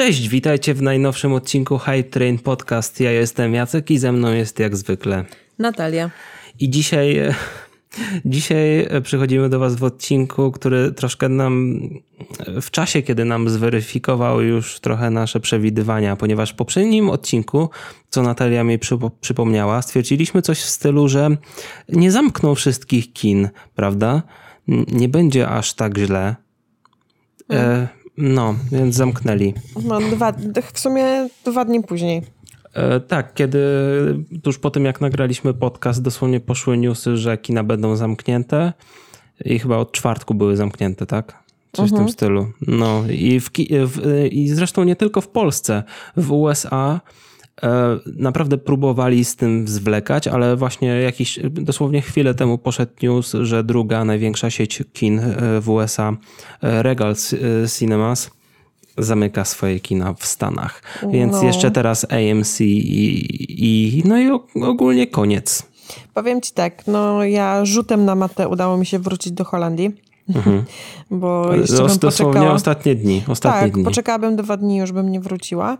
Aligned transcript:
Cześć, 0.00 0.28
witajcie 0.28 0.74
w 0.74 0.82
najnowszym 0.82 1.32
odcinku 1.32 1.78
Hype 1.78 2.02
Train 2.02 2.38
Podcast. 2.38 3.00
Ja 3.00 3.12
jestem 3.12 3.54
Jacek 3.54 3.90
i 3.90 3.98
ze 3.98 4.12
mną 4.12 4.32
jest 4.32 4.58
jak 4.58 4.76
zwykle 4.76 5.24
Natalia. 5.58 6.10
I 6.60 6.70
dzisiaj, 6.70 7.20
dzisiaj 8.24 8.88
przychodzimy 9.02 9.48
do 9.48 9.58
Was 9.58 9.76
w 9.76 9.84
odcinku, 9.84 10.52
który 10.52 10.92
troszkę 10.92 11.28
nam 11.28 11.80
w 12.62 12.70
czasie, 12.70 13.02
kiedy 13.02 13.24
nam 13.24 13.48
zweryfikował 13.48 14.40
już 14.40 14.80
trochę 14.80 15.10
nasze 15.10 15.40
przewidywania, 15.40 16.16
ponieważ 16.16 16.50
w 16.52 16.56
poprzednim 16.56 17.10
odcinku, 17.10 17.70
co 18.10 18.22
Natalia 18.22 18.64
mi 18.64 18.78
przypomniała, 19.20 19.82
stwierdziliśmy 19.82 20.42
coś 20.42 20.60
w 20.60 20.68
stylu, 20.68 21.08
że 21.08 21.36
nie 21.88 22.12
zamkną 22.12 22.54
wszystkich 22.54 23.12
kin, 23.12 23.48
prawda? 23.74 24.22
Nie 24.68 25.08
będzie 25.08 25.48
aż 25.48 25.74
tak 25.74 25.98
źle. 25.98 26.36
E, 27.50 27.99
no, 28.20 28.54
więc 28.72 28.94
zamknęli. 28.94 29.54
No, 29.84 30.00
dwa, 30.00 30.32
w 30.72 30.80
sumie 30.80 31.28
dwa 31.44 31.64
dni 31.64 31.82
później. 31.82 32.22
E, 32.74 33.00
tak, 33.00 33.34
kiedy 33.34 33.60
tuż 34.42 34.58
po 34.58 34.70
tym, 34.70 34.84
jak 34.84 35.00
nagraliśmy 35.00 35.54
podcast, 35.54 36.02
dosłownie 36.02 36.40
poszły 36.40 36.78
newsy, 36.78 37.16
że 37.16 37.38
kina 37.38 37.64
będą 37.64 37.96
zamknięte 37.96 38.72
i 39.44 39.58
chyba 39.58 39.76
od 39.76 39.92
czwartku 39.92 40.34
były 40.34 40.56
zamknięte, 40.56 41.06
tak? 41.06 41.42
Coś 41.72 41.82
mhm. 41.82 41.88
w 41.88 41.90
tym 41.90 41.98
mhm. 41.98 42.12
stylu. 42.12 42.52
No 42.78 43.02
i, 43.10 43.40
w, 43.40 43.50
w, 43.86 44.26
i 44.30 44.48
zresztą 44.48 44.84
nie 44.84 44.96
tylko 44.96 45.20
w 45.20 45.28
Polsce. 45.28 45.82
W 46.16 46.32
USA 46.32 47.00
naprawdę 48.16 48.58
próbowali 48.58 49.24
z 49.24 49.36
tym 49.36 49.68
zwlekać, 49.68 50.28
ale 50.28 50.56
właśnie 50.56 50.88
jakiś, 50.88 51.38
dosłownie 51.50 52.02
chwilę 52.02 52.34
temu 52.34 52.58
poszedł 52.58 52.92
news, 53.02 53.32
że 53.42 53.64
druga 53.64 54.04
największa 54.04 54.50
sieć 54.50 54.82
kin 54.92 55.18
e, 55.18 55.60
w 55.60 55.68
USA, 55.68 56.16
e, 56.62 56.82
Regal 56.82 57.14
Cinemas, 57.78 58.30
zamyka 58.98 59.44
swoje 59.44 59.80
kina 59.80 60.14
w 60.14 60.26
Stanach. 60.26 60.82
Więc 61.12 61.32
no. 61.32 61.42
jeszcze 61.42 61.70
teraz 61.70 62.06
AMC 62.10 62.60
i, 62.60 63.98
i 63.98 64.02
no 64.04 64.18
i 64.18 64.30
ogólnie 64.62 65.06
koniec. 65.06 65.62
Powiem 66.14 66.40
ci 66.40 66.52
tak, 66.52 66.86
no 66.86 67.24
ja 67.24 67.64
rzutem 67.64 68.04
na 68.04 68.14
matę 68.14 68.48
udało 68.48 68.76
mi 68.76 68.86
się 68.86 68.98
wrócić 68.98 69.32
do 69.32 69.44
Holandii. 69.44 70.09
Mhm. 70.36 70.64
Bo 71.10 71.54
jeszcze 71.54 71.86
bym 71.86 71.98
poczekała. 71.98 72.52
ostatnie 72.52 72.94
dni. 72.94 73.22
Ostatnie 73.28 73.60
tak, 73.60 73.72
dni. 73.72 73.84
poczekałabym 73.84 74.36
dwa 74.36 74.56
dni, 74.56 74.76
już 74.76 74.92
bym 74.92 75.12
nie 75.12 75.20
wróciła. 75.20 75.78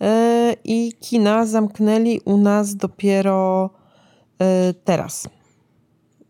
E, 0.00 0.56
I 0.64 0.92
kina 1.00 1.46
zamknęli 1.46 2.20
u 2.24 2.36
nas 2.36 2.76
dopiero 2.76 3.70
e, 4.40 4.74
teraz. 4.84 5.28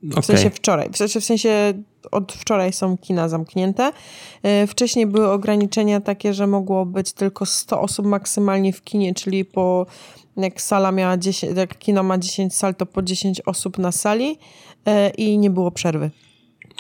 W 0.03 0.25
sensie 0.25 0.51
wczoraj. 0.51 0.91
W 0.93 0.97
sensie, 0.97 1.21
w 1.21 1.25
sensie 1.25 1.73
od 2.11 2.33
wczoraj 2.33 2.73
są 2.73 2.97
kina 2.99 3.29
zamknięte. 3.29 3.93
E, 4.43 4.67
wcześniej 4.67 5.07
były 5.07 5.31
ograniczenia 5.31 6.01
takie, 6.01 6.35
że 6.35 6.47
mogło 6.47 6.87
być 6.87 7.13
tylko 7.13 7.47
100 7.47 7.81
osób 7.81 8.07
maksymalnie 8.07 8.73
w 8.73 8.83
kinie, 8.83 9.15
czyli 9.15 9.45
po 9.45 9.87
jak 10.37 10.63
sala 10.63 10.93
miała 10.93 11.17
10, 11.17 11.57
jak 11.57 11.79
kino 11.79 12.03
ma 12.03 12.19
10 12.19 12.55
sal, 12.55 12.75
to 12.75 12.87
po 12.87 13.03
10 13.03 13.41
osób 13.41 13.79
na 13.79 13.93
sali 13.93 14.39
i 15.19 15.39
nie 15.39 15.51
było 15.51 15.71
przerwy. 15.71 16.11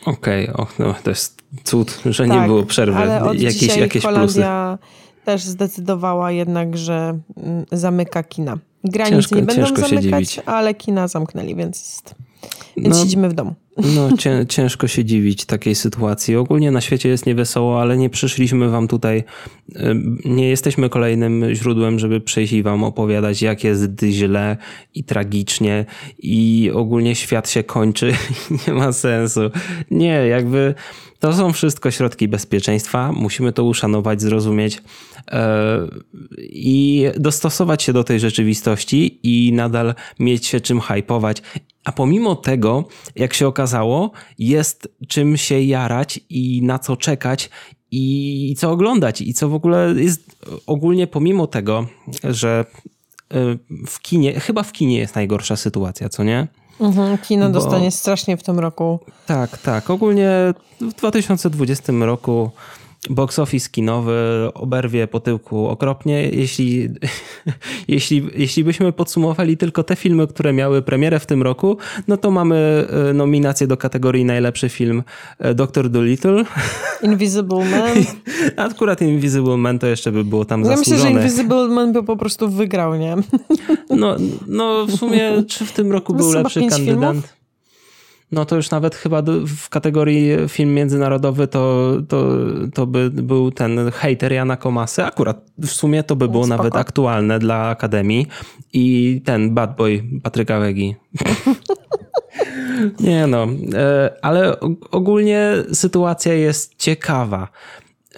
Okej, 0.04 0.52
okay, 0.52 0.86
no, 0.86 0.94
to 1.02 1.10
jest 1.10 1.42
cud, 1.64 2.00
że 2.06 2.26
tak, 2.26 2.40
nie 2.40 2.46
było 2.46 2.62
przerwy. 2.62 2.98
Ale 2.98 3.22
od 3.22 3.40
jakieś, 3.40 3.76
jakieś 3.76 4.02
Holandia 4.02 4.78
plusy. 4.78 5.24
też 5.24 5.44
zdecydowała 5.44 6.32
jednak, 6.32 6.76
że 6.76 7.18
mm, 7.36 7.64
zamyka 7.72 8.22
kina. 8.22 8.58
Ciężko, 9.08 9.36
nie 9.36 9.42
będą 9.42 9.76
zamykać, 9.76 10.40
ale 10.46 10.74
kina 10.74 11.08
zamknęli, 11.08 11.54
więc, 11.54 11.80
jest, 11.80 12.14
więc 12.76 12.96
no, 12.96 13.02
siedzimy 13.02 13.28
w 13.28 13.32
domu. 13.32 13.54
No, 13.76 14.08
ciężko 14.48 14.88
się 14.88 15.04
dziwić 15.04 15.44
takiej 15.44 15.74
sytuacji. 15.74 16.36
Ogólnie 16.36 16.70
na 16.70 16.80
świecie 16.80 17.08
jest 17.08 17.26
niewesoło, 17.26 17.80
ale 17.80 17.96
nie 17.96 18.10
przyszliśmy 18.10 18.68
wam 18.68 18.88
tutaj, 18.88 19.24
nie 20.24 20.48
jesteśmy 20.48 20.88
kolejnym 20.88 21.54
źródłem, 21.54 21.98
żeby 21.98 22.20
przyjść 22.20 22.52
i 22.52 22.62
wam 22.62 22.84
opowiadać, 22.84 23.42
jak 23.42 23.64
jest 23.64 24.02
źle 24.02 24.56
i 24.94 25.04
tragicznie 25.04 25.84
i 26.18 26.70
ogólnie 26.74 27.14
świat 27.14 27.50
się 27.50 27.64
kończy 27.64 28.10
i 28.50 28.54
nie 28.66 28.74
ma 28.74 28.92
sensu. 28.92 29.40
Nie, 29.90 30.26
jakby 30.26 30.74
to 31.18 31.32
są 31.32 31.52
wszystko 31.52 31.90
środki 31.90 32.28
bezpieczeństwa. 32.28 33.12
Musimy 33.12 33.52
to 33.52 33.64
uszanować, 33.64 34.22
zrozumieć 34.22 34.82
e, 35.28 35.78
i 36.38 37.04
dostosować 37.16 37.82
się 37.82 37.92
do 37.92 38.04
tej 38.04 38.20
rzeczywistości 38.20 39.20
i 39.22 39.52
nadal 39.52 39.94
mieć 40.18 40.46
się 40.46 40.60
czym 40.60 40.80
hypować. 40.80 41.42
A 41.84 41.92
pomimo 41.92 42.36
tego, 42.36 42.84
jak 43.16 43.34
się 43.34 43.46
okazało, 43.46 44.10
jest 44.38 44.88
czym 45.08 45.36
się 45.36 45.60
jarać 45.60 46.20
i 46.30 46.62
na 46.62 46.78
co 46.78 46.96
czekać 46.96 47.50
i 47.90 48.54
co 48.58 48.70
oglądać 48.70 49.20
i 49.20 49.34
co 49.34 49.48
w 49.48 49.54
ogóle 49.54 49.94
jest 49.96 50.46
ogólnie 50.66 51.06
pomimo 51.06 51.46
tego, 51.46 51.86
że 52.24 52.64
e, 53.30 53.56
w 53.86 54.00
kinie, 54.00 54.40
chyba 54.40 54.62
w 54.62 54.72
kinie 54.72 54.98
jest 54.98 55.14
najgorsza 55.14 55.56
sytuacja, 55.56 56.08
co 56.08 56.24
nie? 56.24 56.48
Mhm, 56.80 57.18
kino 57.18 57.46
Bo... 57.46 57.52
dostanie 57.52 57.90
strasznie 57.90 58.36
w 58.36 58.42
tym 58.42 58.58
roku. 58.58 59.00
Tak, 59.26 59.58
tak. 59.58 59.90
Ogólnie 59.90 60.54
w 60.80 60.94
2020 60.94 61.92
roku 62.00 62.50
box 63.10 63.38
office 63.38 63.70
kinowy 63.70 64.48
oberwie 64.54 65.06
po 65.06 65.20
tyłku 65.20 65.68
okropnie. 65.68 66.28
Jeśli, 66.28 66.88
jeśli, 67.88 68.30
jeśli 68.36 68.64
byśmy 68.64 68.92
podsumowali 68.92 69.56
tylko 69.56 69.82
te 69.82 69.96
filmy, 69.96 70.26
które 70.26 70.52
miały 70.52 70.82
premierę 70.82 71.20
w 71.20 71.26
tym 71.26 71.42
roku, 71.42 71.76
no 72.08 72.16
to 72.16 72.30
mamy 72.30 72.86
e, 73.10 73.12
nominację 73.12 73.66
do 73.66 73.76
kategorii 73.76 74.24
najlepszy 74.24 74.68
film 74.68 75.02
e, 75.38 75.54
Doctor 75.54 75.90
Dolittle. 75.90 76.44
Invisible 77.02 77.64
Man. 77.64 78.04
Akurat 78.70 79.02
Invisible 79.02 79.56
Man 79.56 79.78
to 79.78 79.86
jeszcze 79.86 80.12
by 80.12 80.24
było 80.24 80.44
tam 80.44 80.60
ja 80.60 80.66
zasłużone. 80.66 80.96
myślę, 80.96 81.20
że 81.20 81.26
Invisible 81.26 81.68
Man 81.68 81.92
by 81.92 82.02
po 82.02 82.16
prostu 82.16 82.48
wygrał, 82.48 82.94
nie? 82.94 83.16
No, 83.90 84.16
no 84.46 84.86
w 84.86 84.96
sumie 84.96 85.42
czy 85.48 85.64
w 85.64 85.72
tym 85.72 85.92
roku 85.92 86.14
był 86.14 86.32
lepszy 86.32 86.60
kandydat? 86.60 86.84
Filmów? 86.84 87.36
No 88.32 88.44
to 88.44 88.56
już 88.56 88.70
nawet 88.70 88.94
chyba 88.94 89.22
w 89.46 89.68
kategorii 89.68 90.30
film 90.48 90.74
międzynarodowy 90.74 91.48
to, 91.48 91.92
to, 92.08 92.28
to 92.74 92.86
by 92.86 93.10
był 93.10 93.50
ten 93.50 93.90
hater 93.90 94.32
Jana 94.32 94.56
Komasy. 94.56 95.04
Akurat 95.04 95.50
w 95.58 95.66
sumie 95.66 96.02
to 96.02 96.16
by 96.16 96.28
było 96.28 96.44
Spoko. 96.44 96.56
nawet 96.56 96.76
aktualne 96.76 97.38
dla 97.38 97.68
Akademii 97.68 98.26
i 98.72 99.20
ten 99.24 99.54
bad 99.54 99.76
boy 99.76 100.04
Patryka 100.22 100.60
Wegi. 100.60 100.94
Nie 103.00 103.26
no, 103.26 103.46
e, 103.74 104.10
ale 104.22 104.60
ogólnie 104.90 105.52
sytuacja 105.72 106.34
jest 106.34 106.74
ciekawa. 106.78 107.48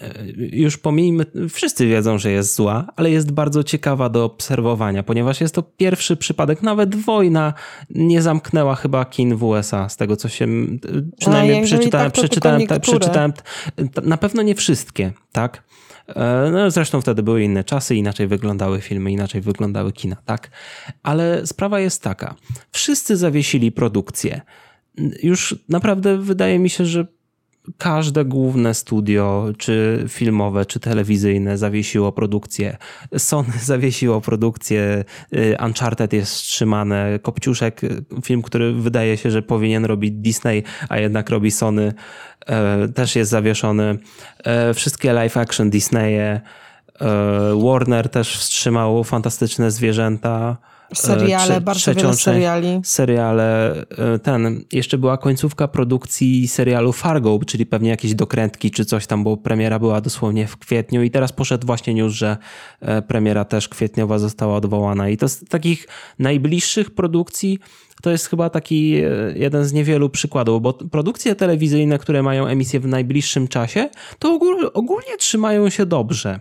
E, 0.03 0.14
już 0.36 0.76
pomijmy, 0.76 1.26
wszyscy 1.50 1.86
wiedzą, 1.86 2.19
że 2.19 2.31
jest 2.31 2.54
zła, 2.54 2.86
ale 2.97 3.10
jest 3.10 3.32
bardzo 3.32 3.64
ciekawa 3.64 4.09
do 4.09 4.25
obserwowania, 4.25 5.03
ponieważ 5.03 5.41
jest 5.41 5.54
to 5.54 5.62
pierwszy 5.62 6.16
przypadek, 6.16 6.62
nawet 6.62 6.97
wojna 6.97 7.54
nie 7.91 8.22
zamknęła 8.22 8.75
chyba 8.75 9.04
kin 9.04 9.37
w 9.37 9.44
USA, 9.44 9.88
z 9.88 9.97
tego 9.97 10.16
co 10.16 10.28
się 10.28 10.47
przynajmniej 11.20 11.64
przeczytałem, 11.64 12.10
tak, 12.10 12.12
przeczytałem, 12.12 12.66
ta, 12.66 12.81
przeczytałem, 12.81 13.32
na 14.03 14.16
pewno 14.16 14.42
nie 14.42 14.54
wszystkie, 14.54 15.12
tak? 15.32 15.62
E, 16.08 16.50
no, 16.53 16.70
zresztą 16.70 17.00
wtedy 17.00 17.22
były 17.22 17.42
inne 17.42 17.64
czasy, 17.64 17.97
inaczej 17.97 18.26
wyglądały 18.26 18.81
filmy, 18.81 19.12
inaczej 19.12 19.41
wyglądały 19.41 19.92
kina, 19.92 20.16
tak? 20.25 20.50
Ale 21.03 21.47
sprawa 21.47 21.81
jest 21.81 22.03
taka, 22.03 22.34
wszyscy 22.70 23.16
zawiesili 23.16 23.72
produkcję. 23.72 24.41
Już 25.22 25.54
naprawdę 25.69 26.19
wydaje 26.19 26.58
mi 26.58 26.70
się, 26.70 26.84
że 26.84 27.06
każde 27.79 28.25
główne 28.25 28.75
studio, 28.75 29.47
czy 29.59 30.05
filmowe, 30.09 30.67
czy 30.67 30.81
telewizyjne 30.81 31.59
zawiesiło 31.59 32.12
produkcję. 32.12 32.77
Sony 33.19 33.53
zawiesiło 33.62 34.21
produkcję, 34.21 35.05
y, 35.33 35.56
Uncharted 35.65 36.12
jest 36.12 36.33
wstrzymane, 36.33 37.19
Kopciuszek, 37.23 37.81
film, 38.25 38.43
który 38.43 38.73
wydaje 38.73 39.17
się, 39.17 39.31
że 39.31 39.43
powinien 39.43 39.84
robić 39.84 40.15
Disney, 40.15 40.62
a 40.89 40.99
jednak 40.99 41.31
robi 41.31 41.51
Sony, 41.51 41.95
e, 42.47 42.89
też 42.89 43.17
jest 43.17 43.31
zawieszony. 43.31 43.99
Wszystkie 44.75 45.12
live 45.12 45.37
action 45.37 45.71
Disneye, 45.71 46.41
Warner 47.65 48.09
też 48.09 48.38
wstrzymał 48.38 49.05
Fantastyczne 49.05 49.71
Zwierzęta. 49.71 50.56
Seriale, 50.94 51.44
Trze 51.44 51.61
bardzo 51.61 51.94
wiele 51.94 52.14
seriali. 52.14 52.81
Seriale, 52.85 53.75
e, 53.90 54.19
ten, 54.19 54.64
jeszcze 54.73 54.99
była 54.99 55.19
końcówka 55.19 55.69
produkcji 55.69 56.49
serialu 56.49 56.93
Fargo, 56.93 57.38
czyli 57.46 57.67
pewnie 57.67 57.90
jakieś 57.90 58.14
dokrętki 58.14 58.70
czy 58.70 58.85
coś 58.85 59.06
tam, 59.06 59.25
bo 59.25 59.37
premiera 59.37 59.79
była 59.79 60.00
dosłownie 60.00 60.46
w 60.46 60.56
kwietniu 60.56 61.02
i 61.02 61.11
teraz 61.11 61.32
poszedł 61.32 61.67
właśnie 61.67 61.94
news, 61.94 62.12
że 62.12 62.37
e, 62.81 63.02
premiera 63.02 63.44
też 63.44 63.69
kwietniowa 63.69 64.19
została 64.19 64.56
odwołana 64.56 65.08
i 65.08 65.17
to 65.17 65.29
z 65.29 65.44
takich 65.44 65.88
najbliższych 66.19 66.90
produkcji 66.90 67.58
to 68.03 68.11
jest 68.11 68.27
chyba 68.27 68.50
taki 68.50 68.95
e, 68.97 69.09
jeden 69.37 69.65
z 69.65 69.73
niewielu 69.73 70.11
przykładów, 70.11 70.62
bo 70.62 70.73
produkcje 70.73 71.35
telewizyjne, 71.35 71.99
które 71.99 72.23
mają 72.23 72.47
emisję 72.47 72.81
w 72.81 72.87
najbliższym 72.87 73.49
czasie, 73.49 73.89
to 74.19 74.41
ogólnie 74.75 75.17
trzymają 75.19 75.71
się 75.71 75.87
dobrze, 75.87 76.41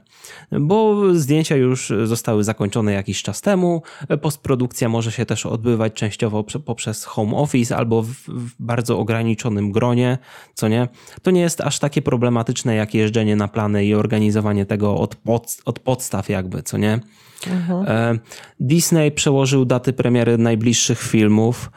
bo 0.51 1.01
zdjęcia 1.13 1.55
już 1.55 1.93
zostały 2.03 2.43
zakończone 2.43 2.93
jakiś 2.93 3.23
czas 3.23 3.41
temu, 3.41 3.81
postprodukcja 4.21 4.89
może 4.89 5.11
się 5.11 5.25
też 5.25 5.45
odbywać 5.45 5.93
częściowo 5.93 6.43
poprzez 6.43 7.05
home 7.05 7.37
office 7.37 7.77
albo 7.77 8.03
w, 8.03 8.15
bardzo 8.59 8.99
ograniczonym 8.99 9.71
gronie, 9.71 10.17
co 10.53 10.67
nie? 10.67 10.87
To 11.21 11.31
nie 11.31 11.41
jest 11.41 11.61
aż 11.61 11.79
takie 11.79 12.01
problematyczne 12.01 12.75
jak 12.75 12.93
jeżdżenie 12.93 13.35
na 13.35 13.47
plany 13.47 13.85
i 13.85 13.95
organizowanie 13.95 14.65
tego 14.65 14.95
od, 14.95 15.15
pod, 15.15 15.57
od 15.65 15.79
podstaw 15.79 16.29
jakby, 16.29 16.63
co 16.63 16.77
nie? 16.77 16.99
Mhm. 17.47 17.85
E, 17.87 18.19
Disney 18.59 19.11
przełożył 19.11 19.65
daty 19.65 19.93
premiery 19.93 20.37
najbliższych 20.37 21.01
filmów. 21.01 21.71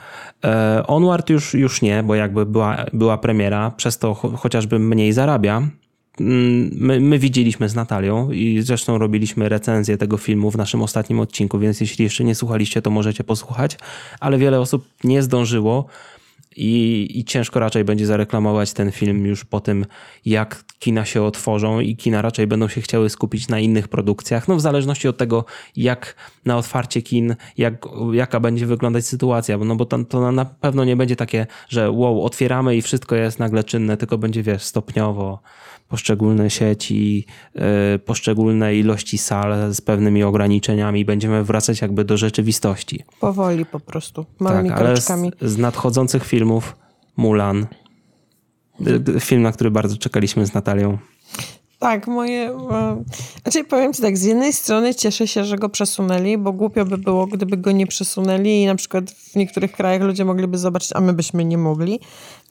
E, 0.44 0.82
Onward 0.86 1.30
już, 1.30 1.54
już 1.54 1.82
nie, 1.82 2.02
bo 2.02 2.14
jakby 2.14 2.46
była, 2.46 2.84
była 2.92 3.18
premiera, 3.18 3.70
przez 3.70 3.98
to 3.98 4.14
chociażby 4.14 4.78
mniej 4.78 5.12
zarabia. 5.12 5.62
Mm, 6.20 6.70
my, 6.72 7.00
my, 7.00 7.18
widzieliśmy 7.18 7.68
z 7.68 7.74
Natalią 7.74 8.30
i 8.30 8.62
zresztą 8.62 8.98
robiliśmy 8.98 9.48
recenzję 9.48 9.98
tego 9.98 10.16
filmu 10.16 10.50
w 10.50 10.56
naszym 10.56 10.82
ostatnim 10.82 11.20
odcinku, 11.20 11.58
więc 11.58 11.80
jeśli 11.80 12.04
jeszcze 12.04 12.24
nie 12.24 12.34
słuchaliście, 12.34 12.82
to 12.82 12.90
możecie 12.90 13.24
posłuchać, 13.24 13.78
ale 14.20 14.38
wiele 14.38 14.60
osób 14.60 14.84
nie 15.04 15.22
zdążyło 15.22 15.86
i, 16.60 17.08
i 17.18 17.24
ciężko 17.24 17.60
raczej 17.60 17.84
będzie 17.84 18.06
zareklamować 18.06 18.72
ten 18.72 18.90
film 18.90 19.26
już 19.26 19.44
po 19.44 19.60
tym, 19.60 19.86
jak 20.24 20.64
kina 20.78 21.04
się 21.04 21.22
otworzą 21.22 21.80
i 21.80 21.96
kina 21.96 22.22
raczej 22.22 22.46
będą 22.46 22.68
się 22.68 22.80
chciały 22.80 23.10
skupić 23.10 23.48
na 23.48 23.58
innych 23.58 23.88
produkcjach. 23.88 24.48
No 24.48 24.56
w 24.56 24.60
zależności 24.60 25.08
od 25.08 25.16
tego, 25.16 25.44
jak 25.76 26.14
na 26.44 26.56
otwarcie 26.56 27.02
kin, 27.02 27.36
jak, 27.58 27.86
jaka 28.12 28.40
będzie 28.40 28.66
wyglądać 28.66 29.06
sytuacja, 29.06 29.58
no 29.58 29.76
bo 29.76 29.84
to, 29.84 30.04
to 30.04 30.32
na 30.32 30.44
pewno 30.44 30.84
nie 30.84 30.96
będzie 30.96 31.16
takie, 31.16 31.46
że 31.68 31.90
wow, 31.90 32.24
otwieramy 32.24 32.76
i 32.76 32.82
wszystko 32.82 33.16
jest 33.16 33.38
nagle 33.38 33.64
czynne, 33.64 33.96
tylko 33.96 34.18
będzie, 34.18 34.42
wiesz, 34.42 34.62
stopniowo 34.62 35.42
poszczególne 35.90 36.50
sieci, 36.50 37.26
e, 37.54 37.98
poszczególne 37.98 38.76
ilości 38.76 39.18
sal 39.18 39.74
z 39.74 39.80
pewnymi 39.80 40.22
ograniczeniami. 40.22 41.04
Będziemy 41.04 41.44
wracać 41.44 41.80
jakby 41.80 42.04
do 42.04 42.16
rzeczywistości. 42.16 43.04
Powoli 43.20 43.66
po 43.66 43.80
prostu, 43.80 44.26
małymi 44.38 44.68
tak, 44.68 44.78
ale 44.78 44.96
z, 44.96 45.10
z 45.40 45.58
nadchodzących 45.58 46.24
filmów 46.24 46.76
Mulan, 47.16 47.66
e, 49.16 49.20
film, 49.20 49.42
na 49.42 49.52
który 49.52 49.70
bardzo 49.70 49.96
czekaliśmy 49.96 50.46
z 50.46 50.54
Natalią. 50.54 50.98
Tak, 51.78 52.06
moje. 52.06 52.58
Znaczy, 53.42 53.64
powiem 53.64 53.92
Ci 53.92 54.02
tak, 54.02 54.18
z 54.18 54.22
jednej 54.22 54.52
strony 54.52 54.94
cieszę 54.94 55.28
się, 55.28 55.44
że 55.44 55.56
go 55.56 55.68
przesunęli, 55.68 56.38
bo 56.38 56.52
głupio 56.52 56.84
by 56.84 56.98
było, 56.98 57.26
gdyby 57.26 57.56
go 57.56 57.72
nie 57.72 57.86
przesunęli 57.86 58.62
i 58.62 58.66
na 58.66 58.74
przykład 58.74 59.10
w 59.10 59.36
niektórych 59.36 59.72
krajach 59.72 60.02
ludzie 60.02 60.24
mogliby 60.24 60.58
zobaczyć, 60.58 60.90
a 60.94 61.00
my 61.00 61.12
byśmy 61.12 61.44
nie 61.44 61.58
mogli. 61.58 62.00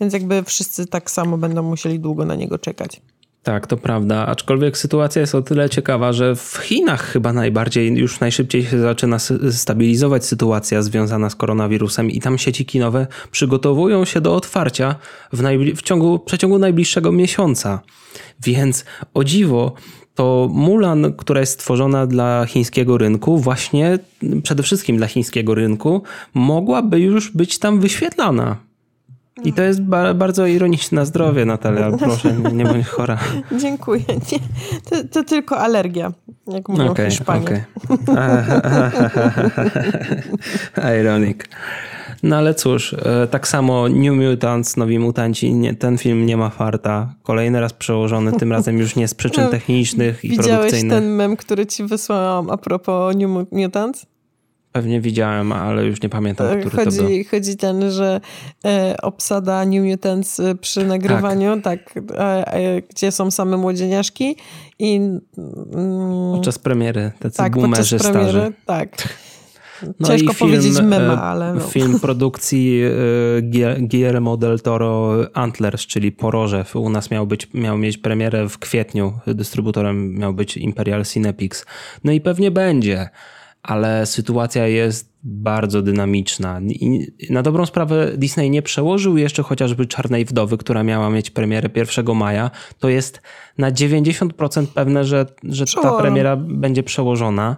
Więc 0.01 0.13
jakby 0.13 0.43
wszyscy 0.43 0.87
tak 0.87 1.11
samo 1.11 1.37
będą 1.37 1.63
musieli 1.63 1.99
długo 1.99 2.25
na 2.25 2.35
niego 2.35 2.57
czekać. 2.57 3.01
Tak, 3.43 3.67
to 3.67 3.77
prawda. 3.77 4.25
Aczkolwiek 4.25 4.77
sytuacja 4.77 5.21
jest 5.21 5.35
o 5.35 5.41
tyle 5.41 5.69
ciekawa, 5.69 6.13
że 6.13 6.35
w 6.35 6.57
Chinach 6.63 7.01
chyba 7.01 7.33
najbardziej, 7.33 7.97
już 7.97 8.19
najszybciej 8.19 8.63
się 8.65 8.79
zaczyna 8.79 9.19
stabilizować 9.51 10.25
sytuacja 10.25 10.81
związana 10.81 11.29
z 11.29 11.35
koronawirusem 11.35 12.11
i 12.11 12.19
tam 12.19 12.37
sieci 12.37 12.65
kinowe 12.65 13.07
przygotowują 13.31 14.05
się 14.05 14.21
do 14.21 14.35
otwarcia 14.35 14.95
w, 15.33 15.43
w 15.75 15.81
ciągu, 15.81 16.19
przeciągu 16.19 16.59
najbliższego 16.59 17.11
miesiąca. 17.11 17.79
Więc 18.43 18.85
o 19.13 19.23
dziwo, 19.23 19.73
to 20.15 20.49
Mulan, 20.51 21.13
która 21.13 21.39
jest 21.39 21.53
stworzona 21.53 22.07
dla 22.07 22.45
chińskiego 22.45 22.97
rynku, 22.97 23.37
właśnie 23.37 23.99
przede 24.43 24.63
wszystkim 24.63 24.97
dla 24.97 25.07
chińskiego 25.07 25.55
rynku, 25.55 26.03
mogłaby 26.33 26.99
już 26.99 27.31
być 27.31 27.59
tam 27.59 27.79
wyświetlana. 27.79 28.68
I 29.43 29.53
to 29.53 29.61
jest 29.61 29.81
ba 29.81 30.13
bardzo 30.13 30.47
ironiczne 30.47 30.95
na 30.95 31.05
zdrowie, 31.05 31.45
Natalia. 31.45 31.91
Proszę, 31.97 32.33
nie, 32.33 32.51
nie 32.51 32.65
bądź 32.65 32.87
chora. 32.87 33.17
Dziękuję. 33.51 34.03
Nie, 34.31 34.39
to, 34.89 34.95
to, 35.11 35.23
tylko 35.23 35.57
alergia, 35.57 36.11
jak 36.47 36.69
mówią 36.69 36.89
okay, 36.89 37.09
Hiszpanie. 37.09 37.65
Okay. 37.89 38.19
Ironic. 40.99 41.37
No 42.23 42.35
ale 42.35 42.53
cóż, 42.53 42.93
e, 42.93 43.27
tak 43.27 43.47
samo 43.47 43.89
New 43.89 44.13
Mutants, 44.13 44.77
Nowi 44.77 44.99
Mutanci, 44.99 45.53
nie, 45.53 45.75
ten 45.75 45.97
film 45.97 46.25
nie 46.25 46.37
ma 46.37 46.49
farta. 46.49 47.13
Kolejny 47.23 47.59
raz 47.59 47.73
przełożony, 47.73 48.31
tym 48.31 48.51
razem 48.51 48.77
już 48.77 48.95
nie 48.95 49.07
z 49.07 49.13
przyczyn 49.13 49.43
no, 49.45 49.49
technicznych 49.49 50.25
i 50.25 50.29
Widziałeś 50.29 50.49
produkcyjnych. 50.49 50.97
ten 50.97 51.09
mem, 51.09 51.37
który 51.37 51.65
ci 51.65 51.83
wysłałam 51.83 52.49
a 52.49 52.57
propos 52.57 53.15
New 53.15 53.51
Mutants? 53.51 54.05
Pewnie 54.79 55.01
widziałem, 55.01 55.51
ale 55.51 55.85
już 55.85 56.01
nie 56.01 56.09
pamiętam, 56.09 56.47
e, 56.47 56.59
który 56.59 56.85
chodzi, 56.85 56.97
to 56.97 57.03
był. 57.03 57.11
Chodzi 57.31 57.57
ten, 57.57 57.91
że 57.91 58.21
e, 58.65 58.95
obsada 59.01 59.65
New 59.65 59.83
Mutants 59.85 60.39
e, 60.39 60.55
przy 60.55 60.85
nagrywaniu, 60.85 61.61
tak, 61.61 61.93
tak 61.93 62.03
e, 62.11 62.53
e, 62.53 62.81
gdzie 62.81 63.11
są 63.11 63.31
same 63.31 63.57
młodzieniaszki 63.57 64.35
i... 64.79 64.95
Mm, 64.95 66.35
podczas 66.35 66.59
premiery, 66.59 67.11
tacy 67.19 67.37
tak, 67.37 67.55
boomerzy 67.55 67.97
podczas 67.97 68.11
premiery, 68.11 68.31
starzy. 68.31 68.53
Tak. 68.65 68.89
No 69.99 70.07
Ciężko 70.07 70.33
film, 70.33 70.51
powiedzieć 70.51 70.81
mema, 70.81 71.23
ale... 71.23 71.53
No. 71.53 71.61
Film 71.61 71.99
produkcji 71.99 72.81
Guillermo 73.79 74.37
del 74.37 74.59
Toro 74.59 75.15
Antlers, 75.33 75.81
czyli 75.81 76.11
Porożew. 76.11 76.75
U 76.75 76.89
nas 76.89 77.11
miał, 77.11 77.27
być, 77.27 77.53
miał 77.53 77.77
mieć 77.77 77.97
premierę 77.97 78.49
w 78.49 78.57
kwietniu. 78.57 79.13
Dystrybutorem 79.27 80.15
miał 80.15 80.33
być 80.33 80.57
Imperial 80.57 81.05
Cinepix. 81.05 81.65
No 82.03 82.11
i 82.11 82.21
pewnie 82.21 82.51
będzie 82.51 83.09
ale 83.63 84.05
sytuacja 84.05 84.67
jest 84.67 85.09
bardzo 85.23 85.81
dynamiczna. 85.81 86.61
I 86.61 87.07
na 87.29 87.41
dobrą 87.41 87.65
sprawę 87.65 88.11
Disney 88.17 88.49
nie 88.49 88.61
przełożył 88.61 89.17
jeszcze 89.17 89.43
chociażby 89.43 89.85
Czarnej 89.85 90.25
Wdowy, 90.25 90.57
która 90.57 90.83
miała 90.83 91.09
mieć 91.09 91.29
premierę 91.29 91.69
1 91.75 92.15
maja. 92.15 92.51
To 92.79 92.89
jest 92.89 93.21
na 93.57 93.71
90% 93.71 94.67
pewne, 94.67 95.05
że, 95.05 95.25
że 95.43 95.65
ta 95.81 95.97
premiera 95.97 96.35
będzie 96.37 96.83
przełożona, 96.83 97.57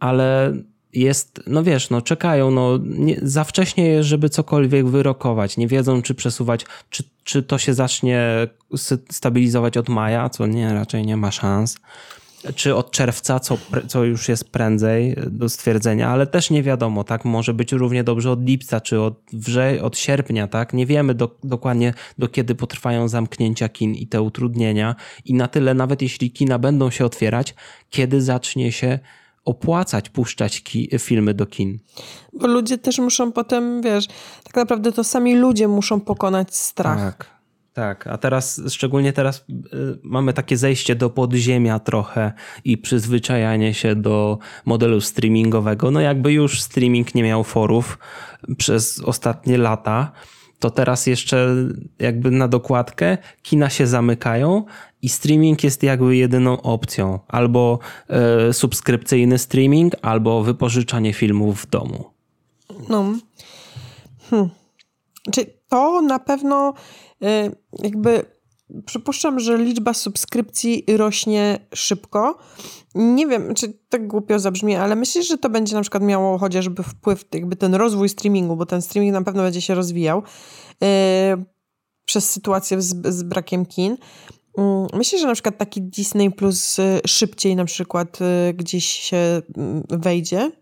ale 0.00 0.52
jest, 0.92 1.40
no 1.46 1.62
wiesz, 1.62 1.90
no 1.90 2.02
czekają, 2.02 2.50
no 2.50 2.78
nie, 2.84 3.16
za 3.22 3.44
wcześnie 3.44 3.86
jest, 3.86 4.08
żeby 4.08 4.28
cokolwiek 4.28 4.86
wyrokować. 4.86 5.56
Nie 5.56 5.68
wiedzą, 5.68 6.02
czy 6.02 6.14
przesuwać, 6.14 6.66
czy, 6.90 7.04
czy 7.24 7.42
to 7.42 7.58
się 7.58 7.74
zacznie 7.74 8.48
stabilizować 9.10 9.76
od 9.76 9.88
maja, 9.88 10.28
co 10.28 10.46
nie, 10.46 10.74
raczej 10.74 11.06
nie 11.06 11.16
ma 11.16 11.30
szans 11.30 11.76
czy 12.54 12.74
od 12.74 12.90
czerwca, 12.90 13.40
co, 13.40 13.58
co 13.88 14.04
już 14.04 14.28
jest 14.28 14.50
prędzej 14.50 15.16
do 15.30 15.48
stwierdzenia, 15.48 16.08
ale 16.08 16.26
też 16.26 16.50
nie 16.50 16.62
wiadomo, 16.62 17.04
tak? 17.04 17.24
Może 17.24 17.54
być 17.54 17.72
równie 17.72 18.04
dobrze 18.04 18.30
od 18.30 18.44
lipca, 18.44 18.80
czy 18.80 19.00
od, 19.00 19.14
wrze- 19.32 19.82
od 19.82 19.98
sierpnia, 19.98 20.46
tak? 20.48 20.72
Nie 20.72 20.86
wiemy 20.86 21.14
do, 21.14 21.36
dokładnie, 21.44 21.94
do 22.18 22.28
kiedy 22.28 22.54
potrwają 22.54 23.08
zamknięcia 23.08 23.68
kin 23.68 23.94
i 23.94 24.06
te 24.06 24.22
utrudnienia. 24.22 24.96
I 25.24 25.34
na 25.34 25.48
tyle, 25.48 25.74
nawet 25.74 26.02
jeśli 26.02 26.30
kina 26.30 26.58
będą 26.58 26.90
się 26.90 27.04
otwierać, 27.04 27.54
kiedy 27.90 28.22
zacznie 28.22 28.72
się 28.72 28.98
opłacać 29.44 30.08
puszczać 30.08 30.62
ki- 30.62 30.88
filmy 30.98 31.34
do 31.34 31.46
kin. 31.46 31.78
Bo 32.32 32.46
ludzie 32.46 32.78
też 32.78 32.98
muszą 32.98 33.32
potem, 33.32 33.82
wiesz, 33.82 34.06
tak 34.44 34.54
naprawdę 34.56 34.92
to 34.92 35.04
sami 35.04 35.36
ludzie 35.36 35.68
muszą 35.68 36.00
pokonać 36.00 36.56
strach. 36.56 36.98
Tak. 36.98 37.39
Tak, 37.72 38.06
a 38.06 38.18
teraz, 38.18 38.60
szczególnie 38.68 39.12
teraz 39.12 39.44
y, 39.48 39.98
mamy 40.02 40.32
takie 40.32 40.56
zejście 40.56 40.94
do 40.94 41.10
podziemia 41.10 41.78
trochę 41.78 42.32
i 42.64 42.78
przyzwyczajanie 42.78 43.74
się 43.74 43.94
do 43.94 44.38
modelu 44.64 45.00
streamingowego. 45.00 45.90
No 45.90 46.00
jakby 46.00 46.32
już 46.32 46.62
streaming 46.62 47.14
nie 47.14 47.22
miał 47.22 47.44
forów 47.44 47.98
przez 48.58 49.00
ostatnie 49.00 49.58
lata, 49.58 50.12
to 50.58 50.70
teraz 50.70 51.06
jeszcze 51.06 51.54
jakby 51.98 52.30
na 52.30 52.48
dokładkę 52.48 53.18
kina 53.42 53.70
się 53.70 53.86
zamykają 53.86 54.64
i 55.02 55.08
streaming 55.08 55.64
jest 55.64 55.82
jakby 55.82 56.16
jedyną 56.16 56.62
opcją. 56.62 57.18
Albo 57.28 57.78
y, 58.48 58.52
subskrypcyjny 58.52 59.38
streaming, 59.38 59.94
albo 60.02 60.42
wypożyczanie 60.42 61.12
filmów 61.12 61.62
w 61.62 61.70
domu. 61.70 62.10
No. 62.88 63.04
Hm. 64.30 64.48
Czy 65.32 65.46
to 65.68 66.02
na 66.02 66.18
pewno 66.18 66.74
jakby 67.82 68.24
przypuszczam, 68.86 69.40
że 69.40 69.58
liczba 69.58 69.94
subskrypcji 69.94 70.84
rośnie 70.96 71.58
szybko. 71.74 72.38
Nie 72.94 73.26
wiem, 73.26 73.54
czy 73.54 73.72
tak 73.88 74.06
głupio 74.06 74.38
zabrzmi, 74.38 74.74
ale 74.74 74.96
myślę, 74.96 75.22
że 75.22 75.38
to 75.38 75.48
będzie 75.48 75.74
na 75.74 75.80
przykład 75.80 76.02
miało 76.02 76.38
chociażby 76.38 76.82
wpływ, 76.82 77.24
jakby 77.34 77.56
ten 77.56 77.74
rozwój 77.74 78.08
streamingu, 78.08 78.56
bo 78.56 78.66
ten 78.66 78.82
streaming 78.82 79.12
na 79.12 79.22
pewno 79.22 79.42
będzie 79.42 79.60
się 79.60 79.74
rozwijał 79.74 80.22
yy, 80.80 80.88
przez 82.04 82.30
sytuację 82.30 82.82
z, 82.82 83.06
z 83.14 83.22
brakiem 83.22 83.66
kin. 83.66 83.96
Yy, 84.58 84.64
myślę, 84.92 85.18
że 85.18 85.26
na 85.26 85.34
przykład 85.34 85.58
taki 85.58 85.82
Disney 85.82 86.30
Plus 86.30 86.78
yy, 86.78 87.00
szybciej 87.06 87.56
na 87.56 87.64
przykład 87.64 88.18
y, 88.20 88.54
gdzieś 88.54 88.84
się 88.84 89.42
mm, 89.56 89.82
wejdzie. 89.90 90.52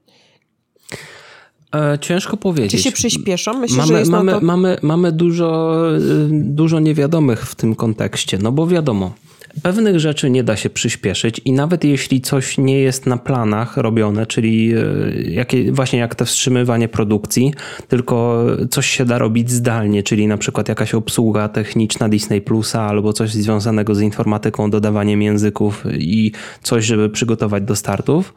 E, 1.74 1.98
ciężko 1.98 2.36
powiedzieć. 2.36 2.70
Czy 2.70 2.78
się 2.78 2.92
przyspieszą? 2.92 3.58
Myślę, 3.58 3.76
mamy, 3.76 3.88
że 3.88 3.98
jest 3.98 4.10
mamy, 4.10 4.32
to... 4.32 4.40
mamy, 4.40 4.76
mamy 4.82 5.12
dużo, 5.12 5.80
y, 5.96 6.28
dużo 6.30 6.80
niewiadomych 6.80 7.46
w 7.46 7.54
tym 7.54 7.74
kontekście, 7.74 8.38
no 8.42 8.52
bo 8.52 8.66
wiadomo, 8.66 9.14
pewnych 9.62 10.00
rzeczy 10.00 10.30
nie 10.30 10.44
da 10.44 10.56
się 10.56 10.70
przyspieszyć 10.70 11.40
i 11.44 11.52
nawet 11.52 11.84
jeśli 11.84 12.20
coś 12.20 12.58
nie 12.58 12.80
jest 12.80 13.06
na 13.06 13.16
planach 13.16 13.76
robione, 13.76 14.26
czyli 14.26 14.72
e, 14.72 14.82
jakie, 15.22 15.72
właśnie 15.72 15.98
jak 15.98 16.14
to 16.14 16.24
wstrzymywanie 16.24 16.88
produkcji, 16.88 17.54
tylko 17.88 18.46
coś 18.70 18.86
się 18.86 19.04
da 19.04 19.18
robić 19.18 19.50
zdalnie, 19.50 20.02
czyli 20.02 20.26
na 20.26 20.38
przykład 20.38 20.68
jakaś 20.68 20.94
obsługa 20.94 21.48
techniczna 21.48 22.08
Disney 22.08 22.40
Plusa 22.40 22.82
albo 22.82 23.12
coś 23.12 23.30
związanego 23.30 23.94
z 23.94 24.00
informatyką, 24.00 24.70
dodawaniem 24.70 25.22
języków 25.22 25.84
i 25.98 26.32
coś, 26.62 26.84
żeby 26.84 27.10
przygotować 27.10 27.62
do 27.62 27.76
startów 27.76 28.34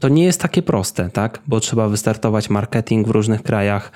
to 0.00 0.08
nie 0.08 0.24
jest 0.24 0.40
takie 0.40 0.62
proste, 0.62 1.10
tak? 1.10 1.42
Bo 1.46 1.60
trzeba 1.60 1.88
wystartować 1.88 2.50
marketing 2.50 3.08
w 3.08 3.10
różnych 3.10 3.42
krajach. 3.42 3.92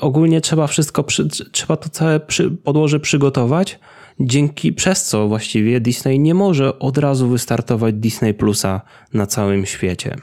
Ogólnie 0.00 0.40
trzeba 0.40 0.66
wszystko, 0.66 1.04
przy, 1.04 1.28
trzeba 1.28 1.76
to 1.76 1.88
całe 1.88 2.20
przy, 2.20 2.50
podłoże 2.50 3.00
przygotować, 3.00 3.78
dzięki 4.20 4.72
przez 4.72 5.04
co 5.04 5.28
właściwie 5.28 5.80
Disney 5.80 6.20
nie 6.20 6.34
może 6.34 6.78
od 6.78 6.98
razu 6.98 7.28
wystartować 7.28 7.94
Disney 7.94 8.34
Plusa 8.34 8.80
na 9.14 9.26
całym 9.26 9.66
świecie. 9.66 10.16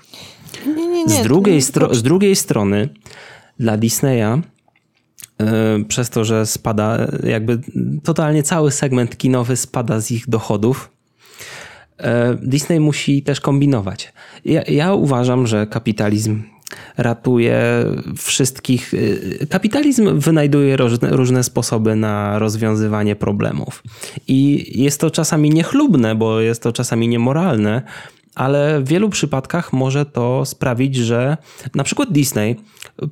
Nie, 0.66 0.88
nie, 0.88 1.06
nie. 1.06 1.10
Z 1.10 1.24
drugiej, 1.24 1.62
stro, 1.62 1.96
z 1.96 2.04
drugiej 2.04 2.36
strony 2.36 2.90
dla 3.60 3.78
Disneya 3.78 4.42
yy, 5.40 5.46
przez 5.88 6.10
to, 6.10 6.26
że 6.26 6.46
spada 6.46 7.08
jakby 7.24 7.60
totalnie 8.04 8.44
cały 8.44 8.72
segment 8.72 9.18
kinowy 9.18 9.56
spada 9.56 10.00
z 10.00 10.12
ich 10.12 10.30
dochodów, 10.30 10.90
E, 10.90 10.99
Disney 12.42 12.80
musi 12.80 13.24
też 13.24 13.42
kombinować. 13.42 14.14
Ja, 14.46 14.62
ja 14.68 14.94
uważam, 14.94 15.48
że 15.48 15.68
kapitalizm 15.68 16.44
ratuje 16.98 17.86
wszystkich. 18.18 18.94
E, 19.42 19.46
kapitalizm 19.46 20.20
wynajduje 20.20 20.78
różne, 20.78 21.10
różne, 21.10 21.44
sposoby 21.44 21.96
na 21.96 22.40
rozwiązywanie 22.40 23.16
problemów. 23.16 23.84
I 24.28 24.72
jest 24.82 25.02
to 25.02 25.12
czasami 25.12 25.50
niechlubne, 25.50 26.16
bo 26.16 26.40
jest 26.40 26.64
to 26.64 26.72
czasami 26.72 27.08
niemoralne, 27.08 27.82
ale 28.36 28.82
w 28.82 28.88
wielu 28.88 29.10
przypadkach 29.10 29.74
może 29.74 30.06
to 30.06 30.46
sprawić, 30.46 30.96
że 30.96 31.38
na 31.76 31.84
przykład 31.84 32.12
Disney 32.12 32.56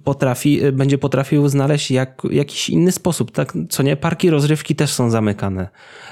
potrafi, 0.04 0.62
będzie 0.74 0.98
potrafił 0.98 1.48
znaleźć 1.48 1.92
jak, 1.92 2.22
jakiś 2.32 2.70
inny 2.70 2.92
sposób. 2.92 3.32
Tak, 3.32 3.54
co 3.70 3.84
nie, 3.84 3.96
parki 3.96 4.30
rozrywki 4.30 4.76
też 4.76 4.94
są 4.94 5.10
zamykane. 5.10 5.68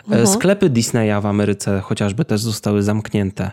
Mhm. 0.08 0.28
Sklepy 0.28 0.70
Disneya 0.70 1.22
w 1.22 1.26
Ameryce 1.26 1.82
chociażby 1.82 2.26
też 2.26 2.42
zostały 2.42 2.84
zamknięte. 2.84 3.52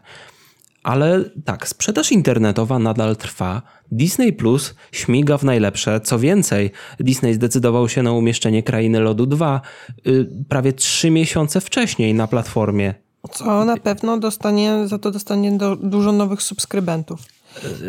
Ale 0.82 1.24
tak, 1.44 1.68
sprzedaż 1.68 2.12
internetowa 2.12 2.78
nadal 2.78 3.16
trwa. 3.16 3.62
Disney 3.92 4.32
Plus 4.32 4.74
śmiga 4.92 5.38
w 5.38 5.44
najlepsze. 5.44 6.00
Co 6.00 6.18
więcej, 6.18 6.70
Disney 7.00 7.34
zdecydował 7.34 7.88
się 7.88 8.02
na 8.02 8.12
umieszczenie 8.12 8.62
Krainy 8.62 9.00
Lodu 9.00 9.26
2 9.26 9.60
y, 10.06 10.26
prawie 10.48 10.72
trzy 10.72 11.10
miesiące 11.10 11.60
wcześniej 11.60 12.14
na 12.14 12.26
platformie. 12.26 12.94
Co 13.30 13.64
na 13.64 13.76
pewno 13.76 14.18
dostanie, 14.18 14.88
za 14.88 14.98
to 14.98 15.10
dostanie 15.10 15.52
do, 15.52 15.76
dużo 15.76 16.12
nowych 16.12 16.42
subskrybentów. 16.42 17.20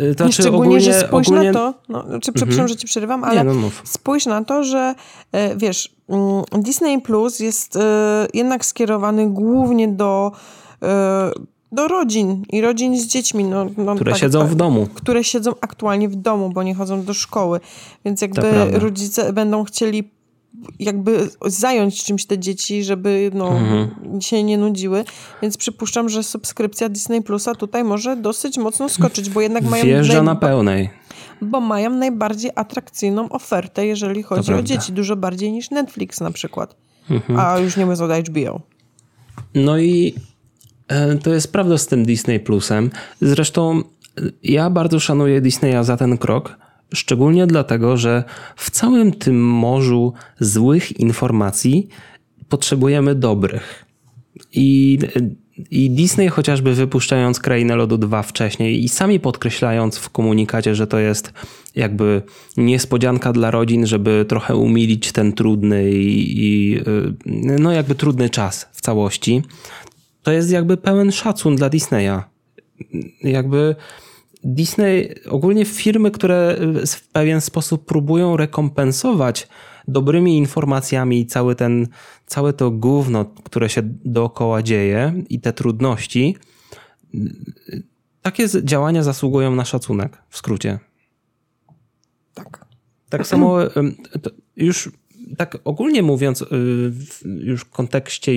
Yy, 0.02 0.16
to 0.16 0.32
Szczególnie, 0.32 0.58
ogólnie, 0.58 0.82
że 0.82 0.94
spójrz 0.94 1.28
ogólnie... 1.28 1.52
na 1.52 1.60
to, 1.60 1.74
no, 1.90 2.20
czy, 2.20 2.32
przepraszam, 2.32 2.62
mhm. 2.62 2.68
że 2.68 2.76
ci 2.76 2.88
przerywam, 2.88 3.24
ale 3.24 3.46
Nie, 3.46 3.54
no 3.54 3.70
spójrz 3.84 4.26
na 4.26 4.44
to, 4.44 4.64
że 4.64 4.96
e, 5.32 5.56
wiesz, 5.56 5.96
mm, 6.10 6.44
Disney 6.64 7.02
Plus 7.02 7.40
jest 7.40 7.78
jednak 8.34 8.66
skierowany 8.66 9.30
głównie 9.30 9.88
do 9.88 10.32
do 11.74 11.88
rodzin 11.88 12.44
i 12.50 12.62
rodzin 12.62 13.00
z 13.00 13.08
dziećmi. 13.08 13.44
No, 13.44 13.66
no 13.78 13.96
które 13.96 14.12
tak, 14.12 14.22
siedzą 14.22 14.40
tak, 14.40 14.50
w 14.50 14.56
domu. 14.56 14.88
Które 14.94 15.24
siedzą 15.24 15.52
aktualnie 15.62 16.10
w 16.10 16.16
domu, 16.16 16.50
bo 16.50 16.64
nie 16.64 16.76
chodzą 16.76 17.04
do 17.04 17.14
szkoły. 17.14 17.60
Więc 18.06 18.22
jakby 18.22 18.72
rodzice 18.72 19.34
będą 19.34 19.64
chcieli 19.64 20.10
jakby 20.80 21.30
zająć 21.46 22.04
czymś 22.04 22.26
te 22.26 22.40
dzieci, 22.40 22.84
żeby 22.84 23.32
no, 23.34 23.48
mhm. 23.50 24.22
się 24.22 24.44
nie 24.44 24.58
nudziły. 24.58 25.06
Więc 25.42 25.58
przypuszczam, 25.58 26.10
że 26.10 26.24
subskrypcja 26.24 26.90
Disney 26.90 27.22
Plusa 27.22 27.56
tutaj 27.56 27.84
może 27.84 28.16
dosyć 28.16 28.58
mocno 28.58 28.90
skoczyć, 28.90 29.30
bo 29.30 29.42
jednak 29.42 29.64
mają... 29.64 29.84
Wjeżdża 29.84 30.24
na 30.24 30.36
pełnej. 30.36 30.90
Bo 31.42 31.62
mają 31.62 31.90
najbardziej 31.90 32.52
atrakcyjną 32.56 33.30
ofertę, 33.30 33.86
jeżeli 33.86 34.24
chodzi 34.24 34.54
o 34.54 34.62
dzieci. 34.62 34.94
Dużo 34.94 35.16
bardziej 35.16 35.52
niż 35.52 35.72
Netflix 35.72 36.22
na 36.22 36.32
przykład. 36.32 36.76
Mhm. 37.10 37.40
A 37.40 37.60
już 37.60 37.78
nie 37.78 37.86
mówiąc 37.86 38.02
o 38.02 38.08
HBO. 38.32 38.62
No 39.56 39.78
i 39.78 40.16
e, 40.88 41.16
to 41.16 41.34
jest 41.34 41.52
prawda 41.52 41.78
z 41.78 41.88
tym 41.88 42.06
Disney 42.06 42.40
Plusem. 42.40 42.92
Zresztą 43.22 43.78
e, 44.18 44.22
ja 44.44 44.70
bardzo 44.70 45.00
szanuję 45.00 45.42
Disneya 45.42 45.84
za 45.84 45.98
ten 45.98 46.18
krok, 46.18 46.58
Szczególnie 46.94 47.48
dlatego, 47.48 47.98
że 47.98 48.24
w 48.56 48.72
całym 48.72 49.12
tym 49.12 49.46
morzu 49.48 50.14
złych 50.40 51.00
informacji 51.00 51.88
potrzebujemy 52.50 53.16
dobrych. 53.16 53.86
I, 54.54 55.00
I 55.72 55.90
Disney 55.90 56.30
chociażby 56.30 56.74
wypuszczając 56.74 57.40
Krainę 57.40 57.76
Lodu 57.76 57.98
2 57.98 58.24
wcześniej 58.24 58.84
i 58.84 58.90
sami 58.90 59.20
podkreślając 59.20 59.98
w 59.98 60.10
komunikacie, 60.10 60.76
że 60.76 60.88
to 60.88 61.00
jest 61.00 61.34
jakby 61.76 62.22
niespodzianka 62.58 63.34
dla 63.34 63.52
rodzin, 63.52 63.88
żeby 63.88 64.26
trochę 64.28 64.56
umilić 64.56 65.12
ten 65.12 65.34
trudny 65.34 65.92
i, 65.92 66.46
i 66.46 66.80
no 67.60 67.72
jakby 67.72 67.96
trudny 67.96 68.30
czas 68.30 68.68
w 68.72 68.82
całości, 68.82 69.42
to 70.24 70.32
jest 70.32 70.52
jakby 70.52 70.78
pełen 70.78 71.12
szacun 71.12 71.56
dla 71.56 71.70
Disneya. 71.70 72.20
Jakby 73.24 73.76
Disney, 74.44 75.16
ogólnie 75.30 75.66
firmy, 75.66 76.12
które 76.12 76.58
w 76.88 77.08
pewien 77.08 77.42
sposób 77.42 77.86
próbują 77.86 78.38
rekompensować 78.38 79.48
dobrymi 79.88 80.38
informacjami 80.38 81.26
cały 81.26 81.56
ten, 81.56 81.88
całe 82.26 82.54
to 82.54 82.72
gówno, 82.72 83.26
które 83.26 83.70
się 83.70 83.82
dookoła 84.06 84.64
dzieje 84.64 85.24
i 85.30 85.40
te 85.40 85.54
trudności, 85.54 86.38
takie 88.22 88.48
działania 88.64 89.04
zasługują 89.04 89.56
na 89.56 89.66
szacunek, 89.66 90.18
w 90.30 90.38
skrócie. 90.38 90.80
Tak. 92.34 92.66
Tak 93.10 93.28
samo 93.28 93.58
już 94.56 94.92
tak 95.38 95.58
ogólnie 95.64 96.04
mówiąc, 96.04 96.42
y, 96.42 96.46
już 97.26 97.62
w 97.62 97.70
kontekście 97.70 98.32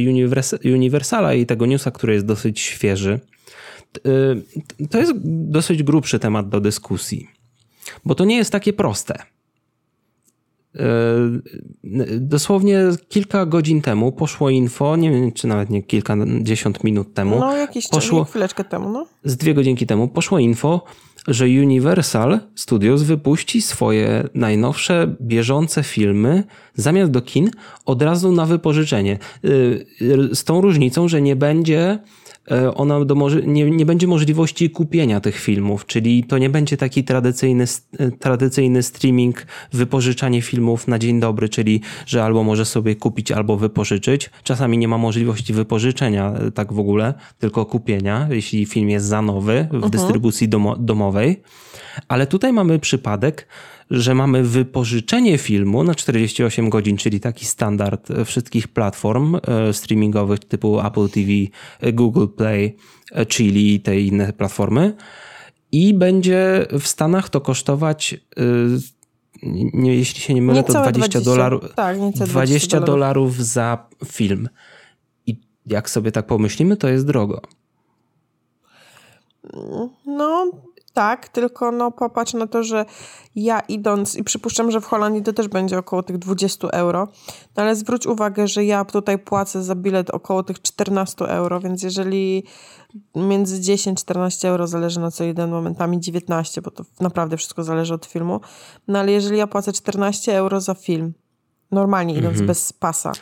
Universala 0.64 1.34
i 1.34 1.46
tego 1.46 1.66
newsa, 1.66 1.90
który 1.90 2.14
jest 2.14 2.26
dosyć 2.26 2.60
świeży, 2.60 3.20
to 4.90 4.98
jest 4.98 5.12
dosyć 5.24 5.82
grubszy 5.82 6.18
temat 6.18 6.48
do 6.48 6.60
dyskusji, 6.60 7.28
bo 8.04 8.14
to 8.14 8.24
nie 8.24 8.36
jest 8.36 8.50
takie 8.50 8.72
proste. 8.72 9.22
Y, 10.76 12.20
dosłownie 12.20 12.82
kilka 13.08 13.46
godzin 13.46 13.82
temu 13.82 14.12
poszło 14.12 14.50
info, 14.50 14.96
nie 14.96 15.10
wiem 15.10 15.32
czy 15.32 15.46
nawet 15.46 15.70
nie 15.70 15.82
kilkadziesiąt 15.82 16.84
minut 16.84 17.14
temu. 17.14 17.40
No, 17.40 17.56
jakiś 17.56 17.88
poszło, 17.88 18.24
chwileczkę 18.24 18.64
temu, 18.64 18.88
no. 18.88 19.06
Z 19.24 19.36
dwie 19.36 19.54
godzinki 19.54 19.86
temu 19.86 20.08
poszło 20.08 20.38
info, 20.38 20.84
że 21.28 21.44
Universal 21.44 22.40
Studios 22.54 23.02
wypuści 23.02 23.62
swoje 23.62 24.28
najnowsze 24.34 25.14
bieżące 25.20 25.82
filmy 25.82 26.44
zamiast 26.76 27.11
do 27.11 27.23
kin 27.23 27.50
od 27.85 28.02
razu 28.02 28.33
na 28.33 28.47
wypożyczenie. 28.47 29.18
Y, 29.45 29.87
z 30.33 30.45
tą 30.45 30.61
różnicą, 30.61 31.09
że 31.09 31.23
nie 31.23 31.37
będzie 31.37 31.99
E, 32.50 32.75
ona 32.75 33.04
do, 33.04 33.28
nie, 33.47 33.71
nie 33.71 33.87
będzie 33.87 34.06
możliwości 34.06 34.71
kupienia 34.71 35.21
tych 35.21 35.37
filmów, 35.37 35.87
czyli 35.87 36.25
to 36.25 36.38
nie 36.38 36.50
będzie 36.50 36.76
taki 36.76 37.04
tradycyjny, 37.04 37.64
tradycyjny 38.18 38.83
streaming, 38.83 39.47
wypożyczanie 39.73 40.42
filmów 40.42 40.88
na 40.88 40.99
dzień 40.99 41.21
dobry, 41.21 41.49
czyli 41.49 41.80
że 42.06 42.25
albo 42.25 42.45
może 42.45 42.64
sobie 42.64 42.97
kupić, 42.97 43.33
albo 43.33 43.56
wypożyczyć. 43.56 44.30
Czasami 44.42 44.78
nie 44.78 44.88
ma 44.88 44.99
możliwości 44.99 45.52
wypożyczenia 45.52 46.33
tak 46.54 46.73
w 46.73 46.78
ogóle, 46.78 47.14
tylko 47.38 47.66
kupienia, 47.66 48.28
jeśli 48.30 48.66
film 48.66 48.90
jest 48.90 49.06
za 49.06 49.23
nowy 49.23 49.68
w 49.71 49.75
uh 49.75 49.80
-huh. 49.80 49.90
dystrybucji 49.90 50.49
domo, 50.49 50.76
domowej. 50.76 51.42
Ale 52.09 52.26
tutaj 52.26 52.52
mamy 52.52 52.78
przypadek, 52.78 53.47
że 53.90 54.14
mamy 54.14 54.43
wypożyczenie 54.43 55.38
filmu 55.38 55.85
na 55.85 55.95
48 55.95 56.71
godzin, 56.71 56.97
czyli 56.97 57.21
taki 57.21 57.47
standard 57.47 58.09
wszystkich 58.25 58.69
platform 58.69 59.37
e, 59.37 59.73
streamingowych 59.73 60.38
typu 60.38 60.81
Apple 60.81 61.09
TV, 61.09 61.31
e, 61.81 61.93
Google 61.93 62.26
Play, 62.37 62.76
e, 63.12 63.26
Chili 63.26 63.75
i 63.75 63.81
te 63.81 64.00
inne 64.00 64.33
platformy. 64.33 64.97
I 65.73 65.95
będzie 65.95 66.66
w 66.81 66.87
Stanach 66.87 67.28
to 67.28 67.40
kosztować 67.40 68.14
nie, 69.75 69.97
jeśli 69.97 70.21
się 70.21 70.35
nie 70.35 70.43
mylę, 70.43 70.64
to 70.64 70.73
20 70.73 71.21
dolarów. 71.21 71.75
Tak, 71.75 71.97
20 72.11 72.81
dolarów 72.81 73.45
za 73.45 73.88
film. 74.05 74.49
I 75.26 75.40
jak 75.66 75.90
sobie 75.90 76.12
tak 76.12 76.26
pomyślimy, 76.26 76.76
to 76.76 76.88
jest 76.88 77.07
drogo. 77.07 77.40
No, 80.07 80.50
tak, 80.96 81.28
tylko 81.28 81.72
no 81.72 81.90
popatrz 81.90 82.34
na 82.34 82.46
to, 82.46 82.62
że 82.62 82.84
ja 83.34 83.60
idąc 83.60 84.14
i 84.14 84.24
przypuszczam, 84.24 84.70
że 84.70 84.80
w 84.80 84.86
Holandii 84.86 85.22
to 85.22 85.32
też 85.32 85.48
będzie 85.48 85.78
około 85.78 86.02
tych 86.02 86.18
20 86.18 86.68
euro, 86.68 87.08
no 87.56 87.62
ale 87.62 87.76
zwróć 87.76 88.06
uwagę, 88.06 88.48
że 88.48 88.64
ja 88.64 88.84
tutaj 88.84 89.18
płacę 89.18 89.62
za 89.62 89.74
bilet 89.74 90.10
około 90.10 90.42
tych 90.42 90.62
14 90.62 91.24
euro, 91.24 91.60
więc 91.60 91.82
jeżeli 91.82 92.44
między 93.14 93.72
10-14 93.72 94.48
euro 94.48 94.66
zależy 94.66 95.00
na 95.00 95.10
co 95.10 95.24
jeden 95.24 95.50
momentami 95.50 96.00
19, 96.00 96.62
bo 96.62 96.70
to 96.70 96.84
naprawdę 97.00 97.36
wszystko 97.36 97.64
zależy 97.64 97.94
od 97.94 98.06
filmu, 98.06 98.40
no 98.88 98.98
ale 98.98 99.12
jeżeli 99.12 99.38
ja 99.38 99.46
płacę 99.46 99.72
14 99.72 100.38
euro 100.38 100.60
za 100.60 100.74
film, 100.74 101.14
Normalnie 101.70 102.14
idąc 102.14 102.32
mhm. 102.32 102.46
bez 102.46 102.72
pasa. 102.72 103.12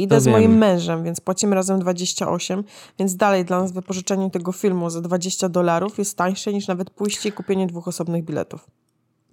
I 0.00 0.02
idę 0.02 0.16
to 0.16 0.20
z 0.20 0.26
moim 0.26 0.58
mężem, 0.58 1.04
więc 1.04 1.20
płacimy 1.20 1.54
razem 1.54 1.78
28, 1.80 2.64
więc 2.98 3.16
dalej 3.16 3.44
dla 3.44 3.60
nas 3.60 3.72
wypożyczenie 3.72 4.30
tego 4.30 4.52
filmu 4.52 4.90
za 4.90 5.00
20 5.00 5.48
dolarów 5.48 5.98
jest 5.98 6.16
tańsze 6.16 6.52
niż 6.52 6.68
nawet 6.68 6.90
pójście 6.90 7.28
i 7.28 7.32
kupienie 7.32 7.66
dwóch 7.66 7.88
osobnych 7.88 8.24
biletów. 8.24 8.66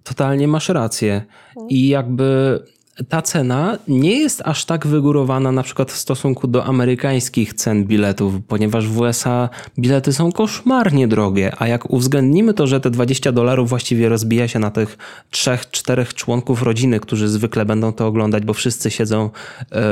Totalnie 0.04 0.48
masz 0.48 0.68
rację. 0.68 1.24
I 1.68 1.88
jakby 1.88 2.60
ta 3.08 3.22
cena 3.22 3.78
nie 3.88 4.18
jest 4.18 4.42
aż 4.44 4.64
tak 4.64 4.86
wygórowana 4.86 5.52
na 5.52 5.62
przykład 5.62 5.92
w 5.92 5.96
stosunku 5.96 6.46
do 6.46 6.64
amerykańskich 6.64 7.54
cen 7.54 7.84
biletów, 7.84 8.34
ponieważ 8.48 8.88
w 8.88 9.00
USA 9.00 9.48
bilety 9.78 10.12
są 10.12 10.32
koszmarnie 10.32 11.08
drogie, 11.08 11.52
a 11.58 11.68
jak 11.68 11.90
uwzględnimy 11.90 12.54
to, 12.54 12.66
że 12.66 12.80
te 12.80 12.90
20 12.90 13.32
dolarów 13.32 13.68
właściwie 13.68 14.08
rozbija 14.08 14.48
się 14.48 14.58
na 14.58 14.70
tych 14.70 14.98
trzech, 15.30 15.70
czterech 15.70 16.14
członków 16.14 16.62
rodziny, 16.62 17.00
którzy 17.00 17.28
zwykle 17.28 17.64
będą 17.64 17.92
to 17.92 18.06
oglądać, 18.06 18.44
bo 18.44 18.54
wszyscy 18.54 18.90
siedzą 18.90 19.30
e, 19.72 19.82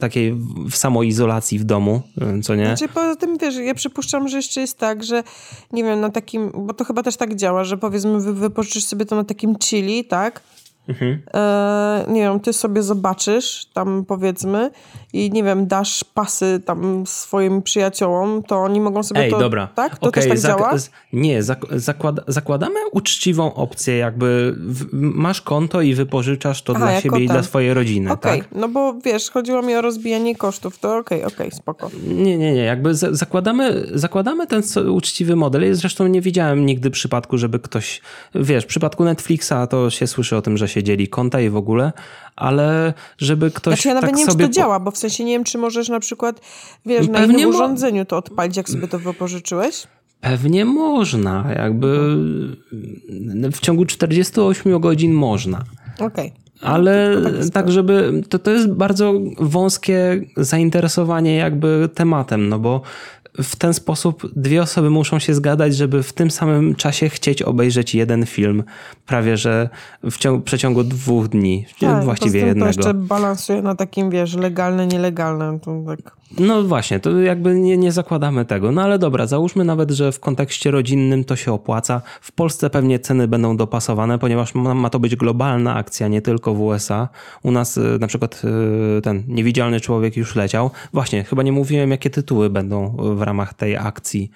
takiej 0.00 0.34
w 0.70 0.76
samoizolacji 0.76 1.58
w 1.58 1.64
domu, 1.64 2.02
e, 2.20 2.40
co 2.42 2.54
nie? 2.54 2.66
Znaczy 2.66 2.88
poza 2.88 3.16
tym, 3.16 3.38
wiesz, 3.38 3.56
ja 3.56 3.74
przypuszczam, 3.74 4.28
że 4.28 4.36
jeszcze 4.36 4.60
jest 4.60 4.78
tak, 4.78 5.04
że 5.04 5.22
nie 5.72 5.84
wiem, 5.84 6.00
na 6.00 6.10
takim, 6.10 6.52
bo 6.54 6.74
to 6.74 6.84
chyba 6.84 7.02
też 7.02 7.16
tak 7.16 7.34
działa, 7.34 7.64
że 7.64 7.76
powiedzmy 7.76 8.20
wy, 8.20 8.34
wypożyczysz 8.34 8.84
sobie 8.84 9.06
to 9.06 9.16
na 9.16 9.24
takim 9.24 9.58
chili, 9.58 10.04
tak? 10.04 10.42
Mhm. 10.88 11.22
E, 11.34 12.04
nie 12.08 12.20
wiem, 12.20 12.40
ty 12.40 12.52
sobie 12.52 12.82
zobaczysz 12.82 13.66
tam 13.72 14.04
powiedzmy 14.04 14.70
i 15.12 15.30
nie 15.30 15.44
wiem, 15.44 15.66
dasz 15.66 16.04
pasy 16.04 16.60
tam 16.64 17.06
swoim 17.06 17.62
przyjaciołom, 17.62 18.42
to 18.42 18.56
oni 18.56 18.80
mogą 18.80 19.02
sobie 19.02 19.20
Ej, 19.20 19.30
to... 19.30 19.38
dobra. 19.38 19.68
Tak? 19.74 19.98
To 19.98 20.08
okay, 20.08 20.22
też 20.22 20.30
tak 20.30 20.38
zak 20.38 20.58
działa? 20.58 20.74
Nie, 21.12 21.42
zak 21.42 21.64
zakłada 21.70 22.22
zakładamy 22.28 22.80
uczciwą 22.92 23.54
opcję, 23.54 23.96
jakby 23.96 24.54
w, 24.58 24.86
masz 24.92 25.42
konto 25.42 25.80
i 25.80 25.94
wypożyczasz 25.94 26.62
to 26.62 26.72
Aha, 26.76 26.86
dla 26.86 27.00
siebie 27.00 27.16
ten. 27.16 27.22
i 27.22 27.26
dla 27.26 27.42
swojej 27.42 27.74
rodziny, 27.74 28.12
Okej, 28.12 28.32
okay, 28.32 28.48
tak? 28.48 28.60
no 28.60 28.68
bo 28.68 28.94
wiesz, 29.04 29.30
chodziło 29.30 29.62
mi 29.62 29.74
o 29.74 29.80
rozbijanie 29.80 30.36
kosztów, 30.36 30.78
to 30.78 30.96
okej, 30.96 31.24
okay, 31.24 31.34
okej, 31.34 31.50
spoko. 31.50 31.90
Nie, 32.06 32.38
nie, 32.38 32.52
nie, 32.52 32.64
jakby 32.64 32.94
zakładamy, 32.94 33.86
zakładamy 33.94 34.46
ten 34.46 34.62
uczciwy 34.90 35.36
model. 35.36 35.74
Zresztą 35.74 36.06
nie 36.06 36.20
widziałem 36.20 36.66
nigdy 36.66 36.90
przypadku, 36.90 37.38
żeby 37.38 37.58
ktoś, 37.58 38.00
wiesz, 38.34 38.64
w 38.64 38.66
przypadku 38.66 39.04
Netflixa 39.04 39.54
to 39.70 39.90
się 39.90 40.06
słyszy 40.06 40.36
o 40.36 40.42
tym, 40.42 40.56
że 40.56 40.68
się 40.68 40.75
dzieli 40.82 41.08
konta 41.08 41.40
i 41.40 41.50
w 41.50 41.56
ogóle, 41.56 41.92
ale 42.36 42.94
żeby 43.18 43.50
ktoś 43.50 43.74
znaczy 43.74 43.88
ja 43.88 43.94
nawet 43.94 44.10
tak 44.10 44.18
nie 44.18 44.24
wiem, 44.24 44.32
sobie... 44.32 44.44
czy 44.44 44.50
to 44.50 44.54
działa, 44.54 44.80
bo 44.80 44.90
w 44.90 44.98
sensie 44.98 45.24
nie 45.24 45.32
wiem, 45.32 45.44
czy 45.44 45.58
możesz 45.58 45.88
na 45.88 46.00
przykład, 46.00 46.40
wiesz, 46.86 47.08
na 47.08 47.24
innym 47.24 47.48
urządzeniu 47.48 48.04
to 48.04 48.16
odpalić, 48.16 48.56
jak 48.56 48.68
sobie 48.68 48.88
to 48.88 48.98
wypożyczyłeś? 48.98 49.86
Pewnie 50.20 50.64
można, 50.64 51.44
jakby 51.56 52.16
w 53.52 53.60
ciągu 53.60 53.84
48 53.84 54.80
godzin 54.80 55.12
można. 55.12 55.64
Okej. 55.94 56.06
Okay. 56.06 56.46
Ale 56.60 57.16
no, 57.22 57.30
tak, 57.30 57.50
tak, 57.50 57.70
żeby. 57.70 58.22
To, 58.28 58.38
to 58.38 58.50
jest 58.50 58.72
bardzo 58.72 59.14
wąskie 59.38 60.20
zainteresowanie, 60.36 61.36
jakby 61.36 61.88
tematem, 61.94 62.48
no 62.48 62.58
bo 62.58 62.82
w 63.42 63.56
ten 63.56 63.74
sposób 63.74 64.32
dwie 64.36 64.62
osoby 64.62 64.90
muszą 64.90 65.18
się 65.18 65.34
zgadać, 65.34 65.76
żeby 65.76 66.02
w 66.02 66.12
tym 66.12 66.30
samym 66.30 66.74
czasie 66.74 67.08
chcieć 67.08 67.42
obejrzeć 67.42 67.94
jeden 67.94 68.26
film, 68.26 68.64
prawie 69.06 69.36
że 69.36 69.68
w 70.10 70.18
ciągu, 70.18 70.42
przeciągu 70.42 70.84
dwóch 70.84 71.28
dni, 71.28 71.66
tak, 71.80 72.04
właściwie 72.04 72.40
jednego. 72.40 72.72
To 72.72 72.78
jeszcze 72.78 72.94
balansuje 72.94 73.62
na 73.62 73.74
takim, 73.74 74.10
wiesz, 74.10 74.34
legalne, 74.34 74.86
nielegalne. 74.86 75.58
To 75.60 75.82
tak... 75.86 76.16
No 76.38 76.62
właśnie, 76.62 77.00
to 77.00 77.20
jakby 77.20 77.54
nie, 77.54 77.76
nie 77.76 77.92
zakładamy 77.92 78.44
tego. 78.44 78.72
No 78.72 78.82
ale 78.82 78.98
dobra, 78.98 79.26
załóżmy 79.26 79.64
nawet, 79.64 79.90
że 79.90 80.12
w 80.12 80.20
kontekście 80.20 80.70
rodzinnym 80.70 81.24
to 81.24 81.36
się 81.36 81.52
opłaca. 81.52 82.02
W 82.20 82.32
Polsce 82.32 82.70
pewnie 82.70 82.98
ceny 82.98 83.28
będą 83.28 83.56
dopasowane, 83.56 84.18
ponieważ 84.18 84.54
ma, 84.54 84.74
ma 84.74 84.90
to 84.90 84.98
być 84.98 85.16
globalna 85.16 85.74
akcja, 85.74 86.08
nie 86.08 86.22
tylko 86.22 86.54
w 86.54 86.60
USA. 86.60 87.08
U 87.42 87.50
nas 87.50 87.76
y, 87.76 87.98
na 88.00 88.06
przykład 88.06 88.42
y, 88.98 89.02
ten 89.02 89.22
Niewidzialny 89.28 89.80
Człowiek 89.80 90.16
już 90.16 90.36
leciał. 90.36 90.70
Właśnie, 90.92 91.24
chyba 91.24 91.42
nie 91.42 91.52
mówiłem, 91.52 91.90
jakie 91.90 92.10
tytuły 92.10 92.50
będą 92.50 92.96
w 93.16 93.22
ramach 93.22 93.54
tej 93.54 93.76
akcji, 93.76 94.30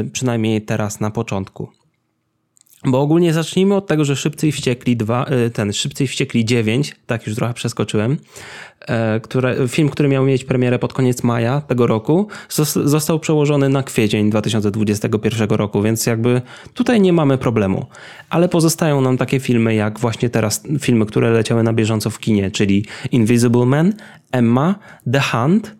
y, 0.00 0.10
przynajmniej 0.10 0.62
teraz 0.62 1.00
na 1.00 1.10
początku. 1.10 1.68
Bo 2.84 3.00
ogólnie 3.00 3.32
zacznijmy 3.32 3.74
od 3.74 3.86
tego, 3.86 4.04
że 4.04 4.16
Szybcy 4.16 4.48
i 4.48 4.52
Wściekli 4.52 4.96
2, 4.96 5.26
y, 5.46 5.50
ten 5.50 5.72
Szybcy 5.72 6.04
i 6.04 6.06
Wściekli 6.06 6.44
9, 6.44 6.96
tak 7.06 7.26
już 7.26 7.36
trochę 7.36 7.54
przeskoczyłem, 7.54 8.16
e, 8.80 9.20
które, 9.20 9.68
film, 9.68 9.88
który 9.88 10.08
miał 10.08 10.24
mieć 10.24 10.44
premierę 10.44 10.78
pod 10.78 10.92
koniec 10.92 11.22
maja 11.22 11.60
tego 11.60 11.86
roku, 11.86 12.28
został 12.84 13.20
przełożony 13.20 13.68
na 13.68 13.82
kwiecień 13.82 14.30
2021 14.30 15.48
roku, 15.50 15.82
więc 15.82 16.06
jakby 16.06 16.42
tutaj 16.74 17.00
nie 17.00 17.12
mamy 17.12 17.38
problemu. 17.38 17.86
Ale 18.30 18.48
pozostają 18.48 19.00
nam 19.00 19.16
takie 19.16 19.40
filmy 19.40 19.74
jak 19.74 19.98
właśnie 19.98 20.30
teraz 20.30 20.62
filmy, 20.80 21.06
które 21.06 21.30
leciały 21.30 21.62
na 21.62 21.72
bieżąco 21.72 22.10
w 22.10 22.18
kinie, 22.18 22.50
czyli 22.50 22.84
Invisible 23.12 23.66
Man, 23.66 23.92
Emma, 24.32 24.74
The 25.12 25.20
Hunt, 25.20 25.77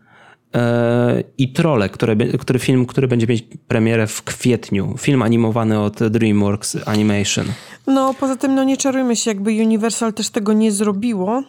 i 1.39 1.53
Trole, 1.53 1.89
który, 1.89 2.17
który 2.39 2.59
film, 2.59 2.87
który 2.87 3.09
będzie 3.09 3.27
mieć 3.27 3.45
premierę 3.69 4.07
w 4.07 4.23
kwietniu. 4.23 4.95
Film 4.99 5.23
animowany 5.23 5.81
od 5.81 6.09
DreamWorks 6.09 6.77
Animation. 6.87 7.47
No, 7.87 8.15
poza 8.15 8.37
tym, 8.37 8.55
no 8.55 8.65
nie 8.65 8.77
czarujmy 8.77 9.17
się, 9.17 9.31
jakby 9.31 9.51
Universal 9.51 10.13
też 10.13 10.31
tego 10.31 10.53
nie 10.53 10.73
zrobiło. 10.73 11.43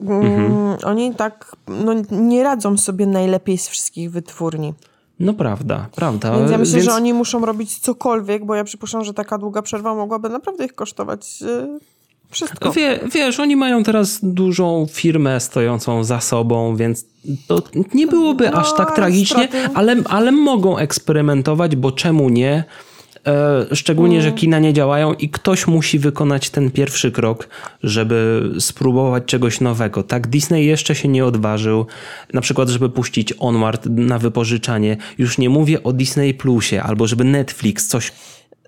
Mhm. 0.00 0.46
Mm, 0.46 0.76
oni 0.84 1.14
tak 1.14 1.56
no, 1.68 1.92
nie 2.10 2.42
radzą 2.42 2.76
sobie 2.76 3.06
najlepiej 3.06 3.58
z 3.58 3.68
wszystkich 3.68 4.10
wytwórni. 4.10 4.74
No 5.20 5.34
prawda, 5.34 5.88
prawda. 5.94 6.38
Więc 6.38 6.50
ja 6.50 6.58
myślę, 6.58 6.74
Więc... 6.74 6.84
że 6.84 6.94
oni 6.94 7.14
muszą 7.14 7.46
robić 7.46 7.78
cokolwiek, 7.78 8.44
bo 8.44 8.54
ja 8.54 8.64
przypuszczam, 8.64 9.04
że 9.04 9.14
taka 9.14 9.38
długa 9.38 9.62
przerwa 9.62 9.94
mogłaby 9.94 10.28
naprawdę 10.28 10.64
ich 10.64 10.74
kosztować 10.74 11.40
yy, 11.40 11.78
wszystko. 12.30 12.72
Wie, 12.72 13.00
wiesz, 13.14 13.40
oni 13.40 13.56
mają 13.56 13.82
teraz 13.82 14.18
dużą 14.22 14.86
firmę 14.90 15.40
stojącą 15.40 16.04
za 16.04 16.20
sobą, 16.20 16.76
więc 16.76 17.04
to 17.46 17.62
nie 17.94 18.06
byłoby 18.06 18.50
no, 18.50 18.58
aż 18.58 18.74
tak 18.76 18.96
tragicznie, 18.96 19.48
ale, 19.74 19.96
ale 20.04 20.32
mogą 20.32 20.78
eksperymentować, 20.78 21.76
bo 21.76 21.92
czemu 21.92 22.28
nie? 22.28 22.64
E, 23.26 23.66
szczególnie, 23.76 24.22
że 24.22 24.28
mm. 24.28 24.38
kina 24.38 24.58
nie 24.58 24.72
działają 24.72 25.14
i 25.14 25.28
ktoś 25.28 25.66
musi 25.66 25.98
wykonać 25.98 26.50
ten 26.50 26.70
pierwszy 26.70 27.12
krok, 27.12 27.48
żeby 27.82 28.50
spróbować 28.60 29.24
czegoś 29.24 29.60
nowego. 29.60 30.02
Tak, 30.02 30.26
Disney 30.26 30.66
jeszcze 30.66 30.94
się 30.94 31.08
nie 31.08 31.24
odważył, 31.24 31.86
na 32.32 32.40
przykład, 32.40 32.68
żeby 32.68 32.88
puścić 32.88 33.34
Onward 33.38 33.86
na 33.86 34.18
wypożyczanie. 34.18 34.96
Już 35.18 35.38
nie 35.38 35.50
mówię 35.50 35.82
o 35.82 35.92
Disney 35.92 36.34
Plusie, 36.34 36.82
albo 36.82 37.06
żeby 37.06 37.24
Netflix 37.24 37.86
coś 37.86 38.12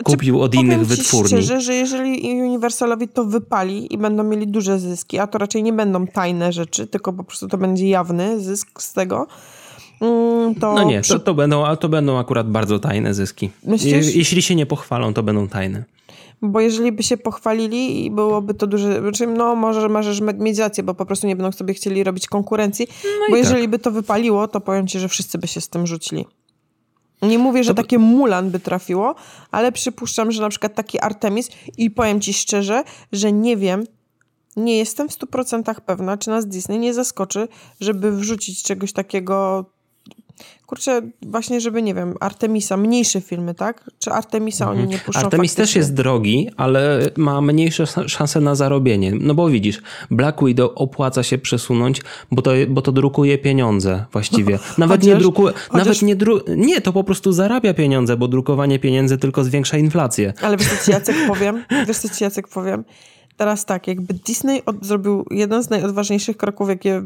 kupił 0.05 0.43
od 0.43 0.55
innych 0.55 0.87
wytwórni. 0.87 1.29
szczerze, 1.29 1.61
że 1.61 1.75
jeżeli 1.75 2.43
Universalowi 2.43 3.09
to 3.09 3.25
wypali 3.25 3.95
i 3.95 3.99
będą 3.99 4.25
mieli 4.25 4.47
duże 4.47 4.79
zyski, 4.79 5.19
a 5.19 5.27
to 5.27 5.39
raczej 5.39 5.63
nie 5.63 5.73
będą 5.73 6.07
tajne 6.07 6.53
rzeczy, 6.53 6.87
tylko 6.87 7.13
po 7.13 7.25
prostu 7.25 7.49
to 7.49 7.59
będzie 7.59 7.89
jawny 7.89 8.41
zysk 8.41 8.83
z 8.83 8.93
tego, 8.93 9.27
mm, 10.01 10.55
to... 10.55 10.75
No 10.75 10.85
nie, 10.85 11.03
to, 11.03 11.19
to, 11.19 11.35
będą, 11.35 11.77
to 11.77 11.89
będą 11.89 12.19
akurat 12.19 12.51
bardzo 12.51 12.79
tajne 12.79 13.15
zyski. 13.15 13.51
Myślisz? 13.65 14.15
Jeśli 14.15 14.43
się 14.43 14.55
nie 14.55 14.67
pochwalą, 14.67 15.15
to 15.15 15.23
będą 15.23 15.49
tajne. 15.49 15.85
Bo 16.43 16.61
jeżeli 16.61 16.93
by 16.93 17.03
się 17.03 17.17
pochwalili 17.17 18.05
i 18.07 18.11
byłoby 18.11 18.55
to 18.55 18.67
duże, 18.67 19.01
znaczy 19.01 19.27
no 19.27 19.55
może 19.55 19.89
możesz 19.89 20.21
mieć 20.21 20.59
rację, 20.59 20.85
bo 20.85 20.95
po 20.95 21.07
prostu 21.07 21.27
nie 21.27 21.37
będą 21.37 21.53
sobie 21.53 21.75
chcieli 21.75 22.05
robić 22.05 22.27
konkurencji, 22.27 22.87
no 23.05 23.27
bo 23.31 23.37
jeżeli 23.37 23.61
tak. 23.61 23.71
by 23.71 23.79
to 23.79 23.91
wypaliło, 23.91 24.49
to 24.49 24.61
powiem 24.61 24.87
ci, 24.87 24.99
że 24.99 25.09
wszyscy 25.09 25.39
by 25.39 25.47
się 25.47 25.61
z 25.61 25.69
tym 25.69 25.87
rzucili. 25.87 26.27
Nie 27.23 27.39
mówię, 27.39 27.65
że 27.65 27.75
takie 27.75 27.99
Mulan 27.99 28.51
by 28.51 28.61
trafiło, 28.61 29.15
ale 29.51 29.73
przypuszczam, 29.73 30.33
że 30.33 30.43
na 30.43 30.49
przykład 30.49 30.75
taki 30.75 31.01
Artemis 31.01 31.49
i 31.79 31.91
powiem 31.91 32.21
ci 32.21 32.33
szczerze, 32.35 32.85
że 33.13 33.33
nie 33.33 33.57
wiem, 33.57 33.85
nie 34.57 34.79
jestem 34.79 35.09
w 35.09 35.13
100% 35.13 35.81
pewna, 35.81 36.17
czy 36.17 36.31
nas 36.31 36.47
Disney 36.47 36.79
nie 36.79 36.95
zaskoczy, 36.95 37.49
żeby 37.81 38.13
wrzucić 38.13 38.63
czegoś 38.63 38.93
takiego 38.93 39.65
Kurczę, 40.67 41.03
właśnie, 41.23 41.61
żeby, 41.61 41.83
nie 41.83 41.95
wiem, 41.95 42.15
Artemisa, 42.21 42.77
mniejsze 42.77 43.21
filmy, 43.21 43.55
tak? 43.55 43.91
Czy 43.99 44.11
Artemisa 44.11 44.65
mhm. 44.65 44.81
oni 44.81 44.89
nie 44.89 44.99
puszczą 44.99 45.21
Artemis 45.21 45.51
faktycznie? 45.51 45.65
też 45.65 45.77
jest 45.77 45.95
drogi, 45.95 46.51
ale 46.57 47.11
ma 47.17 47.41
mniejsze 47.41 47.87
szanse 48.07 48.41
na 48.41 48.55
zarobienie. 48.55 49.13
No 49.21 49.35
bo 49.35 49.49
widzisz, 49.49 49.83
Black 50.11 50.45
Widow 50.45 50.71
opłaca 50.75 51.23
się 51.23 51.39
przesunąć, 51.39 52.03
bo 52.33 52.43
to, 52.43 52.51
bo 52.69 52.83
to 52.83 52.93
drukuje 52.93 53.39
pieniądze 53.39 54.05
właściwie. 54.13 54.59
Nawet 54.79 55.01
chociaż, 55.01 55.15
nie 55.15 55.21
drukuje, 55.21 55.53
chociaż... 55.69 55.87
nawet 55.87 56.03
nie 56.03 56.17
dru... 56.17 56.41
Nie, 56.57 56.81
to 56.81 56.93
po 56.93 57.05
prostu 57.05 57.33
zarabia 57.33 57.75
pieniądze, 57.75 58.17
bo 58.17 58.29
drukowanie 58.29 58.79
pieniędzy 58.79 59.19
tylko 59.19 59.45
zwiększa 59.45 59.79
inflację. 59.79 60.33
Ale 60.43 60.57
wiesz 60.57 60.69
co 60.69 60.85
ci 60.85 60.91
Jacek 60.91 61.17
powiem? 61.29 61.65
Wiesz 61.87 61.99
co 61.99 62.09
ci 62.09 62.25
Jacek 62.25 62.49
powiem? 62.49 62.85
Teraz 63.37 63.65
tak, 63.65 63.87
jakby 63.87 64.15
Disney 64.15 64.65
od, 64.65 64.85
zrobił 64.87 65.27
jeden 65.31 65.63
z 65.63 65.71
najodważniejszych 65.71 66.37
kroków, 66.37 66.69
jakie 66.69 67.03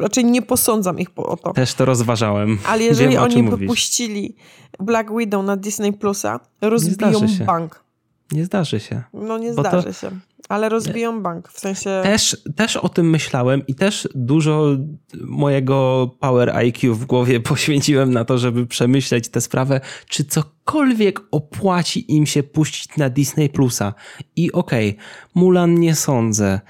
raczej 0.00 0.24
nie 0.24 0.42
posądzam 0.42 0.98
ich 0.98 1.08
o 1.16 1.36
to. 1.36 1.52
Też 1.52 1.74
to 1.74 1.84
rozważałem. 1.84 2.58
Ale 2.66 2.82
jeżeli 2.82 3.10
Wiem, 3.10 3.22
oni 3.22 3.42
wypuścili 3.42 4.36
Black 4.78 5.10
Widow 5.18 5.44
na 5.44 5.56
Disney 5.56 5.92
Plusa, 5.92 6.40
rozbiją 6.60 7.20
bank. 7.46 7.84
Nie 8.32 8.44
zdarzy 8.44 8.80
się. 8.80 9.02
No 9.12 9.38
nie 9.38 9.52
zdarzy 9.52 9.86
to... 9.86 9.92
się. 9.92 10.10
Ale 10.48 10.68
rozbiją 10.68 11.22
bank, 11.22 11.48
w 11.48 11.60
sensie... 11.60 12.00
Też, 12.02 12.42
też 12.56 12.76
o 12.76 12.88
tym 12.88 13.10
myślałem 13.10 13.66
i 13.66 13.74
też 13.74 14.08
dużo 14.14 14.76
mojego 15.20 16.10
power 16.20 16.50
IQ 16.50 16.94
w 16.94 17.04
głowie 17.04 17.40
poświęciłem 17.50 18.12
na 18.12 18.24
to, 18.24 18.38
żeby 18.38 18.66
przemyśleć 18.66 19.28
tę 19.28 19.40
sprawę, 19.40 19.80
czy 20.06 20.24
cokolwiek 20.24 21.20
opłaci 21.30 22.14
im 22.14 22.26
się 22.26 22.42
puścić 22.42 22.96
na 22.96 23.10
Disney 23.10 23.48
Plusa. 23.48 23.94
I 24.36 24.52
okej, 24.52 24.90
okay, 24.90 25.04
Mulan 25.34 25.74
nie 25.74 25.94
sądzę. 25.94 26.60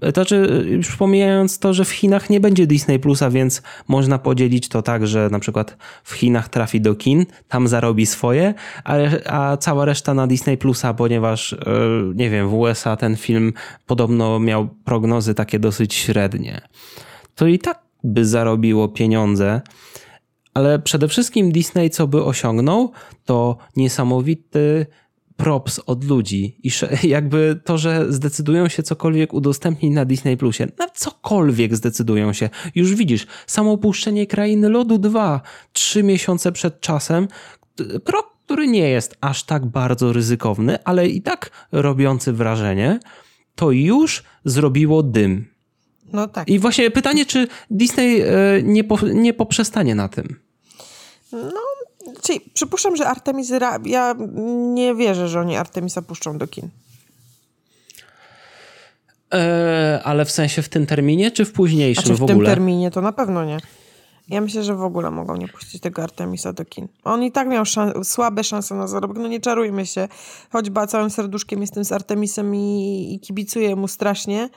To 0.00 0.10
znaczy, 0.10 0.64
już 0.68 0.96
pomijając 0.96 1.58
to, 1.58 1.74
że 1.74 1.84
w 1.84 1.90
Chinach 1.90 2.30
nie 2.30 2.40
będzie 2.40 2.66
Disney 2.66 2.98
Plusa, 2.98 3.30
więc 3.30 3.62
można 3.88 4.18
podzielić 4.18 4.68
to 4.68 4.82
tak, 4.82 5.06
że 5.06 5.28
na 5.30 5.38
przykład 5.38 5.76
w 6.04 6.12
Chinach 6.12 6.48
trafi 6.48 6.80
do 6.80 6.94
kin, 6.94 7.26
tam 7.48 7.68
zarobi 7.68 8.06
swoje, 8.06 8.54
a, 8.84 8.96
a 9.26 9.56
cała 9.56 9.84
reszta 9.84 10.14
na 10.14 10.26
Disney 10.26 10.56
Plusa, 10.56 10.94
ponieważ 10.94 11.52
e, 11.52 11.58
nie 12.14 12.30
wiem, 12.30 12.48
w 12.48 12.54
USA 12.54 12.96
ten 12.96 13.16
film 13.16 13.52
podobno 13.86 14.40
miał 14.40 14.68
prognozy 14.68 15.34
takie 15.34 15.58
dosyć 15.58 15.94
średnie. 15.94 16.60
To 17.34 17.46
i 17.46 17.58
tak 17.58 17.82
by 18.04 18.24
zarobiło 18.24 18.88
pieniądze, 18.88 19.60
ale 20.54 20.78
przede 20.78 21.08
wszystkim 21.08 21.52
Disney, 21.52 21.90
co 21.90 22.06
by 22.06 22.24
osiągnął, 22.24 22.92
to 23.24 23.56
niesamowity 23.76 24.86
props 25.36 25.80
od 25.86 26.04
ludzi 26.04 26.56
i 26.62 26.70
jakby 27.08 27.60
to, 27.64 27.78
że 27.78 28.12
zdecydują 28.12 28.68
się 28.68 28.82
cokolwiek 28.82 29.34
udostępnić 29.34 29.94
na 29.94 30.04
Disney 30.04 30.36
Plusie, 30.36 30.66
na 30.78 30.88
cokolwiek 30.88 31.76
zdecydują 31.76 32.32
się. 32.32 32.50
Już 32.74 32.94
widzisz, 32.94 33.26
samo 33.46 33.72
opuszczenie 33.72 34.26
Krainy 34.26 34.68
Lodu 34.68 34.98
2, 34.98 35.40
trzy 35.72 36.02
miesiące 36.02 36.52
przed 36.52 36.80
czasem, 36.80 37.28
krok, 38.04 38.36
który 38.44 38.68
nie 38.68 38.88
jest 38.88 39.16
aż 39.20 39.42
tak 39.42 39.66
bardzo 39.66 40.12
ryzykowny, 40.12 40.84
ale 40.84 41.08
i 41.08 41.22
tak 41.22 41.50
robiący 41.72 42.32
wrażenie, 42.32 43.00
to 43.54 43.70
już 43.70 44.22
zrobiło 44.44 45.02
dym. 45.02 45.44
No 46.12 46.28
tak. 46.28 46.48
I 46.48 46.58
właśnie 46.58 46.90
pytanie, 46.90 47.26
czy 47.26 47.48
Disney 47.70 48.20
e, 48.20 48.26
nie, 48.62 48.84
po, 48.84 48.98
nie 49.14 49.34
poprzestanie 49.34 49.94
na 49.94 50.08
tym? 50.08 50.40
No, 51.32 51.60
czyli 52.22 52.40
przypuszczam, 52.54 52.96
że 52.96 53.06
Artemis, 53.06 53.52
ja 53.84 54.14
nie 54.74 54.94
wierzę, 54.94 55.28
że 55.28 55.40
oni 55.40 55.56
Artemisa 55.56 56.02
puszczą 56.02 56.38
do 56.38 56.46
kin. 56.46 56.68
E, 59.34 60.00
ale 60.04 60.24
w 60.24 60.30
sensie 60.30 60.62
w 60.62 60.68
tym 60.68 60.86
terminie, 60.86 61.30
czy 61.30 61.44
w 61.44 61.52
późniejszym 61.52 62.04
znaczy, 62.04 62.16
w, 62.16 62.18
w 62.18 62.22
ogóle? 62.22 62.36
W 62.36 62.38
tym 62.38 62.46
terminie 62.46 62.90
to 62.90 63.00
na 63.00 63.12
pewno 63.12 63.44
nie. 63.44 63.58
Ja 64.28 64.40
myślę, 64.40 64.62
że 64.62 64.74
w 64.74 64.82
ogóle 64.82 65.10
mogą 65.10 65.36
nie 65.36 65.48
puścić 65.48 65.82
tego 65.82 66.02
Artemisa 66.02 66.52
do 66.52 66.64
kin. 66.64 66.88
On 67.04 67.22
i 67.22 67.32
tak 67.32 67.48
miał 67.48 67.64
szans 67.64 68.08
słabe 68.08 68.44
szanse 68.44 68.74
na 68.74 68.86
zarobek, 68.86 69.18
no 69.18 69.28
nie 69.28 69.40
czarujmy 69.40 69.86
się. 69.86 70.08
Choćby 70.52 70.86
całym 70.86 71.10
serduszkiem 71.10 71.60
jestem 71.60 71.84
z 71.84 71.92
Artemisem 71.92 72.54
i, 72.54 73.14
i 73.14 73.20
kibicuję 73.20 73.76
mu 73.76 73.88
strasznie. 73.88 74.48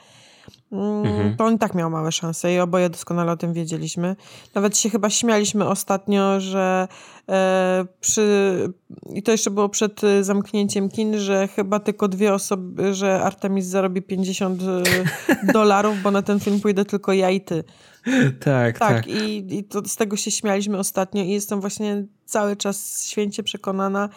Mhm. 0.72 1.36
To 1.36 1.44
on 1.44 1.58
tak 1.58 1.74
miał 1.74 1.90
małe 1.90 2.12
szanse 2.12 2.54
i 2.54 2.58
oboje 2.58 2.90
doskonale 2.90 3.32
o 3.32 3.36
tym 3.36 3.52
wiedzieliśmy. 3.52 4.16
Nawet 4.54 4.78
się 4.78 4.90
chyba 4.90 5.10
śmialiśmy 5.10 5.68
ostatnio, 5.68 6.40
że 6.40 6.88
e, 7.28 7.84
przy, 8.00 8.72
i 9.14 9.22
to 9.22 9.32
jeszcze 9.32 9.50
było 9.50 9.68
przed 9.68 10.04
e, 10.04 10.24
zamknięciem 10.24 10.88
kin, 10.88 11.18
że 11.18 11.48
chyba 11.48 11.80
tylko 11.80 12.08
dwie 12.08 12.34
osoby, 12.34 12.94
że 12.94 13.22
Artemis 13.22 13.66
zarobi 13.66 14.02
50 14.02 14.62
e, 14.62 14.66
dolarów, 15.52 16.02
bo 16.02 16.10
na 16.10 16.22
ten 16.22 16.40
film 16.40 16.60
pójdę 16.60 16.84
tylko 16.84 17.12
ja 17.12 17.30
i 17.30 17.40
ty. 17.40 17.64
Tak, 18.40 18.78
tak. 18.78 18.78
tak. 18.78 19.06
I, 19.06 19.54
i 19.58 19.64
to, 19.64 19.82
z 19.86 19.96
tego 19.96 20.16
się 20.16 20.30
śmialiśmy 20.30 20.78
ostatnio 20.78 21.22
i 21.22 21.28
jestem 21.28 21.60
właśnie 21.60 22.04
cały 22.24 22.56
czas 22.56 23.04
święcie 23.04 23.42
przekonana, 23.42 24.08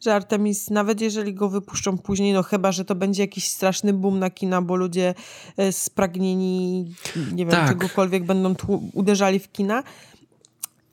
że 0.00 0.14
Artemis, 0.14 0.70
nawet 0.70 1.00
jeżeli 1.00 1.34
go 1.34 1.48
wypuszczą 1.48 1.98
później, 1.98 2.32
no 2.32 2.42
chyba, 2.42 2.72
że 2.72 2.84
to 2.84 2.94
będzie 2.94 3.22
jakiś 3.22 3.48
straszny 3.48 3.92
boom 3.92 4.18
na 4.18 4.30
kina, 4.30 4.62
bo 4.62 4.76
ludzie 4.76 5.14
e, 5.56 5.72
spragnieni, 5.72 6.84
nie 7.32 7.44
wiem, 7.44 7.50
tak. 7.50 7.68
czegokolwiek 7.68 8.24
będą 8.24 8.54
uderzali 8.92 9.38
w 9.38 9.52
kina, 9.52 9.82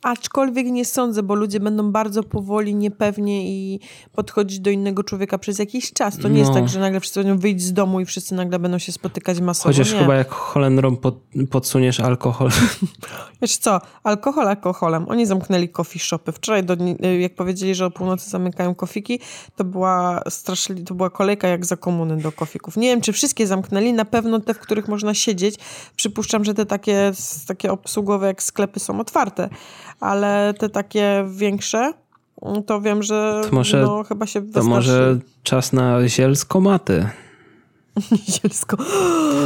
Aczkolwiek 0.03 0.67
nie 0.67 0.85
sądzę, 0.85 1.23
bo 1.23 1.35
ludzie 1.35 1.59
będą 1.59 1.91
bardzo 1.91 2.23
powoli, 2.23 2.75
niepewnie 2.75 3.49
i 3.49 3.79
podchodzić 4.11 4.59
do 4.59 4.69
innego 4.69 5.03
człowieka 5.03 5.37
przez 5.37 5.59
jakiś 5.59 5.93
czas. 5.93 6.17
To 6.17 6.27
nie 6.27 6.33
no. 6.33 6.39
jest 6.39 6.53
tak, 6.53 6.69
że 6.69 6.79
nagle 6.79 6.99
wszyscy 6.99 7.23
będą 7.23 7.37
wyjść 7.37 7.61
z 7.61 7.73
domu 7.73 7.99
i 7.99 8.05
wszyscy 8.05 8.35
nagle 8.35 8.59
będą 8.59 8.77
się 8.77 8.91
spotykać 8.91 9.39
masowo. 9.39 9.69
Chociaż 9.69 9.93
nie. 9.93 9.99
chyba 9.99 10.15
jak 10.15 10.29
Holendrom 10.29 10.97
pod, 10.97 11.15
podsuniesz 11.51 11.99
alkohol. 11.99 12.49
Wiesz 13.41 13.57
co, 13.57 13.81
alkohol 14.03 14.47
alkoholem. 14.47 15.05
Oni 15.09 15.25
zamknęli 15.25 15.69
coffee 15.69 15.99
shopy. 15.99 16.31
Wczoraj, 16.31 16.63
do, 16.63 16.75
jak 17.19 17.35
powiedzieli, 17.35 17.75
że 17.75 17.85
o 17.85 17.91
północy 17.91 18.29
zamykają 18.29 18.75
kofiki, 18.75 19.19
to 19.55 19.63
była 19.63 20.21
straszli, 20.29 20.83
to 20.83 20.93
była 20.93 21.09
kolejka 21.09 21.47
jak 21.47 21.65
za 21.65 21.77
komuny 21.77 22.17
do 22.17 22.31
kofików. 22.31 22.77
Nie 22.77 22.87
wiem, 22.87 23.01
czy 23.01 23.13
wszystkie 23.13 23.47
zamknęli. 23.47 23.93
Na 23.93 24.05
pewno 24.05 24.39
te, 24.39 24.53
w 24.53 24.59
których 24.59 24.87
można 24.87 25.13
siedzieć. 25.13 25.55
Przypuszczam, 25.95 26.43
że 26.43 26.53
te 26.53 26.65
takie, 26.65 27.11
takie 27.47 27.71
obsługowe 27.71 28.27
jak 28.27 28.43
sklepy 28.43 28.79
są 28.79 28.99
otwarte 28.99 29.49
ale 29.99 30.53
te 30.59 30.69
takie 30.69 31.25
większe, 31.29 31.93
to 32.65 32.81
wiem, 32.81 33.03
że 33.03 33.41
to 33.49 33.55
może, 33.55 33.81
no, 33.81 34.03
chyba 34.03 34.25
się 34.25 34.41
wystarczy. 34.41 34.69
To 34.69 34.75
może 34.75 35.19
czas 35.43 35.73
na 35.73 36.07
zielskomaty. 36.07 37.09
Zielsko. 38.41 38.77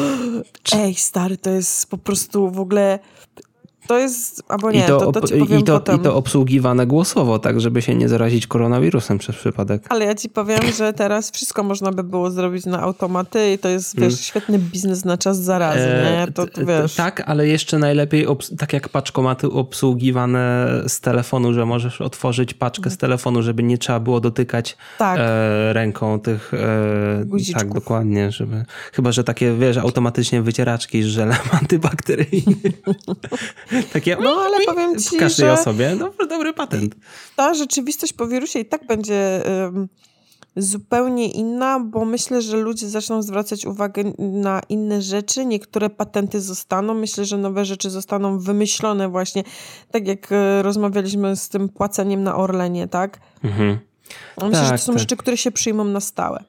Ej, 0.76 0.96
stary, 0.96 1.38
to 1.38 1.50
jest 1.50 1.90
po 1.90 1.98
prostu 1.98 2.52
w 2.52 2.60
ogóle 2.60 3.00
to 3.92 4.00
jest, 4.00 4.44
albo 4.48 4.72
nie, 4.72 4.80
I 4.80 4.88
to, 4.88 5.00
to, 5.00 5.12
to 5.12 5.28
ci 5.28 5.40
powiem 5.40 5.60
i 5.60 5.64
to, 5.64 5.74
potem. 5.74 5.96
I 5.96 6.00
to 6.00 6.16
obsługiwane 6.16 6.88
głosowo, 6.88 7.40
tak, 7.40 7.62
żeby 7.62 7.82
się 7.82 7.96
nie 7.96 8.10
zarazić 8.10 8.48
koronawirusem 8.48 9.18
przez 9.18 9.36
przypadek. 9.36 9.86
Ale 9.90 10.06
ja 10.06 10.16
ci 10.16 10.30
powiem, 10.30 10.60
że 10.78 10.94
teraz 10.94 11.32
wszystko 11.32 11.64
można 11.64 11.92
by 11.92 12.04
było 12.04 12.32
zrobić 12.32 12.66
na 12.66 12.82
automaty 12.82 13.54
i 13.54 13.58
to 13.58 13.70
jest, 13.70 13.96
wiesz, 13.96 14.14
hmm. 14.14 14.18
świetny 14.18 14.60
biznes 14.60 15.06
na 15.06 15.18
czas 15.18 15.42
zarazy, 15.42 15.80
e, 15.80 16.26
nie? 16.26 16.32
To, 16.32 16.48
to 16.48 16.66
wiesz. 16.66 16.96
Tak, 16.96 17.24
ale 17.26 17.48
jeszcze 17.48 17.78
najlepiej, 17.80 18.26
tak 18.58 18.74
jak 18.74 18.90
paczkomaty 18.90 19.48
obsługiwane 19.48 20.68
z 20.88 21.00
telefonu, 21.00 21.54
że 21.54 21.66
możesz 21.66 22.02
otworzyć 22.02 22.54
paczkę 22.54 22.90
z 22.90 22.98
telefonu, 22.98 23.42
żeby 23.42 23.64
nie 23.64 23.78
trzeba 23.78 24.00
było 24.00 24.20
dotykać 24.20 24.78
tak. 24.98 25.20
e, 25.20 25.74
ręką 25.74 26.20
tych... 26.20 26.54
E, 26.54 27.54
tak, 27.54 27.74
dokładnie, 27.74 28.32
żeby... 28.32 28.66
Chyba, 28.94 29.12
że 29.12 29.24
takie, 29.24 29.54
wiesz, 29.54 29.78
automatycznie 29.78 30.42
wycieraczki 30.42 31.04
z 31.04 31.06
żelem 31.06 31.38
antybakteryjnym. 31.62 32.56
Takie, 33.94 34.18
no 34.24 34.30
ale 34.30 34.66
powiem 34.66 35.00
ci, 35.00 35.16
w 35.16 35.20
każdej 35.20 35.48
że 35.48 35.54
osobie, 35.54 35.96
no, 36.00 36.28
dobry 36.30 36.54
patent. 36.54 36.96
Ta 37.36 37.54
rzeczywistość 37.54 38.14
po 38.14 38.28
wirusie 38.28 38.60
i 38.60 38.66
tak 38.66 38.88
będzie 38.88 39.44
um, 39.64 39.88
zupełnie 40.56 41.32
inna, 41.32 41.80
bo 41.80 42.06
myślę, 42.06 42.42
że 42.42 42.58
ludzie 42.58 42.90
zaczną 42.90 43.22
zwracać 43.22 43.66
uwagę 43.66 44.04
na 44.20 44.62
inne 44.70 45.02
rzeczy, 45.02 45.46
niektóre 45.46 45.90
patenty 45.90 46.42
zostaną, 46.42 46.94
myślę, 46.94 47.26
że 47.26 47.38
nowe 47.38 47.66
rzeczy 47.66 47.90
zostaną 47.90 48.40
wymyślone 48.40 49.10
właśnie, 49.10 49.44
tak 49.92 50.08
jak 50.08 50.32
e, 50.32 50.62
rozmawialiśmy 50.62 51.36
z 51.36 51.50
tym 51.50 51.70
płaceniem 51.70 52.24
na 52.24 52.36
Orlenie, 52.36 52.88
tak? 52.88 53.20
Mhm. 53.44 53.80
Myślę, 54.38 54.52
tak, 54.52 54.66
że 54.66 54.72
to 54.72 54.78
są 54.78 54.94
tak. 54.94 55.00
rzeczy, 55.00 55.18
które 55.18 55.38
się 55.38 55.52
przyjmą 55.52 55.84
na 55.84 56.00
stałe. 56.00 56.44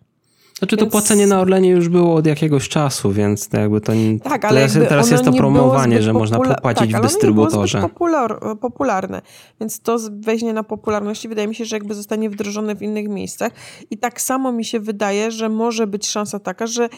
Znaczy 0.58 0.76
więc... 0.76 0.88
to 0.88 0.92
płacenie 0.92 1.26
na 1.26 1.40
Orlenie 1.40 1.70
już 1.70 1.88
było 1.88 2.14
od 2.14 2.26
jakiegoś 2.26 2.68
czasu, 2.68 3.12
więc 3.12 3.48
to 3.48 3.60
jakby 3.60 3.80
to 3.80 3.94
nie... 3.94 4.20
Tak, 4.20 4.44
ale 4.44 4.68
teraz, 4.68 4.88
teraz 4.88 5.10
jest 5.10 5.24
to 5.24 5.32
promowanie, 5.32 6.02
że 6.02 6.12
można 6.12 6.38
popłacić 6.38 6.92
tak, 6.92 7.00
w 7.00 7.04
dystrybutorze. 7.04 7.78
Ale 7.78 7.88
popular, 7.88 8.38
popularne, 8.60 9.22
więc 9.60 9.80
to 9.80 9.98
weźmie 10.10 10.52
na 10.52 10.62
popularności. 10.62 11.28
Wydaje 11.28 11.48
mi 11.48 11.54
się, 11.54 11.64
że 11.64 11.76
jakby 11.76 11.94
zostanie 11.94 12.30
wdrożone 12.30 12.74
w 12.74 12.82
innych 12.82 13.08
miejscach. 13.08 13.52
I 13.90 13.98
tak 13.98 14.20
samo 14.20 14.52
mi 14.52 14.64
się 14.64 14.80
wydaje, 14.80 15.30
że 15.30 15.48
może 15.48 15.86
być 15.86 16.08
szansa 16.08 16.38
taka, 16.38 16.66
że 16.66 16.88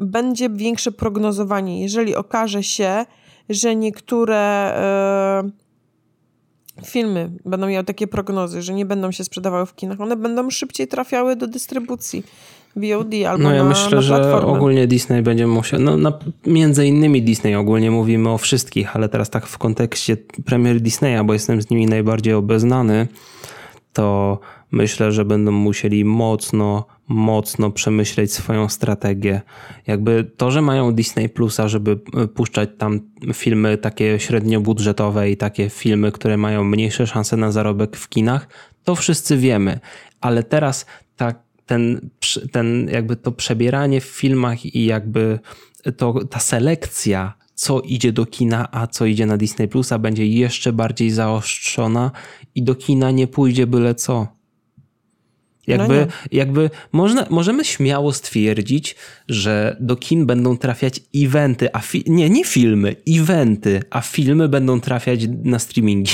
będzie 0.00 0.50
większe 0.50 0.92
prognozowanie. 0.92 1.82
Jeżeli 1.82 2.16
okaże 2.16 2.62
się, 2.62 3.06
że 3.48 3.76
niektóre... 3.76 4.72
Yy 5.44 5.62
filmy 6.86 7.30
będą 7.44 7.66
miały 7.66 7.84
takie 7.84 8.06
prognozy, 8.06 8.62
że 8.62 8.74
nie 8.74 8.86
będą 8.86 9.12
się 9.12 9.24
sprzedawały 9.24 9.66
w 9.66 9.74
kinach, 9.74 10.00
one 10.00 10.16
będą 10.16 10.50
szybciej 10.50 10.88
trafiały 10.88 11.36
do 11.36 11.46
dystrybucji. 11.46 12.24
VOD 12.76 13.14
albo 13.28 13.44
No 13.44 13.54
ja 13.54 13.62
na, 13.62 13.68
myślę, 13.68 13.96
na 13.96 14.02
że 14.02 14.36
ogólnie 14.36 14.86
Disney 14.86 15.22
będzie 15.22 15.46
musiał, 15.46 15.80
no 15.80 15.96
na, 15.96 16.12
między 16.46 16.86
innymi 16.86 17.22
Disney, 17.22 17.54
ogólnie 17.54 17.90
mówimy 17.90 18.30
o 18.30 18.38
wszystkich, 18.38 18.96
ale 18.96 19.08
teraz 19.08 19.30
tak 19.30 19.46
w 19.46 19.58
kontekście 19.58 20.16
premier 20.44 20.80
Disneya, 20.80 21.24
bo 21.24 21.32
jestem 21.32 21.62
z 21.62 21.70
nimi 21.70 21.86
najbardziej 21.86 22.34
obeznany, 22.34 23.08
to 23.92 24.38
myślę, 24.70 25.12
że 25.12 25.24
będą 25.24 25.52
musieli 25.52 26.04
mocno, 26.04 26.84
mocno 27.12 27.70
przemyśleć 27.70 28.32
swoją 28.32 28.68
strategię. 28.68 29.40
Jakby 29.86 30.32
to, 30.36 30.50
że 30.50 30.62
mają 30.62 30.94
Disney 30.94 31.28
Plusa, 31.28 31.68
żeby 31.68 32.00
e, 32.14 32.28
puszczać 32.28 32.70
tam 32.78 33.00
filmy 33.32 33.78
takie 33.78 34.18
średniobudżetowe 34.18 35.30
i 35.30 35.36
takie 35.36 35.70
filmy, 35.70 36.12
które 36.12 36.36
mają 36.36 36.64
mniejsze 36.64 37.06
szanse 37.06 37.36
na 37.36 37.52
zarobek 37.52 37.96
w 37.96 38.08
kinach, 38.08 38.48
to 38.84 38.94
wszyscy 38.94 39.36
wiemy. 39.36 39.80
Ale 40.20 40.42
teraz 40.42 40.86
tak 41.16 41.42
ten, 41.66 42.10
ten 42.52 42.88
jakby 42.92 43.16
to 43.16 43.32
przebieranie 43.32 44.00
w 44.00 44.04
filmach 44.04 44.64
i 44.64 44.84
jakby 44.84 45.38
to, 45.96 46.24
ta 46.24 46.38
selekcja, 46.38 47.34
co 47.54 47.80
idzie 47.80 48.12
do 48.12 48.26
kina, 48.26 48.68
a 48.72 48.86
co 48.86 49.06
idzie 49.06 49.26
na 49.26 49.36
Disney 49.36 49.68
Plusa, 49.68 49.98
będzie 49.98 50.26
jeszcze 50.26 50.72
bardziej 50.72 51.10
zaostrzona 51.10 52.10
i 52.54 52.62
do 52.62 52.74
kina 52.74 53.10
nie 53.10 53.26
pójdzie 53.26 53.66
byle 53.66 53.94
co. 53.94 54.41
Jakby, 55.66 56.00
no 56.00 56.06
jakby 56.32 56.70
można, 56.92 57.26
możemy 57.30 57.64
śmiało 57.64 58.12
stwierdzić, 58.12 58.96
że 59.28 59.76
do 59.80 59.96
kin 59.96 60.26
będą 60.26 60.56
trafiać 60.56 61.00
eventy, 61.16 61.72
a 61.72 61.78
fi- 61.78 62.04
nie, 62.06 62.30
nie 62.30 62.44
filmy, 62.44 62.96
eventy, 63.08 63.82
a 63.90 64.00
filmy 64.00 64.48
będą 64.48 64.80
trafiać 64.80 65.20
na 65.44 65.58
streamingi. 65.58 66.12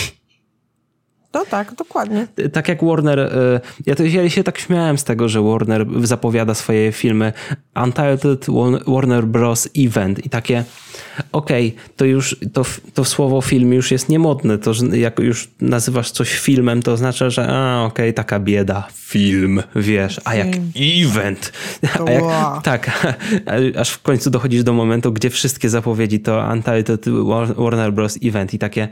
No 1.35 1.45
tak, 1.51 1.75
dokładnie. 1.75 2.27
Tak 2.53 2.69
jak 2.69 2.85
Warner, 2.85 3.21
e, 3.21 3.61
ja, 3.87 3.95
to, 3.95 4.05
ja 4.05 4.31
się 4.31 4.45
tak 4.45 4.59
śmiałem 4.59 4.99
z 4.99 5.05
tego, 5.05 5.29
że 5.29 5.43
Warner 5.43 5.87
zapowiada 6.03 6.55
swoje 6.55 6.93
filmy 6.93 7.33
Untitled 7.85 8.47
Warner 8.87 9.27
Bros. 9.27 9.69
Event 9.79 10.27
i 10.27 10.31
takie 10.31 10.65
okej, 11.33 11.69
okay, 11.69 11.95
to 11.97 12.05
już 12.05 12.37
to, 12.53 12.65
to 12.95 13.05
słowo 13.05 13.41
film 13.41 13.73
już 13.73 13.91
jest 13.91 14.09
niemodne, 14.09 14.59
to 14.59 14.73
jak 14.93 15.19
już 15.19 15.49
nazywasz 15.61 16.11
coś 16.11 16.39
filmem, 16.39 16.83
to 16.83 16.93
oznacza, 16.93 17.31
że 17.31 17.49
a 17.49 17.85
okej, 17.85 18.07
okay, 18.07 18.13
taka 18.13 18.41
bieda, 18.41 18.89
film, 18.95 19.63
wiesz, 19.77 20.21
a 20.25 20.35
jak 20.35 20.49
event, 20.77 21.53
a 22.07 22.11
jak, 22.11 22.25
tak, 22.63 23.09
aż 23.79 23.91
w 23.91 24.03
końcu 24.03 24.31
dochodzisz 24.31 24.63
do 24.63 24.73
momentu, 24.73 25.13
gdzie 25.13 25.31
wszystkie 25.31 25.69
zapowiedzi 25.69 26.21
to 26.21 26.49
Untitled 26.53 27.05
Warner 27.57 27.93
Bros. 27.93 28.19
Event 28.23 28.55
i 28.55 28.59
takie 28.59 28.89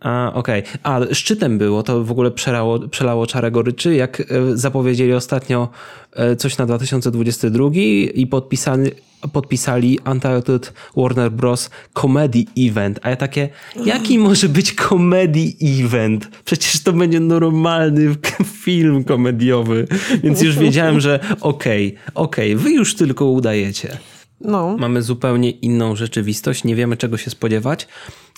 a, 0.00 0.32
okej. 0.34 0.62
Okay. 0.62 0.78
A, 0.82 1.14
szczytem 1.14 1.58
było, 1.58 1.82
to 1.82 2.04
w 2.04 2.10
ogóle 2.10 2.30
przelało, 2.30 2.88
przelało 2.88 3.26
czarę 3.26 3.50
goryczy, 3.50 3.94
jak 3.94 4.20
e, 4.20 4.24
zapowiedzieli 4.54 5.12
ostatnio 5.12 5.68
e, 6.12 6.36
coś 6.36 6.58
na 6.58 6.66
2022 6.66 7.70
i 8.14 8.26
podpisali, 8.26 8.90
podpisali 9.32 9.98
Untitled 10.10 10.72
Warner 10.96 11.30
Bros. 11.32 11.70
Comedy 11.94 12.44
Event. 12.58 13.00
A 13.02 13.10
ja 13.10 13.16
takie, 13.16 13.48
jaki 13.84 14.18
może 14.18 14.48
być 14.48 14.74
comedy 14.74 15.52
event? 15.62 16.28
Przecież 16.44 16.82
to 16.82 16.92
będzie 16.92 17.20
normalny 17.20 18.14
film 18.64 19.04
komediowy. 19.04 19.86
Więc 20.22 20.42
już 20.42 20.58
wiedziałem, 20.58 21.00
że 21.00 21.20
okej, 21.40 21.88
okay, 21.88 22.14
okej, 22.14 22.54
okay, 22.54 22.64
wy 22.64 22.70
już 22.70 22.94
tylko 22.94 23.24
udajecie. 23.24 23.98
No. 24.40 24.76
Mamy 24.78 25.02
zupełnie 25.02 25.50
inną 25.50 25.96
rzeczywistość, 25.96 26.64
nie 26.64 26.74
wiemy 26.74 26.96
czego 26.96 27.16
się 27.16 27.30
spodziewać. 27.30 27.88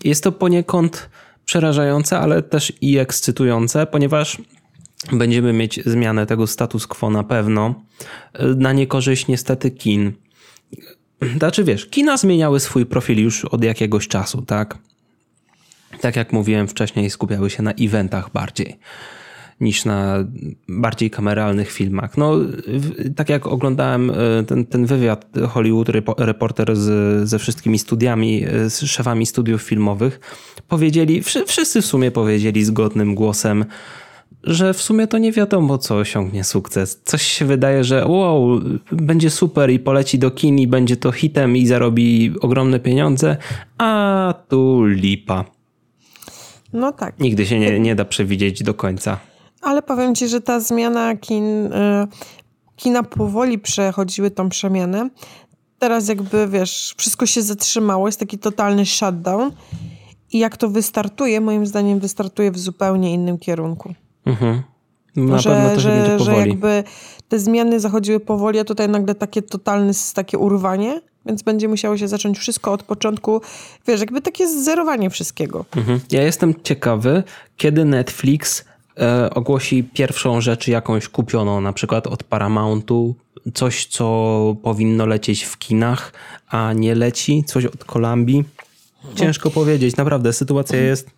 Jest 0.05 0.25
to 0.25 0.33
poniekąd 0.33 1.09
przerażające, 1.47 2.19
ale 2.19 2.43
też 2.43 2.73
i 2.81 2.99
ekscytujące, 2.99 3.87
ponieważ 3.87 4.39
będziemy 5.13 5.53
mieć 5.53 5.81
zmianę 5.87 6.27
tego 6.27 6.47
status 6.47 6.87
quo 6.87 7.11
na 7.11 7.25
pewno, 7.25 7.75
na 8.57 8.73
niekorzyść 8.73 9.27
niestety 9.27 9.71
kin. 9.71 10.13
Znaczy 11.39 11.65
wiesz, 11.65 11.87
kina 11.87 12.17
zmieniały 12.17 12.61
swój 12.61 12.87
profil 12.87 13.23
już 13.23 13.45
od 13.45 13.65
jakiegoś 13.65 14.09
czasu, 14.09 14.43
tak? 14.43 14.79
Tak 16.01 16.17
jak 16.17 16.33
mówiłem 16.33 16.69
wcześniej, 16.69 17.11
skupiały 17.11 17.51
się 17.51 17.63
na 17.63 17.73
eventach 17.73 18.31
bardziej 18.33 18.79
niż 19.61 19.85
na 19.85 20.25
bardziej 20.69 21.11
kameralnych 21.11 21.73
filmach. 21.73 22.17
No, 22.17 22.37
tak 23.17 23.29
jak 23.29 23.47
oglądałem 23.47 24.11
e, 24.11 24.15
ten, 24.47 24.67
ten 24.67 24.87
wywiad 24.87 25.27
Hollywood 25.49 25.89
Reporter 26.19 26.77
z, 26.77 27.29
ze 27.29 27.39
wszystkimi 27.39 27.79
studiami, 27.79 28.45
e, 28.45 28.71
z 28.71 28.81
szefami 28.81 29.27
studiów 29.27 29.63
filmowych, 29.63 30.21
powiedzieli, 30.69 31.23
wszyscy 31.23 31.83
w 31.83 31.87
sumie 31.87 32.11
powiedzieli 32.11 32.65
zgodnym 32.65 33.15
głosem, 33.15 33.65
że 34.43 34.75
w 34.75 34.83
sumie 34.83 35.07
to 35.07 35.19
nie 35.19 35.33
wiadomo, 35.33 35.79
co 35.79 35.97
osiągnie 35.97 36.45
sukces. 36.45 37.01
Coś 37.05 37.23
się 37.23 37.45
wydaje, 37.45 37.85
że 37.85 38.07
wow, 38.07 38.61
będzie 38.93 39.31
super 39.31 39.71
i 39.71 39.79
poleci 39.79 40.19
do 40.19 40.31
kin 40.31 40.59
i 40.59 40.67
będzie 40.67 40.97
to 40.97 41.13
hitem 41.13 41.57
i 41.57 41.67
zarobi 41.67 42.35
ogromne 42.41 42.81
pieniądze, 42.81 43.37
a 43.79 44.35
tu 44.49 44.85
lipa. 44.85 45.45
No 46.73 46.93
tak. 46.93 47.21
Nigdy 47.21 47.47
się 47.47 47.59
nie, 47.59 47.81
nie 47.81 47.95
da 47.95 48.05
przewidzieć 48.05 48.63
do 48.63 48.75
końca. 48.75 49.19
Ale 49.67 49.83
powiem 49.83 50.15
ci, 50.15 50.29
że 50.29 50.41
ta 50.41 50.61
zmiana 50.61 51.17
kin, 51.17 51.73
y, 51.73 52.09
kina 52.77 53.03
powoli 53.03 53.59
przechodziły 53.59 54.31
tą 54.31 54.49
przemianę. 54.49 55.11
Teraz 55.79 56.09
jakby, 56.09 56.49
wiesz, 56.49 56.95
wszystko 56.97 57.27
się 57.27 57.43
zatrzymało, 57.43 58.09
jest 58.09 58.21
taki 58.21 58.39
totalny 58.39 58.87
shutdown. 58.87 59.51
I 60.33 60.39
jak 60.39 60.57
to 60.57 60.69
wystartuje, 60.69 61.41
moim 61.41 61.67
zdaniem 61.67 61.99
wystartuje 61.99 62.51
w 62.51 62.59
zupełnie 62.59 63.15
innym 63.15 63.39
kierunku. 63.39 63.95
Mhm. 64.27 64.63
Na 65.17 65.39
że, 65.39 65.51
pewno 65.51 65.75
to 65.75 65.81
że, 65.81 65.89
będzie 65.89 66.19
powoli. 66.19 66.37
że 66.37 66.49
jakby 66.49 66.85
te 67.29 67.39
zmiany 67.39 67.81
zachodziły 67.81 68.21
powoli, 68.21 68.59
a 68.59 68.65
tutaj 68.65 68.89
nagle 68.89 69.15
takie 69.15 69.43
totalne 69.43 69.93
takie 70.15 70.39
urwanie, 70.39 71.01
więc 71.27 71.43
będzie 71.43 71.69
musiało 71.69 71.99
się 71.99 72.09
zacząć 72.09 72.39
wszystko 72.39 72.73
od 72.73 72.83
początku, 72.83 73.41
wiesz, 73.87 74.01
jakby 74.01 74.21
takie 74.21 74.49
zerowanie 74.49 75.11
wszystkiego. 75.11 75.65
Mhm. 75.77 76.01
Ja 76.11 76.23
jestem 76.23 76.55
ciekawy, 76.63 77.23
kiedy 77.57 77.85
Netflix 77.85 78.61
e, 78.61 78.76
ogłosi 79.35 79.85
pierwszą 79.85 80.41
rzecz 80.41 80.69
jakąś 80.69 81.09
kupioną, 81.09 81.61
na 81.61 81.73
przykład 81.73 82.07
od 82.07 82.25
Paramountu, 82.25 83.15
coś 83.55 83.87
co 83.87 84.57
powinno 84.63 85.07
lecieć 85.07 85.45
w 85.45 85.59
kinach, 85.59 86.13
a 86.49 86.73
nie 86.73 86.95
leci, 86.95 87.45
coś 87.47 87.65
od 87.65 87.85
Kolumbii. 87.85 88.45
Ciężko 89.15 89.51
powiedzieć, 89.51 89.97
naprawdę 89.97 90.33
sytuacja 90.33 90.79
jest 90.79 91.11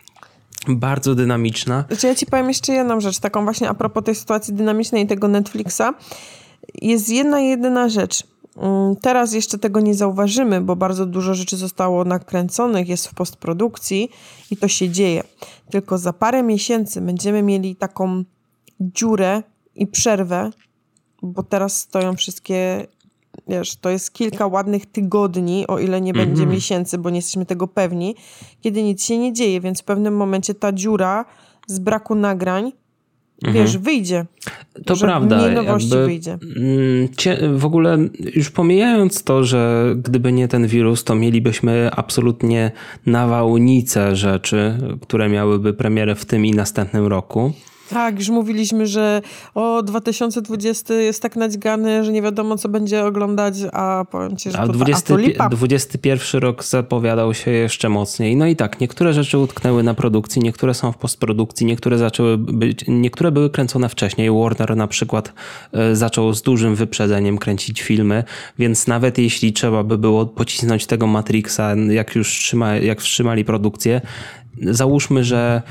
bardzo 0.68 1.14
dynamiczna. 1.14 1.84
Znaczy 1.88 2.06
ja 2.06 2.14
ci 2.14 2.26
powiem 2.26 2.48
jeszcze 2.48 2.72
jedną 2.72 3.00
rzecz, 3.00 3.18
taką 3.18 3.44
właśnie 3.44 3.68
a 3.68 3.74
propos 3.74 4.04
tej 4.04 4.14
sytuacji 4.14 4.54
dynamicznej 4.54 5.04
i 5.04 5.06
tego 5.06 5.28
Netflixa. 5.28 5.82
Jest 6.82 7.08
jedna 7.08 7.40
jedyna 7.40 7.88
rzecz. 7.88 8.24
Mm, 8.58 8.96
teraz 8.96 9.32
jeszcze 9.32 9.58
tego 9.58 9.80
nie 9.80 9.94
zauważymy, 9.94 10.60
bo 10.60 10.76
bardzo 10.76 11.06
dużo 11.06 11.34
rzeczy 11.34 11.56
zostało 11.56 12.04
nakręconych, 12.04 12.88
jest 12.88 13.06
w 13.06 13.14
postprodukcji 13.14 14.10
i 14.50 14.56
to 14.56 14.68
się 14.68 14.88
dzieje. 14.88 15.22
Tylko 15.70 15.98
za 15.98 16.12
parę 16.12 16.42
miesięcy 16.42 17.00
będziemy 17.00 17.42
mieli 17.42 17.76
taką 17.76 18.24
dziurę 18.80 19.42
i 19.74 19.86
przerwę, 19.86 20.50
bo 21.22 21.42
teraz 21.42 21.80
stoją 21.80 22.16
wszystkie 22.16 22.86
wiesz, 23.48 23.76
to 23.76 23.90
jest 23.90 24.12
kilka 24.12 24.46
ładnych 24.46 24.86
tygodni, 24.86 25.66
o 25.66 25.78
ile 25.78 26.00
nie 26.00 26.12
będzie 26.12 26.42
mm 26.42 26.48
-hmm. 26.48 26.54
miesięcy, 26.54 26.98
bo 26.98 27.10
nie 27.10 27.16
jesteśmy 27.16 27.46
tego 27.46 27.68
pewni, 27.68 28.14
kiedy 28.60 28.82
nic 28.82 29.04
się 29.04 29.18
nie 29.18 29.32
dzieje, 29.32 29.60
więc 29.60 29.80
w 29.80 29.84
pewnym 29.84 30.16
momencie 30.16 30.54
ta 30.54 30.72
dziura 30.72 31.24
z 31.66 31.78
braku 31.78 32.14
nagrań 32.14 32.72
Wiesz, 33.42 33.74
mhm. 33.74 33.82
wyjdzie. 33.82 34.26
To 34.86 34.96
prawda. 34.96 35.38
Mniej 35.38 35.54
nowości 35.54 35.90
jakby, 35.90 36.06
wyjdzie. 36.06 36.38
Mm, 36.56 37.58
w 37.58 37.64
ogóle 37.64 37.98
już 38.34 38.50
pomijając 38.50 39.24
to, 39.24 39.44
że 39.44 39.92
gdyby 39.96 40.32
nie 40.32 40.48
ten 40.48 40.66
wirus, 40.66 41.04
to 41.04 41.14
mielibyśmy 41.14 41.90
absolutnie 41.92 42.70
nawałnicę 43.06 44.16
rzeczy, 44.16 44.78
które 45.02 45.28
miałyby 45.28 45.74
premierę 45.74 46.14
w 46.14 46.24
tym 46.24 46.46
i 46.46 46.50
następnym 46.50 47.06
roku. 47.06 47.52
Tak, 47.90 48.18
już 48.18 48.28
mówiliśmy, 48.28 48.86
że 48.86 49.22
o 49.54 49.82
2020 49.82 50.94
jest 50.94 51.22
tak 51.22 51.36
nadźgany, 51.36 52.04
że 52.04 52.12
nie 52.12 52.22
wiadomo, 52.22 52.58
co 52.58 52.68
będzie 52.68 53.04
oglądać, 53.04 53.54
a 53.72 54.04
powiem 54.10 54.36
ci, 54.36 54.50
że 54.50 54.58
a 54.58 54.66
to, 54.66 54.72
20, 54.72 55.14
a 55.38 55.48
21 55.48 56.40
rok 56.40 56.64
zapowiadał 56.64 57.34
się 57.34 57.50
jeszcze 57.50 57.88
mocniej. 57.88 58.36
No 58.36 58.46
i 58.46 58.56
tak, 58.56 58.80
niektóre 58.80 59.12
rzeczy 59.12 59.38
utknęły 59.38 59.82
na 59.82 59.94
produkcji, 59.94 60.42
niektóre 60.42 60.74
są 60.74 60.92
w 60.92 60.96
postprodukcji, 60.96 61.66
niektóre 61.66 61.98
zaczęły 61.98 62.38
być, 62.38 62.84
niektóre 62.88 63.32
były 63.32 63.50
kręcone 63.50 63.88
wcześniej. 63.88 64.30
Warner 64.30 64.76
na 64.76 64.86
przykład 64.86 65.32
e, 65.72 65.96
zaczął 65.96 66.34
z 66.34 66.42
dużym 66.42 66.74
wyprzedzeniem 66.74 67.38
kręcić 67.38 67.82
filmy, 67.82 68.24
więc 68.58 68.86
nawet 68.86 69.18
jeśli 69.18 69.52
trzeba 69.52 69.84
by 69.84 69.98
było 69.98 70.26
pocisnąć 70.26 70.86
tego 70.86 71.06
Matrixa, 71.06 71.74
jak 71.90 72.14
już 72.14 72.28
trzyma, 72.28 72.76
jak 72.76 73.00
wstrzymali 73.00 73.44
produkcję, 73.44 74.00
załóżmy, 74.62 75.24
że 75.24 75.62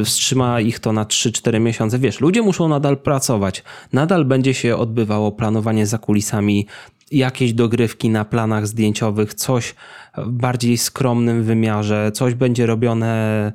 y, 0.00 0.04
wstrzyma 0.04 0.60
ich 0.60 0.78
to 0.78 0.92
na 0.92 1.04
3-4 1.04 1.60
miesiące. 1.60 1.98
Wiesz, 1.98 2.20
ludzie 2.20 2.42
muszą 2.42 2.68
nadal 2.68 2.96
pracować. 2.96 3.62
Nadal 3.92 4.24
będzie 4.24 4.54
się 4.54 4.76
odbywało 4.76 5.32
planowanie 5.32 5.86
za 5.86 5.98
kulisami, 5.98 6.66
jakieś 7.10 7.52
dogrywki 7.52 8.10
na 8.10 8.24
planach 8.24 8.66
zdjęciowych, 8.66 9.34
coś 9.34 9.74
w 10.18 10.30
bardziej 10.30 10.78
skromnym 10.78 11.42
wymiarze, 11.42 12.12
coś 12.14 12.34
będzie 12.34 12.66
robione 12.66 13.12
e, 13.46 13.52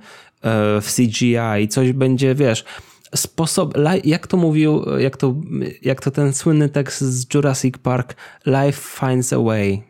w 0.82 0.96
CGI, 0.96 1.68
coś 1.70 1.92
będzie, 1.92 2.36
wiesz, 2.36 2.66
sposób, 3.16 3.74
jak 4.04 4.28
to 4.28 4.38
mówił, 4.38 4.86
jak 4.98 5.18
to, 5.18 5.36
jak 5.82 6.02
to 6.02 6.12
ten 6.12 6.34
słynny 6.34 6.70
tekst 6.70 7.02
z 7.02 7.34
Jurassic 7.34 7.78
Park, 7.78 8.16
life 8.46 9.08
finds 9.08 9.34
a 9.34 9.40
way. 9.40 9.84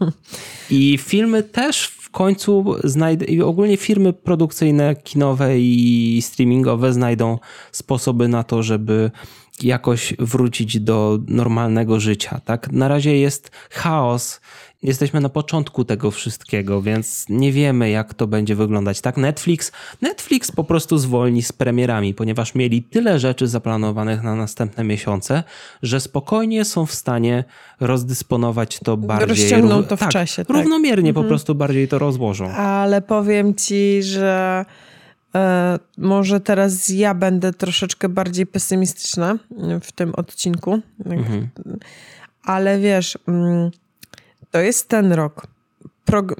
I 0.70 0.98
filmy 0.98 1.42
też 1.42 1.95
końcu 2.16 2.74
znajdę, 2.84 3.24
i 3.24 3.42
ogólnie 3.42 3.76
firmy 3.76 4.12
produkcyjne, 4.12 4.94
kinowe 4.94 5.58
i 5.58 6.22
streamingowe 6.22 6.92
znajdą 6.92 7.38
sposoby 7.72 8.28
na 8.28 8.44
to, 8.44 8.62
żeby 8.62 9.10
jakoś 9.62 10.14
wrócić 10.18 10.80
do 10.80 11.18
normalnego 11.28 12.00
życia. 12.00 12.40
Tak? 12.44 12.72
Na 12.72 12.88
razie 12.88 13.18
jest 13.18 13.50
chaos, 13.70 14.40
jesteśmy 14.86 15.20
na 15.20 15.28
początku 15.28 15.84
tego 15.84 16.10
wszystkiego, 16.10 16.82
więc 16.82 17.26
nie 17.28 17.52
wiemy, 17.52 17.90
jak 17.90 18.14
to 18.14 18.26
będzie 18.26 18.54
wyglądać. 18.54 19.00
Tak, 19.00 19.16
Netflix, 19.16 19.72
Netflix 20.02 20.52
po 20.52 20.64
prostu 20.64 20.98
zwolni 20.98 21.42
z 21.42 21.52
premierami, 21.52 22.14
ponieważ 22.14 22.54
mieli 22.54 22.82
tyle 22.82 23.18
rzeczy 23.18 23.46
zaplanowanych 23.46 24.22
na 24.22 24.34
następne 24.34 24.84
miesiące, 24.84 25.42
że 25.82 26.00
spokojnie 26.00 26.64
są 26.64 26.86
w 26.86 26.94
stanie 26.94 27.44
rozdysponować 27.80 28.78
to 28.78 28.96
bardziej. 28.96 29.28
Rozciągną 29.28 29.84
to 29.84 29.96
w 29.96 30.00
tak, 30.00 30.08
czasie. 30.08 30.44
Tak. 30.44 30.56
Równomiernie 30.56 31.08
mhm. 31.10 31.24
po 31.24 31.28
prostu 31.28 31.54
bardziej 31.54 31.88
to 31.88 31.98
rozłożą. 31.98 32.50
Ale 32.50 33.02
powiem 33.02 33.54
ci, 33.54 34.02
że 34.02 34.64
e, 35.34 35.78
może 35.98 36.40
teraz 36.40 36.88
ja 36.88 37.14
będę 37.14 37.52
troszeczkę 37.52 38.08
bardziej 38.08 38.46
pesymistyczna 38.46 39.38
w 39.82 39.92
tym 39.92 40.14
odcinku. 40.14 40.80
Mhm. 41.06 41.48
Ale 42.44 42.78
wiesz, 42.78 43.18
mm, 43.28 43.70
to 44.50 44.60
jest 44.60 44.88
ten 44.88 45.12
rok. 45.12 45.46
Prog 46.04 46.34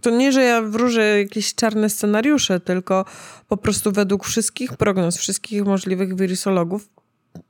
to 0.00 0.10
nie, 0.10 0.32
że 0.32 0.42
ja 0.42 0.62
wróżę 0.62 1.18
jakieś 1.18 1.54
czarne 1.54 1.90
scenariusze, 1.90 2.60
tylko 2.60 3.04
po 3.48 3.56
prostu 3.56 3.92
według 3.92 4.24
wszystkich 4.24 4.76
prognoz, 4.76 5.16
wszystkich 5.16 5.64
możliwych 5.64 6.16
wirusologów, 6.16 6.88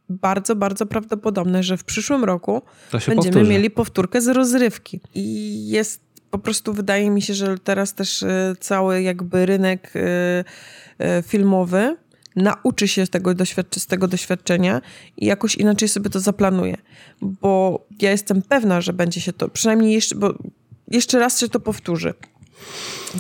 bardzo, 0.09 0.57
bardzo 0.57 0.87
prawdopodobne, 0.87 1.63
że 1.63 1.77
w 1.77 1.85
przyszłym 1.85 2.25
roku 2.25 2.63
będziemy 2.93 3.17
powtórzy. 3.17 3.51
mieli 3.51 3.71
powtórkę 3.71 4.21
z 4.21 4.29
rozrywki. 4.29 5.01
I 5.15 5.69
jest 5.69 6.01
po 6.31 6.39
prostu, 6.39 6.73
wydaje 6.73 7.11
mi 7.11 7.23
się, 7.23 7.35
że 7.35 7.59
teraz 7.59 7.95
też 7.95 8.23
e, 8.23 8.55
cały 8.61 9.03
jakby 9.03 9.47
rynek 9.47 9.93
e, 9.97 10.45
e, 10.99 11.23
filmowy 11.23 11.97
nauczy 12.37 12.89
się 12.89 13.07
tego, 13.07 13.35
doświadczy, 13.35 13.81
z 13.81 13.87
tego 13.87 14.09
doświadczenia 14.09 14.81
i 15.17 15.27
jakoś 15.27 15.55
inaczej 15.55 15.89
sobie 15.89 16.11
to 16.11 16.21
zaplanuje. 16.21 16.77
Bo 17.23 17.85
ja 18.01 18.11
jestem 18.11 18.43
pewna, 18.43 18.81
że 18.81 18.93
będzie 18.93 19.21
się 19.21 19.33
to, 19.33 19.49
przynajmniej 19.49 19.93
jeszcze, 19.93 20.15
bo 20.15 20.35
jeszcze 20.91 21.19
raz 21.19 21.41
się 21.41 21.49
to 21.49 21.61
powtórzy 21.61 22.15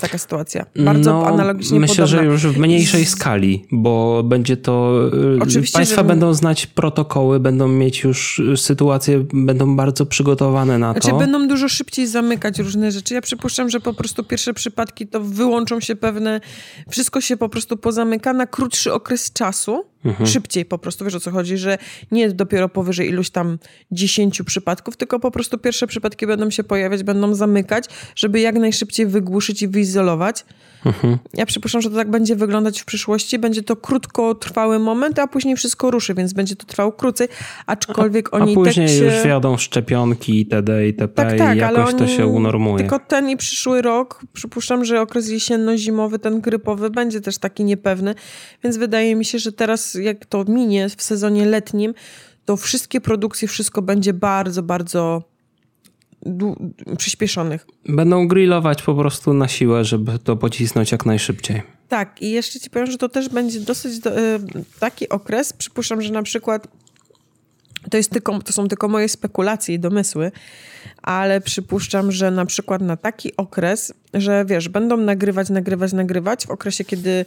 taka 0.00 0.18
sytuacja. 0.18 0.66
Bardzo 0.76 1.12
no, 1.12 1.26
analogicznie 1.26 1.80
Myślę, 1.80 2.04
podobna. 2.04 2.18
że 2.18 2.24
już 2.24 2.46
w 2.46 2.58
mniejszej 2.58 3.04
skali, 3.04 3.66
bo 3.72 4.22
będzie 4.22 4.56
to... 4.56 5.00
Y, 5.36 5.42
Oczywiście, 5.42 5.78
państwa 5.78 6.02
że... 6.02 6.04
będą 6.04 6.34
znać 6.34 6.66
protokoły, 6.66 7.40
będą 7.40 7.68
mieć 7.68 8.02
już 8.02 8.42
sytuacje, 8.56 9.26
będą 9.32 9.76
bardzo 9.76 10.06
przygotowane 10.06 10.78
na 10.78 10.94
to. 10.94 11.00
Znaczy 11.00 11.18
będą 11.18 11.48
dużo 11.48 11.68
szybciej 11.68 12.06
zamykać 12.06 12.58
różne 12.58 12.92
rzeczy. 12.92 13.14
Ja 13.14 13.20
przypuszczam, 13.20 13.70
że 13.70 13.80
po 13.80 13.94
prostu 13.94 14.24
pierwsze 14.24 14.54
przypadki 14.54 15.06
to 15.06 15.20
wyłączą 15.20 15.80
się 15.80 15.96
pewne... 15.96 16.40
Wszystko 16.90 17.20
się 17.20 17.36
po 17.36 17.48
prostu 17.48 17.76
pozamyka 17.76 18.32
na 18.32 18.46
krótszy 18.46 18.92
okres 18.92 19.32
czasu, 19.32 19.84
mhm. 20.04 20.26
szybciej 20.26 20.64
po 20.64 20.78
prostu. 20.78 21.04
Wiesz 21.04 21.14
o 21.14 21.20
co 21.20 21.30
chodzi, 21.30 21.58
że 21.58 21.78
nie 22.10 22.30
dopiero 22.30 22.68
powyżej 22.68 23.08
iluś 23.08 23.30
tam 23.30 23.58
dziesięciu 23.90 24.44
przypadków, 24.44 24.96
tylko 24.96 25.20
po 25.20 25.30
prostu 25.30 25.58
pierwsze 25.58 25.86
przypadki 25.86 26.26
będą 26.26 26.50
się 26.50 26.64
pojawiać, 26.64 27.02
będą 27.02 27.34
zamykać, 27.34 27.84
żeby 28.16 28.40
jak 28.40 28.54
najszybciej 28.54 29.06
wygłuszyć 29.06 29.62
i 29.62 29.68
wyizolować. 29.84 30.44
Mhm. 30.86 31.18
Ja 31.34 31.46
przypuszczam, 31.46 31.82
że 31.82 31.90
to 31.90 31.96
tak 31.96 32.10
będzie 32.10 32.36
wyglądać 32.36 32.80
w 32.80 32.84
przyszłości. 32.84 33.38
Będzie 33.38 33.62
to 33.62 33.76
krótkotrwały 33.76 34.78
moment, 34.78 35.18
a 35.18 35.26
później 35.26 35.56
wszystko 35.56 35.90
ruszy, 35.90 36.14
więc 36.14 36.32
będzie 36.32 36.56
to 36.56 36.66
trwało 36.66 36.92
krócej, 36.92 37.28
aczkolwiek 37.66 38.28
a, 38.32 38.36
oni 38.36 38.52
a 38.52 38.54
później 38.54 38.86
tak 38.86 38.96
się... 38.96 39.04
już 39.04 39.14
wjadą 39.24 39.56
szczepionki 39.56 40.38
itd. 40.38 40.86
itp. 40.86 41.14
Tak, 41.14 41.38
tak, 41.38 41.56
i 41.56 41.58
jakoś 41.58 41.88
oni... 41.88 41.98
to 41.98 42.08
się 42.08 42.26
unormuje. 42.26 42.78
Tylko 42.78 42.98
ten 42.98 43.30
i 43.30 43.36
przyszły 43.36 43.82
rok, 43.82 44.20
przypuszczam, 44.32 44.84
że 44.84 45.00
okres 45.00 45.30
jesienno-zimowy, 45.30 46.18
ten 46.18 46.40
grypowy 46.40 46.90
będzie 46.90 47.20
też 47.20 47.38
taki 47.38 47.64
niepewny, 47.64 48.14
więc 48.64 48.76
wydaje 48.76 49.16
mi 49.16 49.24
się, 49.24 49.38
że 49.38 49.52
teraz 49.52 49.94
jak 49.94 50.26
to 50.26 50.44
minie 50.48 50.88
w 50.96 51.02
sezonie 51.02 51.46
letnim, 51.46 51.94
to 52.44 52.56
wszystkie 52.56 53.00
produkcje, 53.00 53.48
wszystko 53.48 53.82
będzie 53.82 54.12
bardzo, 54.12 54.62
bardzo 54.62 55.33
przyspieszonych. 56.98 57.66
Będą 57.88 58.28
grillować 58.28 58.82
po 58.82 58.94
prostu 58.94 59.34
na 59.34 59.48
siłę, 59.48 59.84
żeby 59.84 60.18
to 60.18 60.36
pocisnąć 60.36 60.92
jak 60.92 61.06
najszybciej. 61.06 61.62
Tak, 61.88 62.22
i 62.22 62.30
jeszcze 62.30 62.60
ci 62.60 62.70
powiem, 62.70 62.90
że 62.90 62.98
to 62.98 63.08
też 63.08 63.28
będzie 63.28 63.60
dosyć 63.60 63.98
do, 63.98 64.18
y, 64.18 64.40
taki 64.80 65.08
okres. 65.08 65.52
Przypuszczam, 65.52 66.02
że 66.02 66.12
na 66.12 66.22
przykład 66.22 66.68
to, 67.90 67.96
jest 67.96 68.10
tylko, 68.10 68.42
to 68.42 68.52
są 68.52 68.68
tylko 68.68 68.88
moje 68.88 69.08
spekulacje 69.08 69.74
i 69.74 69.78
domysły, 69.78 70.32
ale 71.02 71.40
przypuszczam, 71.40 72.12
że 72.12 72.30
na 72.30 72.46
przykład 72.46 72.82
na 72.82 72.96
taki 72.96 73.36
okres, 73.36 73.92
że 74.14 74.44
wiesz, 74.44 74.68
będą 74.68 74.96
nagrywać, 74.96 75.50
nagrywać, 75.50 75.92
nagrywać 75.92 76.46
w 76.46 76.50
okresie, 76.50 76.84
kiedy 76.84 77.24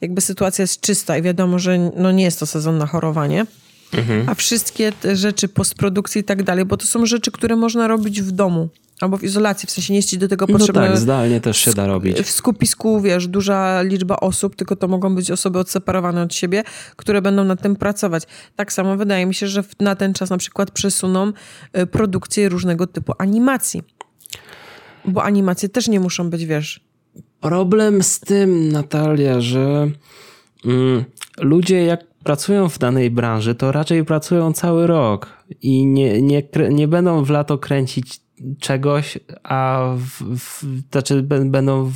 jakby 0.00 0.20
sytuacja 0.20 0.62
jest 0.62 0.80
czysta 0.80 1.18
i 1.18 1.22
wiadomo, 1.22 1.58
że 1.58 1.90
no 1.96 2.12
nie 2.12 2.24
jest 2.24 2.40
to 2.40 2.46
sezon 2.46 2.78
na 2.78 2.86
chorowanie 2.86 3.46
mhm. 3.92 4.28
a 4.28 4.34
wszystkie 4.34 4.92
te 4.92 5.16
rzeczy 5.16 5.48
postprodukcji 5.48 6.20
i 6.20 6.24
tak 6.24 6.42
dalej, 6.42 6.64
bo 6.64 6.76
to 6.76 6.86
są 6.86 7.06
rzeczy, 7.06 7.30
które 7.30 7.56
można 7.56 7.88
robić 7.88 8.22
w 8.22 8.30
domu. 8.30 8.68
Albo 9.00 9.18
w 9.18 9.24
izolacji, 9.24 9.66
w 9.66 9.70
sensie 9.70 9.92
nie 9.92 9.98
jest 9.98 10.16
do 10.16 10.28
tego 10.28 10.46
potrzebne. 10.46 10.82
No 10.82 10.88
tak, 10.88 10.98
zdalnie 10.98 11.40
też 11.40 11.56
się 11.56 11.72
da 11.72 11.86
robić. 11.86 12.20
W 12.20 12.30
skupisku, 12.30 13.00
wiesz, 13.00 13.28
duża 13.28 13.82
liczba 13.82 14.16
osób, 14.16 14.56
tylko 14.56 14.76
to 14.76 14.88
mogą 14.88 15.14
być 15.14 15.30
osoby 15.30 15.58
odseparowane 15.58 16.22
od 16.22 16.34
siebie, 16.34 16.62
które 16.96 17.22
będą 17.22 17.44
nad 17.44 17.62
tym 17.62 17.76
pracować. 17.76 18.22
Tak 18.56 18.72
samo 18.72 18.96
wydaje 18.96 19.26
mi 19.26 19.34
się, 19.34 19.48
że 19.48 19.64
na 19.80 19.96
ten 19.96 20.14
czas 20.14 20.30
na 20.30 20.38
przykład 20.38 20.70
przesuną 20.70 21.32
y, 21.78 21.86
produkcję 21.86 22.48
różnego 22.48 22.86
typu 22.86 23.12
animacji. 23.18 23.82
Bo 25.04 25.24
animacje 25.24 25.68
też 25.68 25.88
nie 25.88 26.00
muszą 26.00 26.30
być, 26.30 26.46
wiesz... 26.46 26.80
Problem 27.40 28.02
z 28.02 28.20
tym, 28.20 28.72
Natalia, 28.72 29.40
że 29.40 29.90
mm, 30.64 31.04
ludzie 31.38 31.84
jak 31.84 32.09
pracują 32.24 32.68
w 32.68 32.78
danej 32.78 33.10
branży, 33.10 33.54
to 33.54 33.72
raczej 33.72 34.04
pracują 34.04 34.52
cały 34.52 34.86
rok 34.86 35.28
i 35.62 35.86
nie, 35.86 36.22
nie, 36.22 36.42
nie 36.70 36.88
będą 36.88 37.24
w 37.24 37.30
lato 37.30 37.58
kręcić 37.58 38.20
czegoś, 38.60 39.18
a 39.42 39.88
w, 39.96 40.38
w, 40.38 40.64
znaczy 40.92 41.22
będą 41.22 41.84
w, 41.84 41.94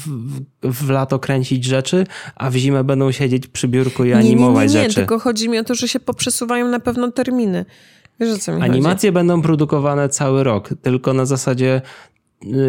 w, 0.62 0.90
lato 0.90 1.18
kręcić 1.18 1.64
rzeczy, 1.64 2.06
a 2.36 2.50
w 2.50 2.54
zimę 2.54 2.84
będą 2.84 3.12
siedzieć 3.12 3.46
przy 3.46 3.68
biurku 3.68 4.04
i 4.04 4.12
animować 4.12 4.68
nie, 4.68 4.74
nie, 4.74 4.80
nie, 4.80 4.88
rzeczy. 4.88 4.88
Nie, 4.88 4.94
tylko 4.94 5.18
chodzi 5.18 5.48
mi 5.48 5.58
o 5.58 5.64
to, 5.64 5.74
że 5.74 5.88
się 5.88 6.00
poprzesuwają 6.00 6.68
na 6.68 6.80
pewno 6.80 7.10
terminy. 7.12 7.64
Wiesz, 8.20 8.34
o 8.34 8.38
co 8.38 8.52
mi 8.52 8.62
Animacje 8.62 9.08
chodzi? 9.08 9.14
będą 9.14 9.42
produkowane 9.42 10.08
cały 10.08 10.44
rok, 10.44 10.70
tylko 10.82 11.12
na 11.12 11.26
zasadzie 11.26 11.82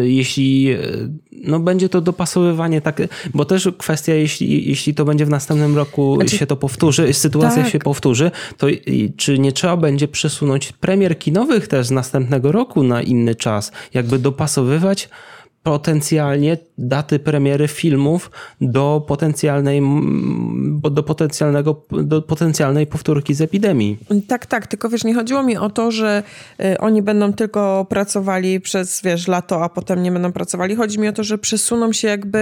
jeśli 0.02 0.72
y, 0.72 1.08
no 1.44 1.60
będzie 1.60 1.88
to 1.88 2.00
dopasowywanie 2.00 2.80
tak, 2.80 3.02
bo 3.34 3.44
też 3.44 3.68
kwestia, 3.78 4.14
jeśli, 4.14 4.68
jeśli 4.68 4.94
to 4.94 5.04
będzie 5.04 5.26
w 5.26 5.30
następnym 5.30 5.76
roku 5.76 6.16
znaczy, 6.16 6.36
się 6.36 6.46
to 6.46 6.56
powtórzy, 6.56 7.12
sytuacja 7.12 7.62
tak. 7.62 7.72
się 7.72 7.78
powtórzy, 7.78 8.30
to 8.56 8.66
czy 9.16 9.38
nie 9.38 9.52
trzeba 9.52 9.76
będzie 9.76 10.08
przesunąć 10.08 10.72
premier 10.72 11.18
kinowych 11.18 11.68
też 11.68 11.86
z 11.86 11.90
następnego 11.90 12.52
roku 12.52 12.82
na 12.82 13.02
inny 13.02 13.34
czas, 13.34 13.72
jakby 13.94 14.18
dopasowywać 14.18 15.08
potencjalnie 15.66 16.58
daty 16.78 17.18
premiery 17.18 17.68
filmów 17.68 18.30
do 18.60 19.04
potencjalnej, 19.08 19.82
do 20.90 21.02
potencjalnego, 21.02 21.82
do 21.90 22.22
potencjalnej 22.22 22.86
powtórki 22.86 23.34
z 23.34 23.40
epidemii. 23.40 23.98
Tak, 24.28 24.46
tak, 24.46 24.66
tylko 24.66 24.88
wiesz, 24.88 25.04
nie 25.04 25.14
chodziło 25.14 25.42
mi 25.42 25.56
o 25.56 25.70
to, 25.70 25.90
że 25.90 26.22
y, 26.60 26.78
oni 26.78 27.02
będą 27.02 27.32
tylko 27.32 27.86
pracowali 27.88 28.60
przez, 28.60 29.02
wiesz, 29.02 29.28
lato, 29.28 29.64
a 29.64 29.68
potem 29.68 30.02
nie 30.02 30.12
będą 30.12 30.32
pracowali. 30.32 30.76
Chodzi 30.76 30.98
mi 30.98 31.08
o 31.08 31.12
to, 31.12 31.24
że 31.24 31.38
przesuną 31.38 31.92
się 31.92 32.08
jakby 32.08 32.38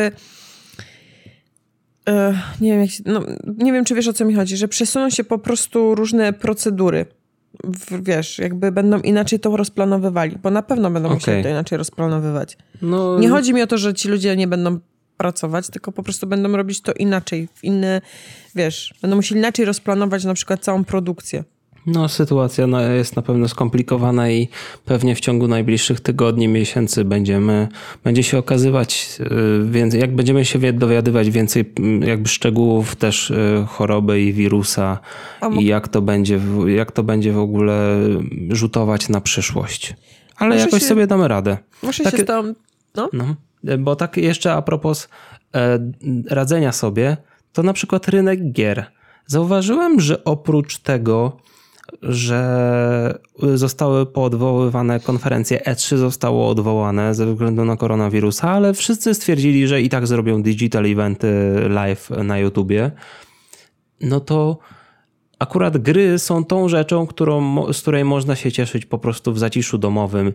y, 2.09 2.13
nie 2.61 2.73
wiem, 2.73 2.81
jak, 2.81 2.91
no, 3.05 3.21
nie 3.59 3.73
wiem, 3.73 3.85
czy 3.85 3.95
wiesz 3.95 4.09
o 4.09 4.13
co 4.13 4.25
mi 4.25 4.35
chodzi, 4.35 4.57
że 4.57 4.69
przesuną 4.69 5.11
się 5.11 5.25
po 5.25 5.39
prostu 5.39 5.95
różne 5.95 6.33
procedury 6.33 7.07
wiesz, 8.03 8.38
jakby 8.38 8.73
będą 8.73 9.01
inaczej 9.01 9.40
to 9.40 9.57
rozplanowywali, 9.57 10.38
bo 10.43 10.51
na 10.51 10.62
pewno 10.62 10.90
będą 10.90 11.09
okay. 11.09 11.17
musieli 11.17 11.43
to 11.43 11.49
inaczej 11.49 11.79
rozplanowywać. 11.79 12.57
No... 12.83 13.19
Nie 13.19 13.29
chodzi 13.29 13.55
mi 13.55 13.62
o 13.62 13.67
to, 13.67 13.79
że 13.79 13.95
ci 13.95 14.09
ludzie 14.09 14.37
nie 14.37 14.49
będą 14.49 14.79
pracować, 15.17 15.69
tylko 15.69 15.93
po 15.93 16.03
prostu 16.03 16.27
będą 16.27 16.57
robić 16.57 16.81
to 16.81 16.93
inaczej, 16.93 17.49
w 17.55 17.64
inne, 17.64 18.01
wiesz, 18.55 18.95
będą 19.03 19.17
musieli 19.17 19.40
inaczej 19.40 19.64
rozplanować 19.64 20.25
na 20.25 20.35
przykład 20.35 20.61
całą 20.61 20.85
produkcję. 20.85 21.45
No, 21.87 22.09
sytuacja 22.09 22.66
jest 22.94 23.16
na 23.16 23.23
pewno 23.23 23.49
skomplikowana 23.49 24.31
i 24.31 24.49
pewnie 24.85 25.14
w 25.14 25.20
ciągu 25.20 25.49
najbliższych 25.49 26.01
tygodni, 26.01 26.49
miesięcy 26.49 27.05
będziemy, 27.05 27.68
będzie 28.05 28.23
się 28.23 28.38
okazywać 28.38 29.18
y, 29.20 29.70
więcej, 29.70 30.01
jak 30.01 30.14
będziemy 30.14 30.44
się 30.44 30.73
dowiadywać 30.73 31.31
więcej 31.31 31.73
mm, 31.79 32.03
jakby 32.03 32.29
szczegółów 32.29 32.97
też 32.97 33.31
y, 33.31 33.64
choroby 33.68 34.20
i 34.20 34.33
wirusa 34.33 34.99
i 35.61 35.64
jak 35.64 35.88
to 35.88 36.03
będzie, 36.03 36.40
jak 36.66 36.92
to 36.92 37.03
będzie 37.03 37.33
w 37.33 37.38
ogóle 37.38 37.99
rzutować 38.51 39.09
na 39.09 39.20
przyszłość. 39.20 39.94
Ale 40.37 40.55
muszę 40.55 40.64
jakoś 40.64 40.83
się, 40.83 40.88
sobie 40.88 41.07
damy 41.07 41.29
radę. 41.29 41.59
Muszę 41.83 42.05
tak, 42.05 42.16
się 42.16 42.25
tą, 42.25 42.55
no. 42.94 43.09
no. 43.12 43.35
Bo 43.79 43.97
tak 43.97 44.16
jeszcze 44.16 44.53
a 44.53 44.62
propos 44.62 45.09
e, 45.55 45.79
radzenia 46.31 46.73
sobie, 46.73 47.16
to 47.53 47.62
na 47.62 47.73
przykład 47.73 48.09
rynek 48.09 48.53
gier. 48.53 48.87
Zauważyłem, 49.27 50.01
że 50.01 50.25
oprócz 50.25 50.79
tego, 50.79 51.37
że 52.03 53.19
zostały 53.55 54.07
poodwoływane 54.07 55.01
konferencje 55.01 55.61
E3 55.67 55.97
zostało 55.97 56.49
odwołane 56.49 57.15
ze 57.15 57.27
względu 57.27 57.65
na 57.65 57.77
koronawirusa, 57.77 58.51
ale 58.51 58.75
wszyscy 58.75 59.15
stwierdzili, 59.15 59.69
że 59.69 59.83
i 59.83 59.89
tak 59.89 60.07
zrobią 60.07 60.43
digital 60.43 60.87
eventy 60.87 61.55
live 61.69 62.11
na 62.11 62.39
YouTubie. 62.39 62.91
No 64.01 64.21
to 64.21 64.59
akurat 65.38 65.79
gry 65.79 66.18
są 66.18 66.44
tą 66.44 66.68
rzeczą, 66.68 67.07
którą, 67.07 67.73
z 67.73 67.81
której 67.83 68.05
można 68.05 68.37
się 68.37 68.53
cieszyć 68.53 68.87
po 68.87 68.99
prostu 68.99 69.33
w 69.33 69.38
zaciszu 69.38 69.79
domowym. 69.79 70.33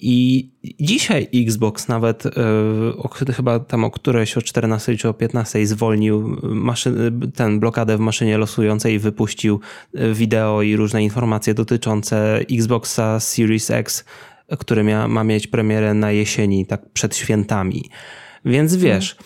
I 0.00 0.48
dzisiaj 0.80 1.28
Xbox 1.34 1.88
nawet 1.88 2.24
yy, 3.26 3.34
chyba 3.34 3.60
tam 3.60 3.84
o 3.84 3.90
którejś 3.90 4.36
o 4.36 4.42
14 4.42 4.96
czy 4.96 5.08
o 5.08 5.14
15 5.14 5.66
zwolnił 5.66 6.36
ten 7.34 7.60
blokadę 7.60 7.96
w 7.96 8.00
maszynie 8.00 8.38
losującej 8.38 8.94
i 8.94 8.98
wypuścił 8.98 9.60
e, 9.94 10.12
wideo 10.12 10.62
i 10.62 10.76
różne 10.76 11.02
informacje 11.02 11.54
dotyczące 11.54 12.40
Xboxa 12.50 13.20
Series 13.20 13.70
X, 13.70 14.04
który 14.58 14.82
mia, 14.84 15.08
ma 15.08 15.24
mieć 15.24 15.46
premierę 15.46 15.94
na 15.94 16.12
jesieni, 16.12 16.66
tak 16.66 16.92
przed 16.92 17.16
świętami. 17.16 17.90
Więc 18.44 18.76
wiesz, 18.76 19.16
E, 19.16 19.20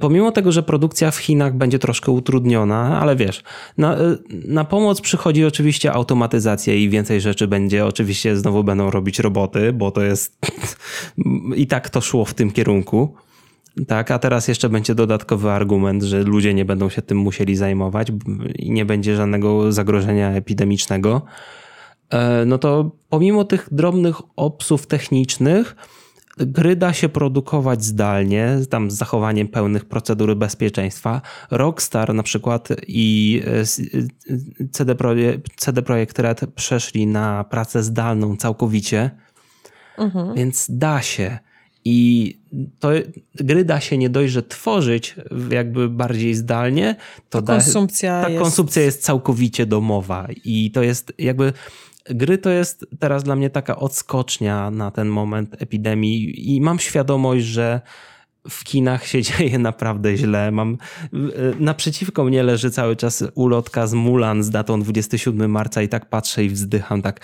pomimo 0.00 0.32
tego, 0.32 0.52
że 0.52 0.62
produkcja 0.62 1.10
w 1.10 1.16
Chinach 1.16 1.54
będzie 1.56 1.78
troszkę 1.78 2.12
utrudniona, 2.12 3.00
ale 3.00 3.16
wiesz, 3.16 3.42
na, 3.78 3.96
e, 3.96 4.16
na 4.30 4.64
pomoc 4.64 5.00
przychodzi 5.00 5.44
oczywiście 5.44 5.92
automatyzacja 5.92 6.74
i 6.74 6.88
więcej 6.88 7.20
rzeczy 7.20 7.48
będzie. 7.48 7.86
Oczywiście 7.86 8.36
znowu 8.36 8.64
będą 8.64 8.90
robić 8.90 9.18
roboty, 9.18 9.72
bo 9.72 9.90
to 9.90 10.02
jest 10.02 10.38
i 11.56 11.66
tak 11.66 11.90
to 11.90 12.00
szło 12.00 12.24
w 12.24 12.34
tym 12.34 12.50
kierunku. 12.50 13.14
Tak, 13.88 14.10
a 14.10 14.18
teraz 14.18 14.48
jeszcze 14.48 14.68
będzie 14.68 14.94
dodatkowy 14.94 15.50
argument, 15.50 16.02
że 16.02 16.22
ludzie 16.22 16.54
nie 16.54 16.64
będą 16.64 16.88
się 16.88 17.02
tym 17.02 17.18
musieli 17.18 17.56
zajmować 17.56 18.08
i 18.58 18.70
nie 18.70 18.84
będzie 18.84 19.16
żadnego 19.16 19.72
zagrożenia 19.72 20.30
epidemicznego. 20.30 21.22
E, 22.10 22.44
no 22.46 22.58
to 22.58 22.90
pomimo 23.08 23.44
tych 23.44 23.68
drobnych 23.72 24.16
obsów 24.36 24.86
technicznych, 24.86 25.76
Gry 26.36 26.76
da 26.76 26.92
się 26.92 27.08
produkować 27.08 27.84
zdalnie, 27.84 28.58
tam 28.70 28.90
z 28.90 28.94
zachowaniem 28.94 29.48
pełnych 29.48 29.84
procedury 29.84 30.36
bezpieczeństwa. 30.36 31.22
Rockstar 31.50 32.14
na 32.14 32.22
przykład 32.22 32.68
i 32.88 33.42
e, 33.46 34.66
CD, 34.70 34.94
Projekt, 34.94 35.56
CD 35.56 35.82
Projekt 35.82 36.18
Red 36.18 36.40
przeszli 36.54 37.06
na 37.06 37.44
pracę 37.44 37.82
zdalną 37.82 38.36
całkowicie, 38.36 39.10
mhm. 39.98 40.34
więc 40.34 40.66
da 40.70 41.02
się. 41.02 41.38
I 41.84 42.38
to 42.78 42.90
gry 43.34 43.64
da 43.64 43.80
się 43.80 43.98
nie 43.98 44.10
dość, 44.10 44.32
że 44.32 44.42
tworzyć 44.42 45.16
jakby 45.50 45.88
bardziej 45.88 46.34
zdalnie, 46.34 46.96
to 47.30 47.42
ta 47.42 47.52
konsumpcja, 47.52 48.20
da, 48.20 48.22
ta 48.22 48.30
jest... 48.30 48.42
konsumpcja 48.42 48.82
jest 48.82 49.02
całkowicie 49.02 49.66
domowa 49.66 50.28
i 50.44 50.70
to 50.70 50.82
jest 50.82 51.12
jakby 51.18 51.52
gry 52.10 52.38
to 52.38 52.50
jest 52.50 52.86
teraz 52.98 53.24
dla 53.24 53.36
mnie 53.36 53.50
taka 53.50 53.76
odskocznia 53.76 54.70
na 54.70 54.90
ten 54.90 55.08
moment 55.08 55.62
epidemii 55.62 56.54
i 56.54 56.60
mam 56.60 56.78
świadomość, 56.78 57.44
że 57.44 57.80
w 58.48 58.64
kinach 58.64 59.06
się 59.06 59.22
dzieje 59.28 59.58
naprawdę 59.58 60.16
źle. 60.16 60.50
Mam, 60.50 60.78
naprzeciwko 61.58 62.24
mnie 62.24 62.42
leży 62.42 62.70
cały 62.70 62.96
czas 62.96 63.24
ulotka 63.34 63.86
z 63.86 63.94
Mulan 63.94 64.42
z 64.42 64.50
datą 64.50 64.80
27 64.80 65.50
marca 65.50 65.82
i 65.82 65.88
tak 65.88 66.08
patrzę 66.08 66.44
i 66.44 66.48
wzdycham 66.50 67.02
tak 67.02 67.20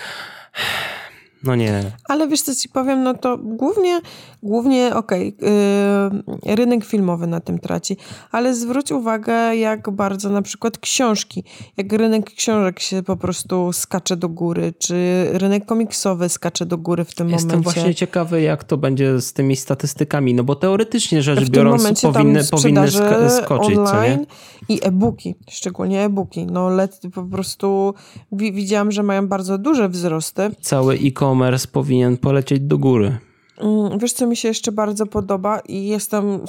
no 1.44 1.56
nie. 1.56 1.82
Ale 2.08 2.28
wiesz 2.28 2.42
co 2.42 2.54
ci 2.54 2.68
powiem, 2.68 3.02
no 3.02 3.14
to 3.14 3.38
głównie, 3.38 4.00
głównie 4.42 4.94
okej, 4.94 5.36
okay, 5.38 6.56
rynek 6.56 6.84
filmowy 6.84 7.26
na 7.26 7.40
tym 7.40 7.58
traci, 7.58 7.96
ale 8.32 8.54
zwróć 8.54 8.92
uwagę, 8.92 9.56
jak 9.56 9.90
bardzo 9.90 10.30
na 10.30 10.42
przykład 10.42 10.78
książki, 10.78 11.44
jak 11.76 11.92
rynek 11.92 12.30
książek 12.34 12.80
się 12.80 13.02
po 13.02 13.16
prostu 13.16 13.72
skacze 13.72 14.16
do 14.16 14.28
góry, 14.28 14.72
czy 14.78 15.26
rynek 15.32 15.66
komiksowy 15.66 16.28
skacze 16.28 16.66
do 16.66 16.78
góry 16.78 17.04
w 17.04 17.14
tym 17.14 17.28
Jestem 17.28 17.48
momencie. 17.48 17.68
Jestem 17.68 17.82
właśnie 17.82 17.94
ciekawy, 17.94 18.42
jak 18.42 18.64
to 18.64 18.76
będzie 18.76 19.20
z 19.20 19.32
tymi 19.32 19.56
statystykami, 19.56 20.34
no 20.34 20.44
bo 20.44 20.54
teoretycznie 20.54 21.22
rzecz 21.22 21.40
w 21.40 21.50
biorąc 21.50 22.00
powinny, 22.02 22.44
powinny 22.50 22.90
skoczyć, 23.30 23.78
online 23.78 24.26
i 24.68 24.80
e-booki, 24.82 25.34
szczególnie 25.50 26.04
e-booki, 26.04 26.46
no 26.46 26.68
let, 26.68 27.00
po 27.14 27.22
prostu 27.22 27.94
widziałam, 28.32 28.92
że 28.92 29.02
mają 29.02 29.28
bardzo 29.28 29.58
duże 29.58 29.88
wzrosty. 29.88 30.50
Cały 30.60 30.94
e-commerce 30.94 31.68
powinien 31.68 32.16
polecieć 32.16 32.60
do 32.60 32.78
góry. 32.78 33.18
Mm, 33.60 33.98
wiesz, 33.98 34.12
co 34.12 34.26
mi 34.26 34.36
się 34.36 34.48
jeszcze 34.48 34.72
bardzo 34.72 35.06
podoba? 35.06 35.60
I 35.60 35.86
jestem 35.86 36.40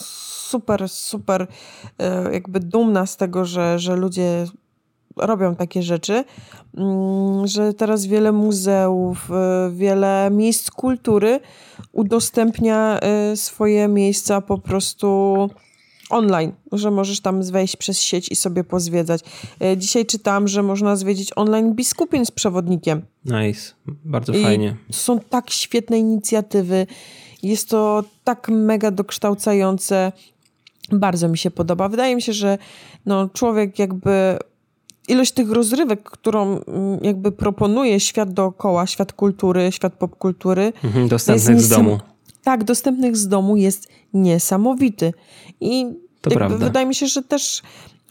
super, 0.49 0.89
super 0.89 1.47
e, 1.99 2.33
jakby 2.33 2.59
dumna 2.59 3.05
z 3.05 3.17
tego, 3.17 3.45
że, 3.45 3.79
że 3.79 3.95
ludzie 3.95 4.45
robią 5.17 5.55
takie 5.55 5.83
rzeczy, 5.83 6.23
mm, 6.77 7.47
że 7.47 7.73
teraz 7.73 8.05
wiele 8.05 8.31
muzeów, 8.31 9.31
e, 9.31 9.71
wiele 9.73 10.29
miejsc 10.31 10.71
kultury 10.71 11.39
udostępnia 11.91 12.99
e, 12.99 13.35
swoje 13.35 13.87
miejsca 13.87 14.41
po 14.41 14.57
prostu 14.57 15.49
online, 16.11 16.51
że 16.71 16.91
możesz 16.91 17.19
tam 17.19 17.43
wejść 17.43 17.75
przez 17.75 18.01
sieć 18.01 18.31
i 18.31 18.35
sobie 18.35 18.63
pozwiedzać. 18.63 19.21
E, 19.61 19.77
dzisiaj 19.77 20.05
czytałam, 20.05 20.47
że 20.47 20.63
można 20.63 20.95
zwiedzić 20.95 21.31
online 21.35 21.73
biskupin 21.73 22.25
z 22.25 22.31
przewodnikiem. 22.31 23.01
Nice, 23.25 23.73
bardzo 23.87 24.33
I 24.33 24.43
fajnie. 24.43 24.75
Są 24.91 25.19
tak 25.19 25.49
świetne 25.49 25.99
inicjatywy. 25.99 26.87
Jest 27.43 27.69
to 27.69 28.03
tak 28.23 28.49
mega 28.49 28.91
dokształcające. 28.91 30.11
Bardzo 30.91 31.27
mi 31.27 31.37
się 31.37 31.51
podoba. 31.51 31.89
Wydaje 31.89 32.15
mi 32.15 32.21
się, 32.21 32.33
że 32.33 32.57
no, 33.05 33.29
człowiek 33.29 33.79
jakby 33.79 34.37
ilość 35.07 35.31
tych 35.31 35.51
rozrywek, 35.51 36.03
którą 36.03 36.59
mm, 36.59 36.99
jakby 37.01 37.31
proponuje 37.31 37.99
świat 37.99 38.33
dookoła, 38.33 38.87
świat 38.87 39.13
kultury, 39.13 39.71
świat 39.71 39.93
popkultury. 39.93 40.73
Mhm, 40.83 41.07
dostępnych 41.07 41.61
z 41.61 41.69
domu. 41.69 41.99
Tak, 42.43 42.63
dostępnych 42.63 43.17
z 43.17 43.27
domu 43.27 43.55
jest 43.55 43.87
niesamowity. 44.13 45.13
I 45.61 45.85
to 46.21 46.49
wydaje 46.49 46.85
mi 46.85 46.95
się, 46.95 47.07
że 47.07 47.21
też 47.21 47.61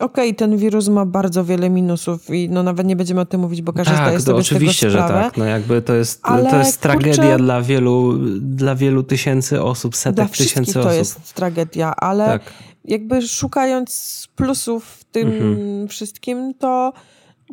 okej, 0.00 0.28
okay, 0.28 0.34
ten 0.34 0.56
wirus 0.56 0.88
ma 0.88 1.06
bardzo 1.06 1.44
wiele 1.44 1.70
minusów 1.70 2.30
i 2.30 2.48
no 2.48 2.62
nawet 2.62 2.86
nie 2.86 2.96
będziemy 2.96 3.20
o 3.20 3.26
tym 3.26 3.40
mówić, 3.40 3.62
bo 3.62 3.72
każdy 3.72 3.94
tak, 3.94 4.02
zdaje 4.02 4.20
sobie 4.20 4.38
oczywiście, 4.38 4.90
z 4.90 4.92
tego 4.92 5.04
sprawę. 5.04 5.24
że 5.24 5.30
tak. 5.30 5.36
No 5.36 5.44
jakby 5.44 5.82
to 5.82 5.94
jest, 5.94 6.20
Ale, 6.22 6.50
to 6.50 6.58
jest 6.58 6.80
tragedia 6.80 7.14
kurczę, 7.14 7.36
dla 7.36 7.62
wielu, 7.62 8.18
dla 8.40 8.74
wielu 8.74 9.02
tysięcy 9.02 9.62
osób, 9.62 9.96
setek 9.96 10.30
tysięcy 10.30 10.70
osób. 10.70 10.82
to 10.82 10.92
jest 10.92 11.34
tragedia, 11.34 11.96
ale 11.96 12.26
tak. 12.26 12.42
jakby 12.84 13.22
szukając 13.22 14.28
plusów 14.36 14.84
w 14.84 15.04
tym 15.04 15.28
mhm. 15.28 15.88
wszystkim, 15.88 16.54
to 16.54 16.92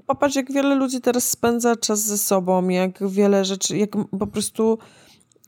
popatrz, 0.06 0.36
jak 0.36 0.52
wiele 0.52 0.76
ludzi 0.76 1.02
teraz 1.02 1.30
spędza 1.30 1.76
czas 1.76 2.04
ze 2.04 2.18
sobą, 2.18 2.70
jak 2.70 3.10
wiele 3.10 3.46
rzeczy, 3.46 3.78
jak 3.78 3.90
po 4.20 4.28
prostu 4.28 4.78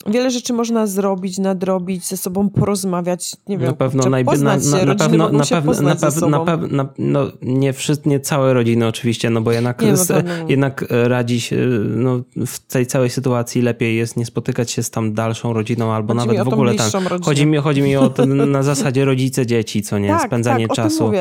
wiele 0.07 0.31
rzeczy 0.31 0.53
można 0.53 0.87
zrobić, 0.87 1.37
nadrobić, 1.37 2.05
ze 2.05 2.17
sobą 2.17 2.49
porozmawiać, 2.49 3.35
nie 3.47 3.57
wiem, 3.57 3.67
na 3.67 3.73
pewno 3.73 4.09
najby, 4.09 4.37
na, 4.37 4.57
na, 4.57 4.85
na, 4.85 4.95
pewno 4.95 5.29
na 5.29 5.45
pewno 5.45 5.81
na 5.81 5.95
pewno 5.95 6.29
na 6.29 6.45
pewno 6.45 6.89
no 6.97 7.31
nie 7.41 7.73
wszyscy 7.73 8.09
nie 8.09 8.19
całe 8.19 8.53
rodziny 8.53 8.87
oczywiście, 8.87 9.29
no 9.29 9.41
bo 9.41 9.51
jednak 9.51 9.81
nie, 9.81 9.97
z, 9.97 10.25
jednak 10.49 10.85
radzi 10.89 11.41
się 11.41 11.57
no, 11.95 12.21
w 12.45 12.59
tej 12.59 12.85
całej 12.85 13.09
sytuacji 13.09 13.61
lepiej 13.61 13.97
jest 13.97 14.17
nie 14.17 14.25
spotykać 14.25 14.71
się 14.71 14.83
z 14.83 14.89
tam 14.89 15.13
dalszą 15.13 15.53
rodziną 15.53 15.93
albo 15.93 16.13
chodzi 16.13 16.27
nawet 16.27 16.43
w 16.43 16.53
ogóle 16.53 16.75
tam 16.75 16.89
chodzi 17.21 17.45
mi 17.45 17.57
chodzi 17.57 17.81
mi 17.81 17.95
o 17.95 18.09
to 18.09 18.25
na 18.55 18.63
zasadzie 18.63 19.05
rodzice 19.05 19.45
dzieci, 19.45 19.81
co 19.81 19.99
nie, 19.99 20.09
tak, 20.09 20.27
spędzanie 20.27 20.67
tak, 20.67 20.75
czasu. 20.75 21.11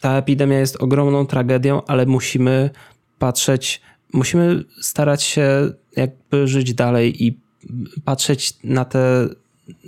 Ta 0.00 0.16
epidemia 0.16 0.58
jest 0.58 0.82
ogromną 0.82 1.26
tragedią, 1.26 1.82
ale 1.86 2.06
musimy 2.06 2.70
patrzeć, 3.18 3.80
musimy 4.12 4.64
starać 4.80 5.22
się 5.22 5.72
jakby 5.96 6.48
żyć 6.48 6.74
dalej 6.74 7.24
i 7.24 7.45
patrzeć 8.04 8.58
na 8.64 8.84
te, 8.84 9.28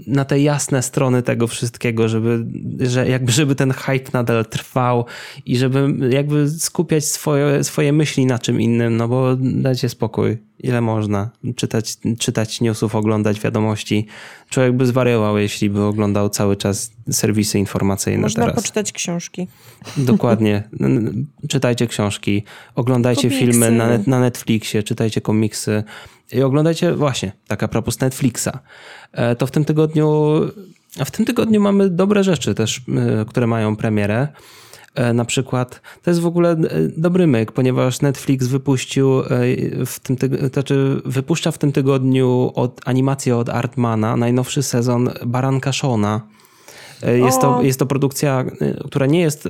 na 0.07 0.24
te 0.24 0.41
jasne 0.41 0.83
strony 0.83 1.22
tego 1.22 1.47
wszystkiego, 1.47 2.09
żeby, 2.09 2.47
że 2.81 3.09
jakby 3.09 3.33
żeby 3.33 3.55
ten 3.55 3.72
hype 3.72 4.11
nadal 4.12 4.47
trwał 4.47 5.05
i 5.47 5.57
żeby 5.57 6.09
jakby 6.11 6.51
skupiać 6.51 7.05
swoje, 7.05 7.64
swoje 7.64 7.93
myśli 7.93 8.26
na 8.26 8.39
czym 8.39 8.61
innym, 8.61 8.97
no 8.97 9.09
bo 9.09 9.37
dajcie 9.37 9.89
spokój, 9.89 10.39
ile 10.61 10.81
można 10.81 11.31
czytać, 11.57 11.97
czytać 12.18 12.61
newsów, 12.61 12.95
oglądać 12.95 13.41
wiadomości. 13.41 14.07
Człowiek 14.51 14.76
by 14.76 14.87
zwariował, 14.87 15.39
jeśli 15.39 15.70
by 15.70 15.83
oglądał 15.83 16.29
cały 16.29 16.57
czas 16.57 16.93
serwisy 17.11 17.59
informacyjne 17.59 18.22
Można 18.22 18.43
teraz. 18.43 18.57
poczytać 18.57 18.93
książki. 18.93 19.47
Dokładnie. 19.97 20.62
Czytajcie 21.49 21.87
książki, 21.87 22.43
oglądajcie 22.74 23.22
komiksy. 23.22 23.47
filmy 23.47 23.70
na, 23.70 23.89
na 24.07 24.20
Netflixie, 24.20 24.83
czytajcie 24.83 25.20
komiksy, 25.20 25.85
i 26.33 26.43
oglądajcie 26.43 26.95
właśnie, 26.95 27.33
tak 27.47 27.62
a 27.62 27.68
propos 27.68 28.01
Netflixa, 28.01 28.49
e, 29.12 29.37
to 29.37 29.47
w 29.47 29.51
tym 29.51 29.64
tygodniu, 29.64 30.41
w 31.05 31.11
tym 31.11 31.26
tygodniu 31.26 31.61
mamy 31.61 31.91
dobre 31.91 32.24
rzeczy 32.24 32.55
też, 32.55 32.79
e, 32.79 33.24
które 33.24 33.47
mają 33.47 33.76
premierę. 33.76 34.29
E, 34.95 35.12
na 35.12 35.24
przykład, 35.24 35.81
to 36.03 36.11
jest 36.11 36.20
w 36.20 36.26
ogóle 36.26 36.57
dobry 36.97 37.26
myk, 37.26 37.53
ponieważ 37.53 38.01
Netflix 38.01 38.47
wypuścił 38.47 39.22
w 39.87 40.01
tym 40.03 40.16
tygodniu, 40.16 40.49
znaczy 40.49 41.03
wypuszcza 41.05 41.51
w 41.51 41.59
tym 41.59 41.72
tygodniu 41.72 42.53
od, 42.55 42.81
animację 42.85 43.37
od 43.37 43.49
Artmana, 43.49 44.16
najnowszy 44.16 44.62
sezon 44.62 45.11
Baranka 45.26 45.72
Shona 45.72 46.20
jest 47.07 47.40
to, 47.40 47.62
jest 47.62 47.78
to 47.78 47.86
produkcja, 47.86 48.44
e, 48.61 48.74
która 48.88 49.07
nie 49.07 49.20
jest 49.20 49.49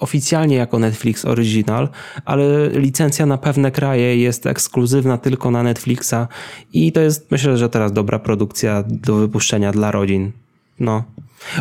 oficjalnie 0.00 0.56
jako 0.56 0.78
Netflix 0.78 1.24
Original, 1.24 1.88
ale 2.24 2.68
licencja 2.68 3.26
na 3.26 3.38
pewne 3.38 3.70
kraje 3.70 4.16
jest 4.16 4.46
ekskluzywna 4.46 5.18
tylko 5.18 5.50
na 5.50 5.62
Netflixa 5.62 6.28
i 6.72 6.92
to 6.92 7.00
jest 7.00 7.30
myślę, 7.30 7.56
że 7.56 7.68
teraz 7.68 7.92
dobra 7.92 8.18
produkcja 8.18 8.84
do 8.86 9.14
wypuszczenia 9.14 9.72
dla 9.72 9.90
rodzin. 9.90 10.32
No. 10.80 11.04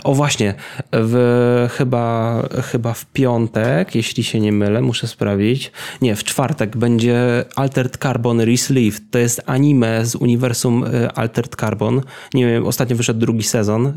O 0.04 0.14
właśnie, 0.14 0.54
w, 0.92 1.68
chyba, 1.78 2.44
chyba 2.72 2.94
w 2.94 3.06
piątek, 3.06 3.96
jeśli 3.96 4.24
się 4.24 4.40
nie 4.40 4.52
mylę, 4.52 4.82
muszę 4.82 5.08
sprawdzić. 5.08 5.72
Nie, 6.02 6.16
w 6.16 6.24
czwartek 6.24 6.78
będzie 6.78 7.46
Altered 7.56 7.98
Carbon 7.98 8.42
Resleeved. 8.42 9.02
To 9.12 9.20
jest 9.20 9.42
anime 9.46 10.06
z 10.06 10.16
uniwersum 10.16 10.84
e, 10.84 11.12
Altered 11.12 11.56
Carbon. 11.56 12.02
Nie 12.34 12.48
wiem, 12.48 12.66
ostatnio 12.66 12.96
wyszedł 12.96 13.20
drugi 13.20 13.44
sezon. 13.44 13.88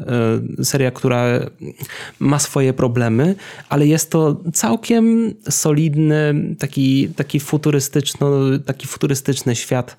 E, 0.60 0.64
seria, 0.64 0.90
która 0.90 1.24
ma 2.18 2.38
swoje 2.38 2.72
problemy, 2.72 3.34
ale 3.68 3.86
jest 3.86 4.10
to 4.10 4.40
całkiem 4.52 5.34
solidny, 5.50 6.34
taki, 6.58 7.08
taki, 7.08 7.40
futurystyczny, 7.40 8.28
taki 8.66 8.86
futurystyczny 8.86 9.56
świat 9.56 9.96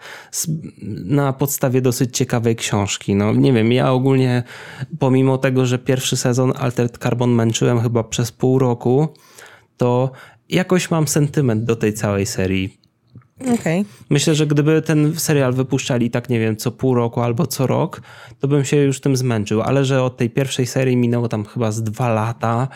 na 1.05 1.33
podstawie 1.33 1.81
dosyć 1.81 2.17
ciekawej 2.17 2.55
książki. 2.55 3.15
No, 3.15 3.33
nie 3.33 3.53
wiem, 3.53 3.71
ja 3.71 3.91
ogólnie 3.91 4.43
pomimo 4.99 5.37
tego, 5.37 5.65
że 5.65 5.72
że 5.73 5.79
pierwszy 5.79 6.17
sezon 6.17 6.53
Altered 6.55 6.97
Carbon 6.97 7.31
męczyłem 7.31 7.81
chyba 7.81 8.03
przez 8.03 8.31
pół 8.31 8.59
roku, 8.59 9.07
to 9.77 10.11
jakoś 10.49 10.91
mam 10.91 11.07
sentyment 11.07 11.63
do 11.63 11.75
tej 11.75 11.93
całej 11.93 12.25
serii. 12.25 12.77
Okay. 13.41 13.85
Myślę, 14.09 14.35
że 14.35 14.47
gdyby 14.47 14.81
ten 14.81 15.19
serial 15.19 15.53
wypuszczali 15.53 16.11
tak, 16.11 16.29
nie 16.29 16.39
wiem, 16.39 16.57
co 16.57 16.71
pół 16.71 16.95
roku 16.95 17.21
albo 17.21 17.47
co 17.47 17.67
rok, 17.67 18.01
to 18.39 18.47
bym 18.47 18.65
się 18.65 18.77
już 18.77 19.01
tym 19.01 19.17
zmęczył, 19.17 19.61
ale 19.61 19.85
że 19.85 20.03
od 20.03 20.17
tej 20.17 20.29
pierwszej 20.29 20.65
serii 20.65 20.97
minęło 20.97 21.27
tam 21.27 21.45
chyba 21.45 21.71
z 21.71 21.83
dwa 21.83 22.13
lata, 22.13 22.67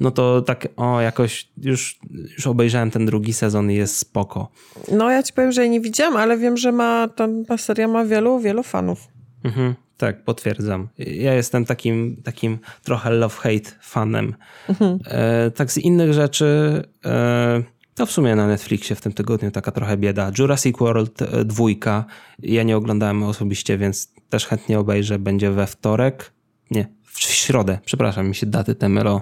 no 0.00 0.10
to 0.10 0.42
tak, 0.42 0.68
o, 0.76 1.00
jakoś 1.00 1.48
już, 1.56 1.98
już 2.10 2.46
obejrzałem 2.46 2.90
ten 2.90 3.06
drugi 3.06 3.32
sezon 3.32 3.70
i 3.70 3.74
jest 3.74 3.96
spoko. 3.96 4.48
No, 4.92 5.10
ja 5.10 5.22
ci 5.22 5.32
powiem, 5.32 5.52
że 5.52 5.68
nie 5.68 5.80
widziałam, 5.80 6.16
ale 6.16 6.38
wiem, 6.38 6.56
że 6.56 6.72
ma, 6.72 7.08
ta, 7.08 7.28
ta 7.48 7.58
seria 7.58 7.88
ma 7.88 8.04
wielu, 8.04 8.40
wielu 8.40 8.62
fanów. 8.62 9.08
Mhm, 9.44 9.74
tak, 10.02 10.24
potwierdzam. 10.24 10.88
Ja 10.98 11.34
jestem 11.34 11.64
takim, 11.64 12.16
takim 12.24 12.58
trochę 12.84 13.10
love-hate 13.10 13.70
fanem. 13.80 14.34
Mhm. 14.68 14.98
E, 15.04 15.50
tak 15.50 15.72
z 15.72 15.78
innych 15.78 16.12
rzeczy... 16.12 16.82
E, 17.04 17.62
to 17.94 18.06
w 18.06 18.10
sumie 18.10 18.36
na 18.36 18.46
Netflixie 18.46 18.96
w 18.96 19.00
tym 19.00 19.12
tygodniu 19.12 19.50
taka 19.50 19.70
trochę 19.72 19.96
bieda. 19.96 20.30
Jurassic 20.38 20.78
World 20.78 21.22
e, 21.22 21.44
dwójka. 21.44 22.04
Ja 22.38 22.62
nie 22.62 22.76
oglądałem 22.76 23.22
osobiście, 23.22 23.78
więc 23.78 24.12
też 24.28 24.46
chętnie 24.46 24.78
obejrzę. 24.78 25.18
Będzie 25.18 25.50
we 25.50 25.66
wtorek. 25.66 26.32
Nie, 26.70 26.88
w 27.04 27.20
środę. 27.20 27.78
Przepraszam, 27.84 28.28
mi 28.28 28.34
się 28.34 28.46
daty 28.46 28.74
te 28.74 28.88
mylą. 28.88 29.20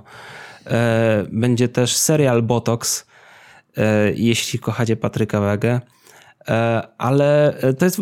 E, 0.67 1.25
będzie 1.33 1.69
też 1.69 1.97
serial 1.97 2.43
Botox, 2.43 3.07
e, 3.77 4.13
jeśli 4.13 4.59
kochacie 4.59 4.97
Patryka 4.97 5.41
Wege. 5.41 5.81
E, 6.49 6.83
ale 6.99 7.59
to 7.79 7.85
jest, 7.85 8.01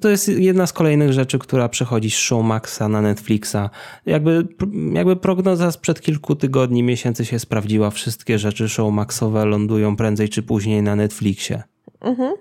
to 0.00 0.08
jest 0.08 0.28
jedna 0.28 0.66
z 0.66 0.72
kolejnych 0.72 1.12
rzeczy, 1.12 1.38
która 1.38 1.68
przechodzi 1.68 2.10
z 2.10 2.14
Showmaxa 2.14 2.88
na 2.88 3.00
Netflixa. 3.00 3.70
Jakby, 4.06 4.46
jakby 4.92 5.16
prognoza 5.16 5.72
sprzed 5.72 6.00
kilku 6.00 6.36
tygodni, 6.36 6.82
miesięcy 6.82 7.24
się 7.24 7.38
sprawdziła. 7.38 7.90
Wszystkie 7.90 8.38
rzeczy 8.38 8.68
Showmaxowe 8.68 9.44
lądują 9.44 9.96
prędzej 9.96 10.28
czy 10.28 10.42
później 10.42 10.82
na 10.82 10.96
Netflixie. 10.96 11.62
Mhm. 12.00 12.34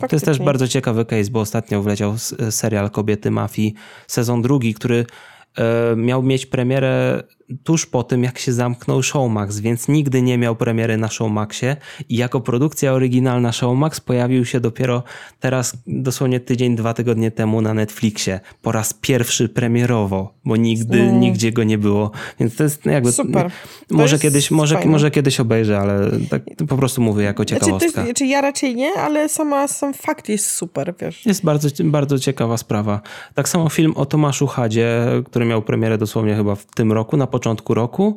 To 0.00 0.16
jest 0.16 0.24
też 0.24 0.38
bardzo 0.38 0.68
ciekawy 0.68 1.04
case, 1.04 1.30
bo 1.30 1.40
ostatnio 1.40 1.82
wleciał 1.82 2.14
serial 2.50 2.90
Kobiety 2.90 3.30
Mafii, 3.30 3.74
sezon 4.06 4.42
drugi, 4.42 4.74
który 4.74 5.06
miał 5.96 6.22
mieć 6.22 6.46
premierę 6.46 7.22
tuż 7.64 7.86
po 7.86 8.02
tym, 8.02 8.24
jak 8.24 8.38
się 8.38 8.52
zamknął 8.52 9.02
Showmax, 9.02 9.58
więc 9.58 9.88
nigdy 9.88 10.22
nie 10.22 10.38
miał 10.38 10.56
premiery 10.56 10.96
na 10.96 11.08
Showmaxie 11.08 11.76
i 12.08 12.16
jako 12.16 12.40
produkcja 12.40 12.92
oryginalna 12.92 13.52
Showmax 13.52 14.00
pojawił 14.00 14.44
się 14.44 14.60
dopiero 14.60 15.02
teraz, 15.40 15.76
dosłownie 15.86 16.40
tydzień, 16.40 16.76
dwa 16.76 16.94
tygodnie 16.94 17.30
temu 17.30 17.60
na 17.60 17.74
Netflixie. 17.74 18.40
Po 18.62 18.72
raz 18.72 18.94
pierwszy 18.94 19.48
premierowo, 19.48 20.34
bo 20.44 20.56
nigdy, 20.56 21.00
mm. 21.00 21.20
nigdzie 21.20 21.52
go 21.52 21.64
nie 21.64 21.78
było. 21.78 22.10
Więc 22.40 22.56
to 22.56 22.62
jest 22.62 22.86
jakby... 22.86 23.12
Super. 23.12 23.50
może, 23.90 24.18
kiedyś, 24.18 24.50
może, 24.50 24.84
może 24.84 25.10
kiedyś 25.10 25.40
obejrzę, 25.40 25.78
ale 25.78 26.10
tak 26.30 26.42
po 26.68 26.76
prostu 26.76 27.00
mówię 27.00 27.24
jako 27.24 27.44
ciekawostka. 27.44 27.90
Znaczy, 27.90 28.06
znaczy 28.06 28.26
ja 28.26 28.40
raczej 28.40 28.76
nie, 28.76 28.92
ale 28.92 29.28
sama, 29.28 29.68
sam 29.68 29.94
fakt 29.94 30.28
jest 30.28 30.50
super, 30.50 30.94
wiesz. 31.00 31.26
Jest 31.26 31.44
bardzo, 31.44 31.68
bardzo 31.84 32.18
ciekawa 32.18 32.56
sprawa. 32.56 33.00
Tak 33.34 33.48
samo 33.48 33.68
film 33.68 33.92
o 33.96 34.06
Tomaszu 34.06 34.46
Hadzie, 34.46 35.06
który 35.24 35.44
miał 35.44 35.62
premierę 35.62 35.98
dosłownie 35.98 36.34
chyba 36.34 36.54
w 36.54 36.64
tym 36.66 36.92
roku, 36.92 37.16
na 37.16 37.26
początku 37.36 37.74
roku, 37.74 38.16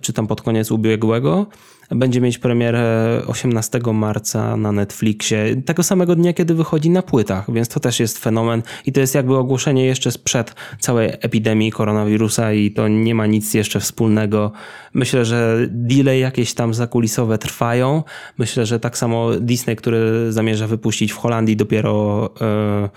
czy 0.00 0.12
tam 0.12 0.26
pod 0.26 0.42
koniec 0.42 0.70
ubiegłego. 0.70 1.46
Będzie 1.90 2.20
mieć 2.20 2.38
premierę 2.38 3.22
18 3.26 3.80
marca 3.92 4.56
na 4.56 4.72
Netflixie, 4.72 5.62
tego 5.64 5.82
samego 5.82 6.16
dnia, 6.16 6.32
kiedy 6.32 6.54
wychodzi 6.54 6.90
na 6.90 7.02
płytach, 7.02 7.52
więc 7.52 7.68
to 7.68 7.80
też 7.80 8.00
jest 8.00 8.18
fenomen 8.18 8.62
i 8.86 8.92
to 8.92 9.00
jest 9.00 9.14
jakby 9.14 9.36
ogłoszenie 9.36 9.86
jeszcze 9.86 10.10
sprzed 10.10 10.54
całej 10.80 11.08
epidemii 11.20 11.72
koronawirusa 11.72 12.52
i 12.52 12.70
to 12.70 12.88
nie 12.88 13.14
ma 13.14 13.26
nic 13.26 13.54
jeszcze 13.54 13.80
wspólnego. 13.80 14.52
Myślę, 14.94 15.24
że 15.24 15.58
delay 15.70 16.20
jakieś 16.20 16.54
tam 16.54 16.74
zakulisowe 16.74 17.38
trwają. 17.38 18.02
Myślę, 18.38 18.66
że 18.66 18.80
tak 18.80 18.98
samo 18.98 19.30
Disney, 19.40 19.76
który 19.76 20.32
zamierza 20.32 20.66
wypuścić 20.66 21.12
w 21.12 21.16
Holandii 21.16 21.56
dopiero 21.56 22.30
yy, 22.40 22.88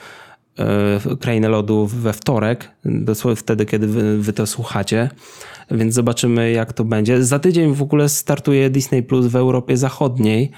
Krainę 1.20 1.50
Lodu 1.50 1.88
we 1.88 2.14
wtorek, 2.14 2.72
dosłownie 2.86 3.36
wtedy, 3.36 3.66
kiedy 3.66 3.88
wy, 3.88 4.18
wy, 4.18 4.34
to 4.34 4.48
słuchacie, 4.48 5.10
więc 5.72 5.94
zobaczymy 5.94 6.52
jak 6.52 6.74
to 6.74 6.86
będzie. 6.86 7.24
Za 7.24 7.40
tydzień 7.40 7.74
w 7.74 7.82
ogóle 7.82 8.10
startuje 8.10 8.70
Disney 8.70 9.04
Plus 9.04 9.26
w 9.26 9.36
Europie 9.36 9.78
Zachodniej, 9.78 10.52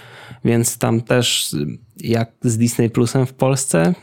więc 0.46 0.78
tam 0.78 1.02
też 1.02 1.56
jak 1.98 2.32
z 2.42 2.58
Disney 2.58 2.90
Plusem 2.90 3.26
w 3.26 3.34
Polsce 3.34 3.94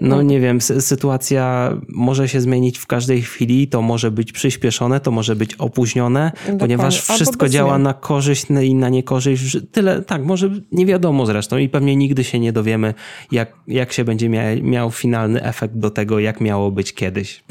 no 0.00 0.22
nie 0.22 0.40
wiem, 0.40 0.60
sytuacja 0.60 1.76
może 1.88 2.28
się 2.28 2.40
zmienić 2.40 2.78
w 2.78 2.86
każdej 2.86 3.22
chwili, 3.22 3.68
to 3.68 3.82
może 3.82 4.10
być 4.10 4.32
przyspieszone, 4.32 5.00
to 5.00 5.10
może 5.10 5.36
być 5.36 5.54
opóźnione, 5.54 6.32
Dokładnie. 6.34 6.58
ponieważ 6.58 7.00
wszystko 7.00 7.48
działa 7.48 7.78
na 7.78 7.94
korzyść 7.94 8.46
i 8.62 8.74
na 8.74 8.88
niekorzyść. 8.88 9.56
Tyle, 9.72 10.02
tak, 10.02 10.24
może 10.24 10.50
nie 10.72 10.86
wiadomo 10.86 11.26
zresztą 11.26 11.58
i 11.58 11.68
pewnie 11.68 11.96
nigdy 11.96 12.24
się 12.24 12.38
nie 12.38 12.52
dowiemy, 12.52 12.94
jak, 13.32 13.52
jak 13.68 13.92
się 13.92 14.04
będzie 14.04 14.28
mia 14.28 14.42
miał 14.62 14.90
finalny 14.90 15.42
efekt 15.42 15.74
do 15.74 15.90
tego, 15.90 16.18
jak 16.18 16.40
miało 16.40 16.70
być 16.70 16.94
kiedyś, 16.94 17.44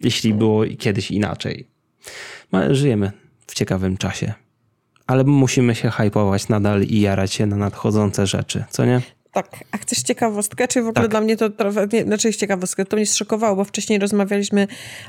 jeśli 0.00 0.34
było 0.34 0.64
kiedyś 0.78 1.10
inaczej. 1.10 1.66
Żyjemy 2.70 3.12
w 3.46 3.54
ciekawym 3.54 3.96
czasie 3.96 4.34
ale 5.06 5.24
musimy 5.24 5.74
się 5.74 5.90
hypować 5.90 6.48
nadal 6.48 6.82
i 6.82 7.00
jarać 7.00 7.32
się 7.32 7.46
na 7.46 7.56
nadchodzące 7.56 8.26
rzeczy, 8.26 8.64
co 8.70 8.84
nie? 8.84 9.00
Tak, 9.34 9.64
a 9.72 9.78
chcesz 9.78 10.02
ciekawostkę? 10.02 10.68
Czy 10.68 10.82
w 10.82 10.88
ogóle 10.88 11.02
tak. 11.02 11.10
dla 11.10 11.20
mnie 11.20 11.36
to, 11.36 11.48
nie, 11.92 12.04
znaczy 12.04 12.32
ciekawostkę, 12.32 12.84
to 12.84 12.96
mnie 12.96 13.06
zszokowało, 13.06 13.56
bo 13.56 13.64
wcześniej 13.64 13.98
rozmawialiśmy, 13.98 14.66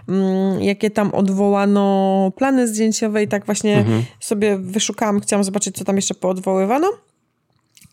mm, 0.10 0.62
jakie 0.62 0.90
tam 0.90 1.14
odwołano 1.14 2.32
plany 2.38 2.68
zdjęciowe 2.68 3.24
i 3.24 3.28
tak 3.28 3.46
właśnie 3.46 3.78
mhm. 3.78 4.04
sobie 4.20 4.58
wyszukałam, 4.58 5.20
chciałam 5.20 5.44
zobaczyć, 5.44 5.76
co 5.76 5.86
tam 5.86 5.96
jeszcze 5.96 6.14
poodwoływano. 6.14 6.88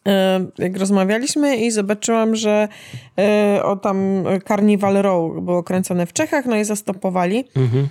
E, 0.08 0.46
jak 0.58 0.76
rozmawialiśmy 0.76 1.56
i 1.56 1.70
zobaczyłam, 1.70 2.36
że 2.36 2.68
e, 3.18 3.60
o 3.64 3.76
tam 3.76 4.24
Carnival 4.48 4.94
Row 4.94 5.44
było 5.44 5.62
kręcone 5.62 6.06
w 6.06 6.12
Czechach, 6.12 6.46
no 6.46 6.56
i 6.56 6.64
zastopowali. 6.64 7.44
Mhm. 7.56 7.88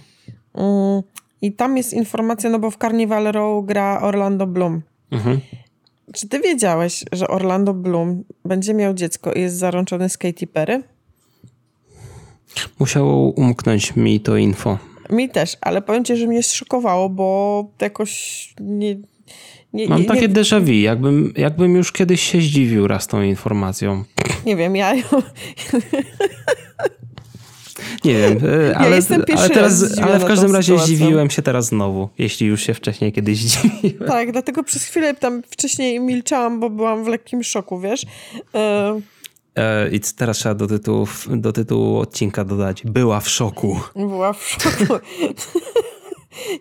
Mm, 0.56 1.02
I 1.42 1.52
tam 1.52 1.78
jest 1.78 1.94
informacja, 1.94 2.50
no 2.50 2.60
bo 2.60 2.72
w 2.72 2.78
Carnival 2.78 3.24
Row 3.24 3.66
gra 3.66 4.02
Orlando 4.02 4.48
Bloom. 4.48 4.82
Mhm. 5.12 5.40
Czy 6.14 6.28
ty 6.28 6.40
wiedziałeś, 6.40 7.04
że 7.12 7.28
Orlando 7.28 7.74
Bloom 7.74 8.24
będzie 8.46 8.74
miał 8.74 8.94
dziecko 8.94 9.34
i 9.34 9.42
jest 9.42 9.58
zarączony 9.58 10.10
z 10.10 10.18
Katy 10.18 10.48
Perry? 10.48 10.84
Musiało 12.80 13.30
umknąć 13.30 13.96
mi 13.96 14.20
to 14.20 14.38
info. 14.38 14.78
Mi 15.10 15.30
też, 15.30 15.58
ale 15.62 15.82
powiem 15.82 16.06
ci, 16.06 16.16
że 16.16 16.28
mnie 16.28 16.44
zszokowało, 16.44 17.10
bo 17.10 17.66
jakoś 17.82 18.54
nie... 18.60 18.96
nie 19.74 19.88
Mam 19.88 20.02
nie, 20.02 20.06
takie 20.06 20.28
nie... 20.28 20.30
déjà 20.30 20.62
vu, 20.62 20.72
jakbym, 20.72 21.34
jakbym 21.38 21.76
już 21.76 21.92
kiedyś 21.92 22.22
się 22.22 22.42
zdziwił 22.42 22.88
raz 22.88 23.08
tą 23.08 23.22
informacją. 23.22 24.04
Nie 24.46 24.56
wiem, 24.56 24.76
ja... 24.76 24.94
Nie 28.06 28.14
wiem, 28.14 28.38
e, 28.70 28.78
ale, 28.78 28.98
ja 29.28 29.38
ale, 29.38 29.50
teraz, 29.50 30.00
ale 30.00 30.20
w 30.20 30.26
każdym 30.26 30.56
razie 30.56 30.74
sytuacją. 30.74 30.96
zdziwiłem 30.96 31.30
się 31.30 31.42
teraz 31.42 31.66
znowu, 31.66 32.10
jeśli 32.18 32.48
już 32.48 32.62
się 32.62 32.74
wcześniej 32.74 33.12
kiedyś 33.14 33.38
zdziwiłem. 33.46 34.08
Tak, 34.08 34.32
dlatego 34.32 34.64
przez 34.64 34.84
chwilę 34.84 35.14
tam 35.14 35.44
wcześniej 35.50 36.00
milczałam, 36.00 36.60
bo 36.60 36.70
byłam 36.70 37.04
w 37.04 37.08
lekkim 37.08 37.44
szoku, 37.44 37.80
wiesz. 37.80 38.06
E... 38.56 39.02
E, 39.56 39.90
I 39.90 40.00
teraz 40.00 40.38
trzeba 40.38 40.56
do, 40.56 40.68
tytułów, 40.68 41.28
do 41.32 41.54
tytułu 41.54 42.00
odcinka 42.00 42.46
dodać. 42.46 42.84
Była 42.86 43.20
w 43.20 43.30
szoku. 43.30 43.80
Była 43.96 44.34
w 44.34 44.44
szoku. 44.44 44.94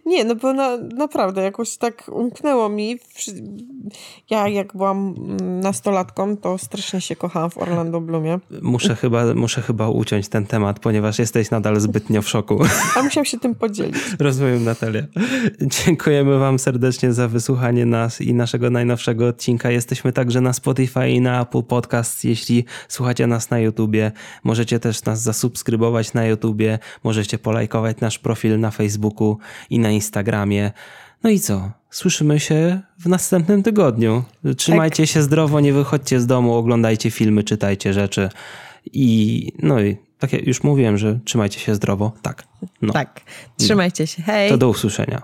Nie, 0.07 0.25
no 0.25 0.35
bo 0.35 0.53
na, 0.53 0.77
naprawdę 0.77 1.43
jakoś 1.43 1.77
tak 1.77 2.11
umknęło 2.13 2.69
mi. 2.69 2.99
Ja 4.31 4.49
jak 4.49 4.77
byłam 4.77 5.15
nastolatką, 5.61 6.37
to 6.37 6.59
strasznie 6.59 7.01
się 7.01 7.17
kochałam 7.17 7.51
w 7.51 7.59
Orlando 7.59 8.01
Bloomie. 8.01 8.39
Muszę 8.63 8.97
chyba, 8.97 9.35
muszę 9.35 9.63
chyba 9.63 9.89
uciąć 9.89 10.29
ten 10.29 10.47
temat, 10.47 10.79
ponieważ 10.79 11.19
jesteś 11.19 11.51
nadal 11.51 11.81
zbytnio 11.81 12.23
w 12.23 12.29
szoku. 12.29 12.59
A 12.97 13.03
musiał 13.03 13.25
się 13.25 13.39
tym 13.39 13.55
podzielić. 13.55 13.97
Rozumiem, 14.19 14.65
Natalia. 14.65 15.03
Dziękujemy 15.61 16.39
wam 16.39 16.59
serdecznie 16.59 17.13
za 17.13 17.29
wysłuchanie 17.29 17.87
nas 17.87 18.21
i 18.21 18.35
naszego 18.35 18.71
najnowszego 18.71 19.27
odcinka. 19.29 19.71
Jesteśmy 19.71 20.13
także 20.13 20.41
na 20.41 20.53
Spotify 20.53 21.11
i 21.11 21.21
na 21.21 21.43
Apple 21.43 21.63
Podcast. 21.63 22.25
Jeśli 22.25 22.65
słuchacie 22.89 23.27
nas 23.27 23.51
na 23.51 23.59
YouTubie, 23.59 24.13
możecie 24.45 24.81
też 24.81 25.05
nas 25.05 25.23
zasubskrybować 25.23 26.15
na 26.15 26.27
YouTubie, 26.27 26.79
możecie 27.05 27.39
polajkować 27.39 28.01
nasz 28.01 28.19
profil 28.19 28.61
na 28.61 28.71
Facebooku 28.71 29.39
i 29.71 29.79
na 29.79 29.91
Instagramie. 29.91 30.73
No 31.23 31.31
i 31.31 31.41
co? 31.41 31.71
Słyszymy 31.91 32.41
się 32.41 32.81
w 32.99 33.07
następnym 33.07 33.63
tygodniu. 33.63 34.25
Trzymajcie 34.57 35.03
tak. 35.03 35.11
się 35.11 35.23
zdrowo, 35.23 35.61
nie 35.61 35.73
wychodźcie 35.73 36.21
z 36.21 36.27
domu, 36.27 36.55
oglądajcie 36.55 37.11
filmy, 37.11 37.45
czytajcie 37.45 37.93
rzeczy. 37.93 38.29
I 38.93 39.47
no 39.63 39.81
i 39.81 39.97
tak 40.19 40.33
jak 40.33 40.47
już 40.47 40.63
mówiłem, 40.63 40.99
że 40.99 41.21
trzymajcie 41.25 41.61
się 41.61 41.75
zdrowo. 41.75 42.13
Tak. 42.23 42.45
No. 42.83 42.93
Tak. 42.93 43.21
Trzymajcie 43.57 44.07
się. 44.07 44.23
Hej. 44.23 44.51
To 44.51 44.59
do 44.59 44.69
usłyszenia. 44.69 45.23